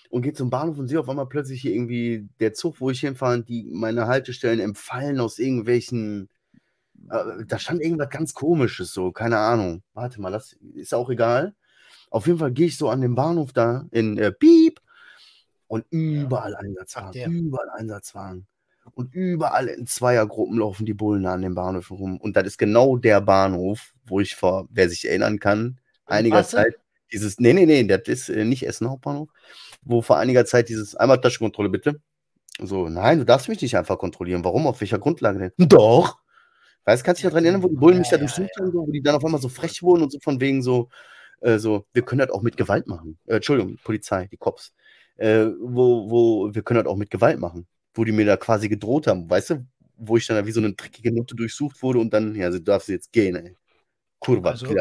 Und 0.10 0.22
gehe 0.22 0.34
zum 0.34 0.50
Bahnhof 0.50 0.78
und 0.78 0.88
sehe 0.88 1.00
auf 1.00 1.10
einmal 1.10 1.28
plötzlich 1.28 1.62
hier 1.62 1.74
irgendwie 1.74 2.28
der 2.40 2.54
Zug, 2.54 2.80
wo 2.80 2.90
ich 2.90 3.02
hinfahre, 3.02 3.44
die 3.44 3.68
meine 3.72 4.08
Haltestellen 4.08 4.60
empfallen 4.60 5.20
aus 5.20 5.40
irgendwelchen 5.40 6.30
da 7.08 7.60
stand 7.60 7.82
irgendwas 7.82 8.10
ganz 8.10 8.34
Komisches, 8.34 8.94
so, 8.94 9.12
keine 9.12 9.38
Ahnung. 9.38 9.84
Warte 9.94 10.22
mal, 10.22 10.32
das 10.32 10.54
ist 10.74 10.94
auch 10.94 11.10
egal. 11.10 11.56
Auf 12.10 12.28
jeden 12.28 12.40
Fall 12.40 12.52
gehe 12.52 12.68
ich 12.68 12.78
so 12.78 12.90
an 12.90 13.02
den 13.02 13.16
Bahnhof 13.16 13.54
da 13.54 13.86
in 13.92 14.18
äh, 14.18 14.32
Piep 14.32 14.80
und 15.68 15.86
überall 15.90 16.54
ja. 16.54 16.60
Einsatzwagen, 16.60 17.32
überall 17.32 17.70
Einsatzwagen. 17.76 18.48
Und 18.94 19.14
überall 19.14 19.68
in 19.68 19.86
Zweiergruppen 19.86 20.60
laufen 20.60 20.86
die 20.86 20.94
Bullen 20.94 21.26
an 21.26 21.42
den 21.42 21.56
Bahnhöfen 21.56 21.98
rum. 21.98 22.18
Und 22.18 22.38
das 22.38 22.48
ist 22.48 22.58
genau 22.58 22.96
der 22.96 23.20
Bahnhof, 23.20 23.94
wo 24.06 24.22
ich 24.22 24.36
vor, 24.36 24.68
wer 24.72 24.90
sich 24.90 25.08
erinnern 25.10 25.40
kann, 25.40 25.80
einiger 26.06 26.38
Wasser? 26.38 26.64
Zeit 26.64 26.76
dieses, 27.12 27.40
nee, 27.40 27.54
nee, 27.54 27.66
nee, 27.66 27.84
das 27.86 28.02
ist 28.08 28.30
äh, 28.30 28.46
nicht 28.46 28.66
Essen 28.66 28.90
Hauptbahnhof, 28.90 29.30
wo 29.82 30.02
vor 30.02 30.18
einiger 30.18 30.46
Zeit 30.46 30.70
dieses, 30.70 30.96
einmal 30.96 31.22
Taschenkontrolle 31.22 31.70
bitte. 31.70 32.02
So, 32.60 32.90
nein, 32.90 33.20
du 33.20 33.26
darfst 33.26 33.50
mich 33.50 33.62
nicht 33.62 33.78
einfach 33.78 33.98
kontrollieren. 33.98 34.44
Warum? 34.44 34.68
Auf 34.68 34.82
welcher 34.82 35.00
Grundlage 35.00 35.40
denn? 35.40 35.68
Doch. 35.68 36.18
Weißt 36.88 37.02
du, 37.02 37.06
kannst 37.06 37.22
du 37.22 37.28
dich 37.28 37.32
daran 37.32 37.44
erinnern, 37.44 37.64
wo 37.64 37.68
die 37.68 37.76
Bullen 37.76 37.98
mich 37.98 38.08
da 38.08 38.18
durchsucht 38.18 38.50
haben, 38.58 38.74
wo 38.74 38.90
die 38.90 39.02
dann 39.02 39.16
auf 39.16 39.26
einmal 39.26 39.42
so 39.42 39.50
frech 39.50 39.84
wurden 39.84 40.04
und 40.04 40.10
so 40.10 40.20
von 40.22 40.40
wegen 40.40 40.64
so, 40.64 40.88
äh, 41.42 41.60
so, 41.60 41.86
wir 41.92 42.02
können 42.02 42.20
das 42.20 42.30
auch 42.30 42.42
mit 42.42 42.56
Gewalt 42.56 42.88
machen. 42.88 43.20
Äh, 43.26 43.36
Entschuldigung, 43.36 43.78
Polizei, 43.84 44.28
die 44.32 44.38
Cops. 44.38 44.74
Äh, 45.18 45.48
wo, 45.60 46.10
wo, 46.10 46.56
wir 46.56 46.62
können 46.62 46.82
das 46.82 46.90
auch 46.90 46.96
mit 46.96 47.12
Gewalt 47.12 47.40
machen. 47.40 47.68
Wo 47.94 48.06
die 48.06 48.14
mir 48.14 48.26
da 48.26 48.38
quasi 48.38 48.70
gedroht 48.70 49.08
haben, 49.08 49.30
weißt 49.30 49.50
du, 49.50 49.68
wo 49.98 50.16
ich 50.16 50.26
dann 50.28 50.46
wie 50.46 50.52
so 50.52 50.62
eine 50.62 50.72
dreckige 50.72 51.12
Note 51.12 51.36
durchsucht 51.36 51.84
wurde 51.84 52.00
und 52.00 52.14
dann, 52.14 52.34
ja, 52.36 52.50
du 52.50 52.62
darfst 52.62 52.88
jetzt 52.88 53.12
gehen, 53.12 53.36
ey. 53.36 53.58
Kurva, 54.20 54.52
also, 54.52 54.74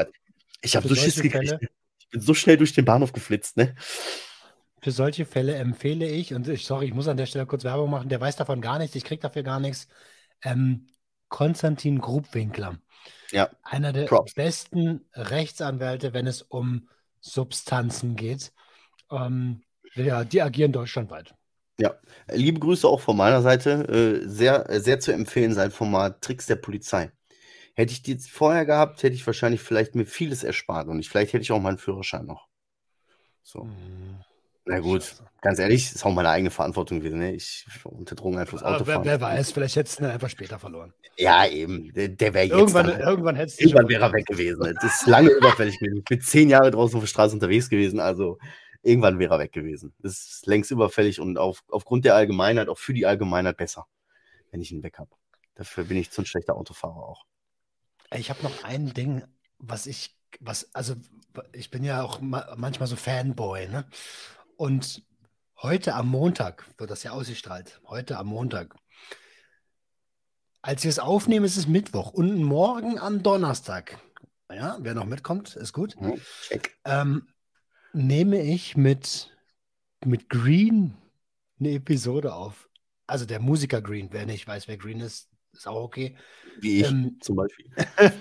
ich 0.62 0.76
habe 0.76 0.86
so 0.86 0.94
Schiss 0.94 1.16
gekriegt. 1.16 1.48
Fälle, 1.48 1.68
ich 1.98 2.08
bin 2.08 2.20
so 2.20 2.34
schnell 2.34 2.56
durch 2.56 2.72
den 2.72 2.84
Bahnhof 2.84 3.12
geflitzt, 3.12 3.56
ne? 3.56 3.74
Für 4.80 4.92
solche 4.92 5.26
Fälle 5.26 5.56
empfehle 5.56 6.08
ich, 6.08 6.34
und 6.34 6.46
ich, 6.46 6.66
sorry, 6.66 6.86
ich 6.86 6.94
muss 6.94 7.08
an 7.08 7.16
der 7.16 7.26
Stelle 7.26 7.46
kurz 7.46 7.64
Werbung 7.64 7.90
machen, 7.90 8.08
der 8.08 8.20
weiß 8.20 8.36
davon 8.36 8.60
gar 8.60 8.78
nichts, 8.78 8.94
ich 8.94 9.02
kriege 9.02 9.20
dafür 9.20 9.42
gar 9.42 9.58
nichts. 9.58 9.88
Ähm, 10.44 10.86
Konstantin 11.28 12.00
Grubwinkler. 12.00 12.78
Ja. 13.30 13.50
Einer 13.62 13.92
der 13.92 14.04
Props. 14.04 14.34
besten 14.34 15.04
Rechtsanwälte, 15.14 16.12
wenn 16.14 16.26
es 16.26 16.42
um 16.42 16.88
Substanzen 17.20 18.16
geht. 18.16 18.52
Ähm, 19.10 19.62
ja, 19.94 20.24
die 20.24 20.42
agieren 20.42 20.72
deutschlandweit. 20.72 21.34
Ja, 21.78 21.94
liebe 22.28 22.60
Grüße 22.60 22.88
auch 22.88 23.00
von 23.00 23.16
meiner 23.16 23.42
Seite. 23.42 24.22
Äh, 24.24 24.28
sehr, 24.28 24.66
sehr 24.80 25.00
zu 25.00 25.12
empfehlen 25.12 25.52
sein 25.52 25.70
Format 25.70 26.22
Tricks 26.22 26.46
der 26.46 26.56
Polizei. 26.56 27.12
Hätte 27.74 27.92
ich 27.92 28.02
die 28.02 28.12
jetzt 28.12 28.30
vorher 28.30 28.64
gehabt, 28.64 29.02
hätte 29.02 29.14
ich 29.14 29.26
wahrscheinlich 29.26 29.60
vielleicht 29.60 29.94
mir 29.94 30.06
vieles 30.06 30.44
erspart 30.44 30.88
und 30.88 30.98
ich, 30.98 31.10
vielleicht 31.10 31.34
hätte 31.34 31.42
ich 31.42 31.52
auch 31.52 31.60
meinen 31.60 31.78
Führerschein 31.78 32.24
noch. 32.24 32.48
So. 33.42 33.64
Mhm. 33.64 34.24
Na 34.68 34.80
gut, 34.80 35.14
ganz 35.42 35.60
ehrlich, 35.60 35.94
ist 35.94 36.04
auch 36.04 36.12
meine 36.12 36.28
eigene 36.28 36.50
Verantwortung 36.50 36.98
gewesen. 36.98 37.20
Ne? 37.20 37.34
Ich 37.34 37.66
unter 37.84 38.16
Drogeneinfluss 38.16 38.64
Auto 38.64 38.84
fahren. 38.84 39.04
Wer, 39.04 39.12
wer 39.12 39.20
weiß, 39.20 39.52
vielleicht 39.52 39.76
hättest 39.76 40.00
du 40.00 40.04
ihn 40.04 40.10
einfach 40.10 40.28
später 40.28 40.58
verloren. 40.58 40.92
Ja, 41.16 41.46
eben. 41.46 41.92
Der, 41.92 42.08
der 42.08 42.34
wäre 42.34 42.46
jetzt. 42.46 42.54
Irgendwann, 42.54 42.86
dann, 42.88 43.00
irgendwann 43.00 43.36
hättest 43.36 43.60
Irgendwann 43.60 43.88
wäre 43.88 44.02
er 44.02 44.12
weg 44.12 44.26
gewesen. 44.26 44.76
Das 44.82 45.00
ist 45.00 45.06
lange 45.06 45.30
überfällig 45.30 45.78
gewesen. 45.78 45.98
Ich 45.98 46.04
bin 46.04 46.20
zehn 46.20 46.50
Jahre 46.50 46.72
draußen 46.72 46.96
auf 46.96 47.02
der 47.04 47.08
Straße 47.08 47.34
unterwegs 47.34 47.70
gewesen. 47.70 48.00
Also 48.00 48.38
irgendwann 48.82 49.20
wäre 49.20 49.34
er 49.34 49.38
weg 49.38 49.52
gewesen. 49.52 49.94
Das 50.00 50.12
ist 50.12 50.46
längst 50.46 50.72
überfällig 50.72 51.20
und 51.20 51.38
auf, 51.38 51.62
aufgrund 51.68 52.04
der 52.04 52.16
Allgemeinheit, 52.16 52.68
auch 52.68 52.78
für 52.78 52.92
die 52.92 53.06
Allgemeinheit 53.06 53.56
besser, 53.56 53.86
wenn 54.50 54.60
ich 54.60 54.72
ihn 54.72 54.82
weg 54.82 54.98
habe. 54.98 55.10
Dafür 55.54 55.84
bin 55.84 55.96
ich 55.96 56.10
zu 56.10 56.22
ein 56.22 56.26
schlechter 56.26 56.56
Autofahrer 56.56 56.96
auch. 56.96 57.24
Ich 58.14 58.30
habe 58.30 58.42
noch 58.42 58.64
ein 58.64 58.92
Ding, 58.92 59.24
was 59.58 59.86
ich, 59.86 60.16
was, 60.40 60.74
also 60.74 60.94
ich 61.52 61.70
bin 61.70 61.84
ja 61.84 62.02
auch 62.02 62.20
manchmal 62.20 62.88
so 62.88 62.96
Fanboy, 62.96 63.68
ne? 63.68 63.86
Und 64.56 65.04
heute 65.62 65.94
am 65.94 66.08
Montag 66.08 66.66
wird 66.78 66.90
das 66.90 67.02
ja 67.02 67.12
ausgestrahlt. 67.12 67.80
Heute 67.86 68.16
am 68.18 68.28
Montag. 68.28 68.74
Als 70.62 70.82
wir 70.82 70.88
es 70.88 70.98
aufnehmen, 70.98 71.44
ist 71.44 71.56
es 71.56 71.68
Mittwoch. 71.68 72.12
Und 72.12 72.42
morgen 72.42 72.98
am 72.98 73.22
Donnerstag 73.22 73.98
Ja, 74.50 74.78
wer 74.80 74.94
noch 74.94 75.06
mitkommt, 75.06 75.56
ist 75.56 75.72
gut. 75.72 76.00
Mhm, 76.00 76.20
check. 76.42 76.76
Ähm, 76.84 77.28
nehme 77.92 78.42
ich 78.42 78.76
mit, 78.76 79.36
mit 80.04 80.28
Green 80.28 80.96
eine 81.60 81.72
Episode 81.72 82.34
auf. 82.34 82.68
Also 83.06 83.26
der 83.26 83.40
Musiker 83.40 83.82
Green, 83.82 84.08
wer 84.10 84.26
nicht 84.26 84.46
weiß, 84.46 84.68
wer 84.68 84.76
Green 84.76 85.00
ist, 85.00 85.28
ist 85.52 85.68
auch 85.68 85.82
okay. 85.82 86.16
Wie 86.60 86.80
ich 86.80 86.88
Ähm, 86.88 87.18
zum 87.20 87.36
Beispiel. 87.36 87.70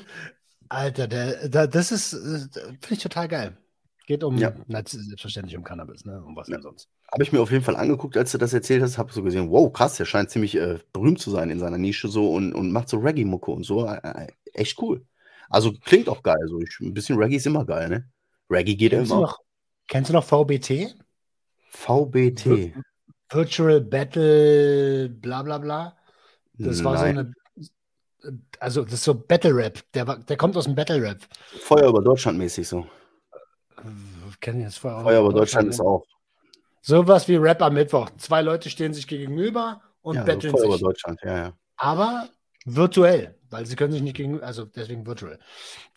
Alter, 0.69 1.07
der, 1.07 1.47
der, 1.47 1.67
das 1.67 1.91
ist, 1.91 2.13
äh, 2.13 2.47
finde 2.81 2.91
ich 2.91 3.03
total 3.03 3.27
geil. 3.27 3.57
Geht 4.05 4.23
um, 4.23 4.37
Ja. 4.37 4.53
na, 4.67 4.83
selbstverständlich 4.85 5.57
um 5.57 5.63
Cannabis, 5.63 6.05
ne? 6.05 6.21
Um 6.23 6.35
was 6.35 6.47
Ja. 6.47 6.55
denn 6.55 6.61
sonst? 6.63 6.89
Habe 7.11 7.23
ich 7.23 7.31
mir 7.31 7.41
auf 7.41 7.51
jeden 7.51 7.63
Fall 7.63 7.75
angeguckt, 7.75 8.15
als 8.17 8.31
du 8.31 8.37
das 8.37 8.53
erzählt 8.53 8.83
hast, 8.83 8.97
habe 8.97 9.11
so 9.11 9.23
gesehen, 9.23 9.49
wow, 9.49 9.71
krass, 9.73 9.97
der 9.97 10.05
scheint 10.05 10.29
ziemlich 10.29 10.55
äh, 10.55 10.77
berühmt 10.93 11.19
zu 11.19 11.31
sein 11.31 11.49
in 11.49 11.59
seiner 11.59 11.77
Nische 11.79 12.07
so 12.07 12.31
und, 12.31 12.53
und 12.53 12.71
macht 12.71 12.89
so 12.89 12.97
Reggae-Mucke 12.97 13.51
und 13.51 13.63
so. 13.63 13.85
Äh, 13.87 14.27
echt 14.53 14.79
cool. 14.81 15.05
Also 15.49 15.71
klingt 15.73 16.07
auch 16.09 16.21
geil. 16.23 16.37
So. 16.47 16.59
Ich, 16.59 16.79
ein 16.81 16.93
bisschen 16.93 17.17
Reggae 17.17 17.37
ist 17.37 17.47
immer 17.47 17.65
geil, 17.65 17.89
ne? 17.89 18.09
Reggae 18.49 18.75
geht 18.75 18.91
Kennst 18.91 19.11
immer. 19.11 19.21
noch, 19.21 19.39
kennst 19.87 20.09
du 20.09 20.13
noch 20.13 20.23
VBT? 20.23 20.95
VBT. 21.69 22.73
Virtual 23.29 23.81
Battle, 23.81 25.09
bla 25.09 25.41
bla 25.41 25.57
bla. 25.57 25.97
Das 26.57 26.83
war 26.83 26.97
so 26.97 27.05
Nein. 27.05 27.17
eine, 27.17 27.33
also 28.59 28.83
das 28.83 28.93
ist 28.93 29.03
so 29.03 29.15
Battle 29.15 29.55
Rap. 29.55 29.79
Der, 29.93 30.05
der 30.05 30.37
kommt 30.37 30.55
aus 30.57 30.65
dem 30.65 30.75
Battle 30.75 31.01
Rap. 31.01 31.19
Feuer 31.59 31.89
über 31.89 32.01
Deutschland 32.03 32.37
mäßig 32.37 32.67
so. 32.67 32.85
Kennen 34.41 34.61
jetzt 34.61 34.79
vorher 34.79 35.01
Feuer 35.01 35.21
über 35.21 35.33
Deutschland 35.33 35.69
ist 35.69 35.79
ne? 35.79 35.85
auch. 35.85 36.05
Sowas 36.81 37.27
wie 37.27 37.35
Rap 37.35 37.61
am 37.61 37.73
Mittwoch. 37.73 38.09
Zwei 38.17 38.41
Leute 38.41 38.69
stehen 38.69 38.93
sich 38.93 39.07
gegenüber 39.07 39.81
und 40.01 40.15
Ja, 40.15 40.21
so 40.21 40.25
betteln 40.25 40.51
Feuer 40.51 40.65
über 40.65 40.73
sich. 40.73 40.81
Deutschland, 40.81 41.19
ja, 41.23 41.37
ja. 41.37 41.53
aber 41.77 42.29
virtuell, 42.65 43.35
weil 43.49 43.65
sie 43.65 43.75
können 43.75 43.91
sich 43.91 44.01
nicht 44.01 44.15
gegen, 44.15 44.41
also 44.41 44.65
deswegen 44.65 45.05
virtual. 45.05 45.39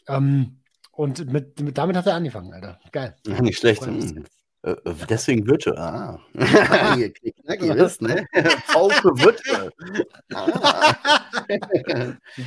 Ähm, 0.06 0.60
und 0.92 1.30
mit, 1.30 1.60
mit, 1.60 1.78
damit 1.78 1.96
hat 1.96 2.06
er 2.06 2.14
angefangen, 2.14 2.52
Alter. 2.52 2.80
Geil. 2.90 3.14
Ja, 3.26 3.40
Nicht 3.42 3.58
schlecht. 3.58 3.84
Hm. 3.86 4.24
Äh, 4.62 4.70
äh, 4.72 4.94
deswegen 5.08 5.46
Virtual. 5.46 5.78
Ah. 5.78 6.18
Ihr 6.96 7.12
Knickknack, 7.12 7.62
ihr 7.62 7.76
wisst, 7.76 8.02
ne? 8.02 8.26
V 8.66 8.88
für 8.88 9.16
Virtual. 9.16 9.72
Ah. 10.34 10.94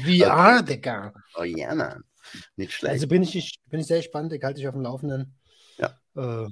VR, 0.03 0.61
Digga. 0.61 1.13
Oh 1.37 1.43
ja, 1.43 1.73
Mann. 1.73 2.03
Nicht 2.55 2.73
schlecht. 2.73 2.93
Also 2.93 3.07
bin 3.07 3.23
ich, 3.23 3.59
bin 3.69 3.79
ich 3.79 3.87
sehr 3.87 3.97
gespannt, 3.97 4.33
ich 4.33 4.43
halte 4.43 4.59
dich 4.59 4.67
auf 4.67 4.73
dem 4.73 4.83
Laufenden. 4.83 5.35
Ja. 5.77 5.97
Äh, 6.15 6.47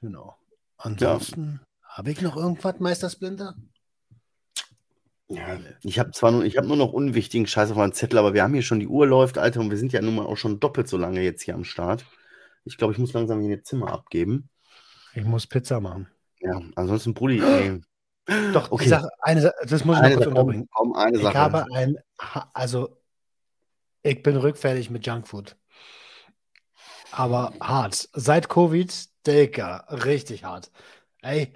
genau. 0.00 0.36
Ansonsten 0.78 1.60
habe 1.82 2.10
ich 2.10 2.20
noch 2.22 2.36
irgendwas, 2.36 2.80
Meister 2.80 3.10
Splinter? 3.10 3.54
Ja, 5.28 5.58
ich 5.82 5.98
habe 5.98 6.10
zwar 6.10 6.30
nur, 6.30 6.44
ich 6.44 6.58
habe 6.58 6.66
nur 6.66 6.76
noch 6.76 6.92
unwichtigen 6.92 7.46
Scheiß 7.46 7.70
auf 7.70 7.76
meinem 7.76 7.92
Zettel, 7.94 8.18
aber 8.18 8.34
wir 8.34 8.42
haben 8.42 8.52
hier 8.52 8.62
schon 8.62 8.80
die 8.80 8.86
Uhr 8.88 9.06
läuft, 9.06 9.38
Alter, 9.38 9.60
und 9.60 9.70
wir 9.70 9.78
sind 9.78 9.92
ja 9.92 10.02
nun 10.02 10.14
mal 10.16 10.26
auch 10.26 10.36
schon 10.36 10.60
doppelt 10.60 10.88
so 10.88 10.98
lange 10.98 11.22
jetzt 11.22 11.42
hier 11.42 11.54
am 11.54 11.64
Start. 11.64 12.04
Ich 12.64 12.76
glaube, 12.76 12.92
ich 12.92 12.98
muss 12.98 13.12
langsam 13.14 13.40
hier 13.40 13.56
ein 13.56 13.64
Zimmer 13.64 13.92
abgeben. 13.92 14.50
Ich 15.14 15.24
muss 15.24 15.46
Pizza 15.46 15.80
machen. 15.80 16.08
Ja, 16.40 16.60
ansonsten, 16.76 17.14
Brudi, 17.14 17.40
ey, 17.40 17.80
Doch, 18.52 18.70
Okay. 18.70 18.88
Sache, 18.88 19.08
eine 19.20 19.40
Sache, 19.42 19.54
das 19.66 19.84
muss 19.84 19.96
ich 19.96 20.02
noch 20.02 20.06
eine 20.06 20.14
kurz 20.16 20.24
Sache, 20.24 20.30
unterbringen. 20.30 20.68
komm, 20.70 20.92
eine 20.94 21.16
Ich 21.16 21.22
Sache. 21.22 21.38
habe 21.38 21.66
ein, 21.72 21.96
also 22.52 22.98
ich 24.02 24.22
bin 24.22 24.36
rückfällig 24.36 24.90
mit 24.90 25.06
Junkfood. 25.06 25.56
Aber 27.10 27.52
hart. 27.60 28.08
Seit 28.12 28.48
Covid, 28.48 28.92
Digga, 29.26 29.86
richtig 29.90 30.44
hart. 30.44 30.70
Ey, 31.20 31.52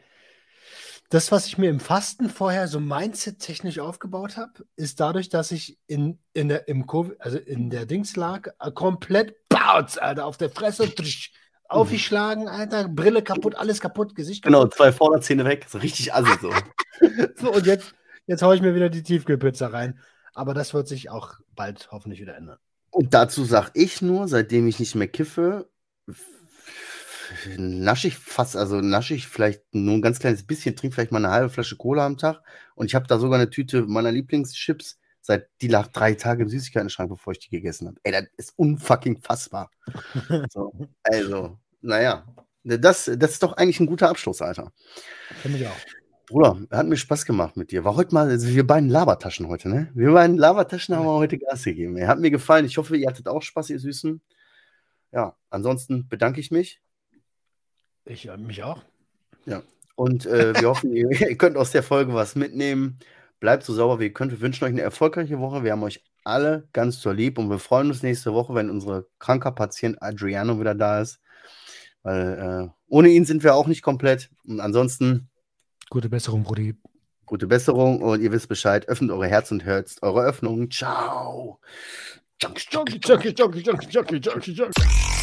das, 1.11 1.31
was 1.31 1.47
ich 1.47 1.57
mir 1.57 1.71
im 1.71 1.81
Fasten 1.81 2.29
vorher 2.29 2.67
so 2.67 2.81
Mindset-technisch 2.81 3.79
aufgebaut 3.79 4.37
habe, 4.37 4.67
ist 4.75 4.99
dadurch, 4.99 5.29
dass 5.29 5.53
ich 5.53 5.79
in, 5.87 6.19
in 6.33 6.49
der, 6.49 6.69
im 6.69 6.87
Covid, 6.87 7.21
also 7.21 7.39
in 7.39 7.71
der 7.71 7.87
Dings 7.87 8.17
lag, 8.17 8.49
komplett 8.75 9.49
bautz, 9.49 9.99
Alter, 9.99 10.27
auf 10.27 10.37
der 10.37 10.51
Fresse, 10.51 10.93
trisch, 10.93 11.33
aufgeschlagen, 11.69 12.49
Alter, 12.49 12.89
Brille 12.89 13.23
kaputt, 13.23 13.55
alles 13.55 13.81
kaputt, 13.81 14.15
Gesicht 14.15 14.43
kaputt. 14.43 14.61
Genau, 14.61 14.69
zwei 14.69 14.93
Vorderzähne 14.93 15.45
weg, 15.45 15.67
so 15.69 15.79
richtig 15.79 16.13
assi 16.13 16.33
so. 16.41 16.53
So, 17.37 17.53
und 17.53 17.67
jetzt, 17.67 17.95
jetzt 18.27 18.43
haue 18.43 18.57
ich 18.57 18.63
mir 18.63 18.75
wieder 18.75 18.89
die 18.89 19.03
Tiefkühlpizza 19.03 19.69
rein. 19.69 20.01
Aber 20.37 20.53
das 20.53 20.75
wird 20.75 20.87
sich 20.87 21.09
auch 21.09 21.35
bald 21.55 21.89
hoffentlich 21.91 22.21
wieder 22.21 22.37
ändern. 22.37 22.59
Und 22.91 23.15
dazu 23.15 23.45
sag 23.45 23.71
ich 23.73 24.03
nur, 24.03 24.29
seitdem 24.29 24.67
ich 24.67 24.79
nicht 24.79 24.95
mehr 24.95 25.09
kiffe, 25.09 25.71
nasche 27.57 28.09
ich 28.09 28.19
fast, 28.19 28.55
also 28.55 28.83
nasche 28.83 29.15
ich 29.15 29.29
vielleicht 29.29 29.63
nur 29.73 29.95
ein 29.95 30.03
ganz 30.03 30.19
kleines 30.19 30.47
bisschen, 30.47 30.77
trinke 30.77 30.95
vielleicht 30.95 31.11
mal 31.11 31.25
eine 31.25 31.33
halbe 31.33 31.49
Flasche 31.49 31.77
Cola 31.77 32.05
am 32.05 32.19
Tag. 32.19 32.43
Und 32.75 32.85
ich 32.87 32.95
habe 32.95 33.07
da 33.07 33.19
sogar 33.19 33.39
eine 33.39 33.49
Tüte 33.49 33.87
meiner 33.87 34.13
Lieblingschips, 34.13 34.99
seit 35.23 35.49
die 35.63 35.69
lag 35.69 35.87
drei 35.89 36.13
Tage 36.13 36.43
im 36.43 36.51
Süßigkeiten-Schrank, 36.51 37.09
bevor 37.09 37.33
ich 37.33 37.39
die 37.39 37.49
gegessen 37.49 37.89
habe. 37.89 37.97
Ey, 38.03 38.13
das 38.13 38.27
ist 38.37 38.53
unfucking 38.57 39.23
fassbar. 39.23 39.71
so, 40.53 40.71
also, 41.03 41.59
naja. 41.81 42.27
Das, 42.63 43.11
das 43.17 43.31
ist 43.31 43.43
doch 43.43 43.55
eigentlich 43.55 43.81
ein 43.81 43.87
guter 43.87 44.11
Abschluss, 44.11 44.43
Alter. 44.43 44.71
Finde 45.41 45.59
ich 45.59 45.67
auch. 45.67 45.77
Bruder, 46.29 46.59
hat 46.73 46.87
mir 46.87 46.97
Spaß 46.97 47.25
gemacht 47.25 47.57
mit 47.57 47.71
dir. 47.71 47.85
War 47.85 47.95
heute 47.95 48.13
mal, 48.13 48.29
also 48.29 48.49
wir 48.49 48.67
beiden 48.67 48.89
Labertaschen 48.89 49.47
heute, 49.47 49.69
ne? 49.69 49.91
Wir 49.95 50.11
beiden 50.13 50.37
Labertaschen 50.37 50.97
haben 50.97 51.05
wir 51.07 51.13
heute 51.13 51.39
Gas 51.39 51.63
gegeben. 51.63 51.97
ey. 51.97 52.07
Hat 52.07 52.19
mir 52.19 52.33
gefallen. 52.33 52.65
Ich 52.65 52.79
hoffe, 52.79 52.97
ihr 52.97 53.09
hattet 53.09 53.29
auch 53.29 53.43
Spaß, 53.43 53.71
ihr 53.71 53.79
Süßen. 53.79 54.21
Ja, 55.13 55.37
ansonsten 55.51 56.09
bedanke 56.09 56.41
ich 56.41 56.51
mich 56.51 56.83
Ich 58.05 58.29
äh, 58.29 58.37
mich 58.37 58.65
auch. 58.65 58.83
und 59.95 60.27
äh, 60.27 60.53
wir 60.61 60.69
hoffen, 60.69 60.93
ihr, 60.93 61.09
ihr 61.31 61.39
könnt 61.39 61.57
aus 61.57 61.71
der 61.71 61.85
Folge 61.85 62.13
was 62.13 62.35
mitnehmen. 62.35 62.99
Bleibt 63.39 63.63
so 63.63 63.73
sauber, 63.73 64.01
wie 64.01 64.05
ihr 64.05 64.13
könnt. 64.13 64.33
Wir 64.33 64.41
wünschen 64.41 64.65
euch 64.65 64.73
eine 64.73 64.83
erfolgreiche 64.83 65.39
Woche. 65.39 65.63
Wir 65.63 65.73
haben 65.73 65.83
euch 65.85 66.03
alle 66.25 66.69
ganz 66.73 67.01
so 67.01 67.13
lieb 67.13 67.39
und 67.39 67.51
wir 67.51 67.61
freuen 67.61 67.89
uns 67.89 68.03
nächste 68.03 68.35
Woche, 68.35 68.53
wenn 68.55 68.69
unsere 68.69 69.07
kranker 69.21 69.53
Patient 69.53 70.03
Adriano 70.03 70.59
wieder 70.59 70.75
da 70.75 71.01
ist. 71.03 71.21
Weil 72.03 72.69
äh, 72.69 72.75
ohne 72.89 73.11
ihn 73.11 73.25
sind 73.25 73.45
wir 73.45 73.55
auch 73.55 73.69
nicht 73.69 73.83
komplett. 73.83 74.31
Und 74.45 74.59
ansonsten 74.61 75.29
Gute 75.91 76.09
Besserung, 76.09 76.43
Brudi. 76.43 76.75
Gute 77.27 77.47
Besserung 77.47 78.03
und 78.03 78.21
ihr 78.21 78.33
wisst 78.33 78.49
Bescheid. 78.49 78.89
Öffnet 78.89 79.11
eure 79.11 79.27
Herz 79.27 79.51
und 79.51 79.65
hört 79.65 79.91
eure 80.03 80.23
Öffnung. 80.25 80.71
Ciao. 80.71 81.61
Junkie, 82.41 82.67
junkie, 82.71 83.01
junkie, 83.05 83.31
junkie, 83.31 83.61
junkie, 83.61 84.17
junkie, 84.17 84.53
junkie. 84.53 85.16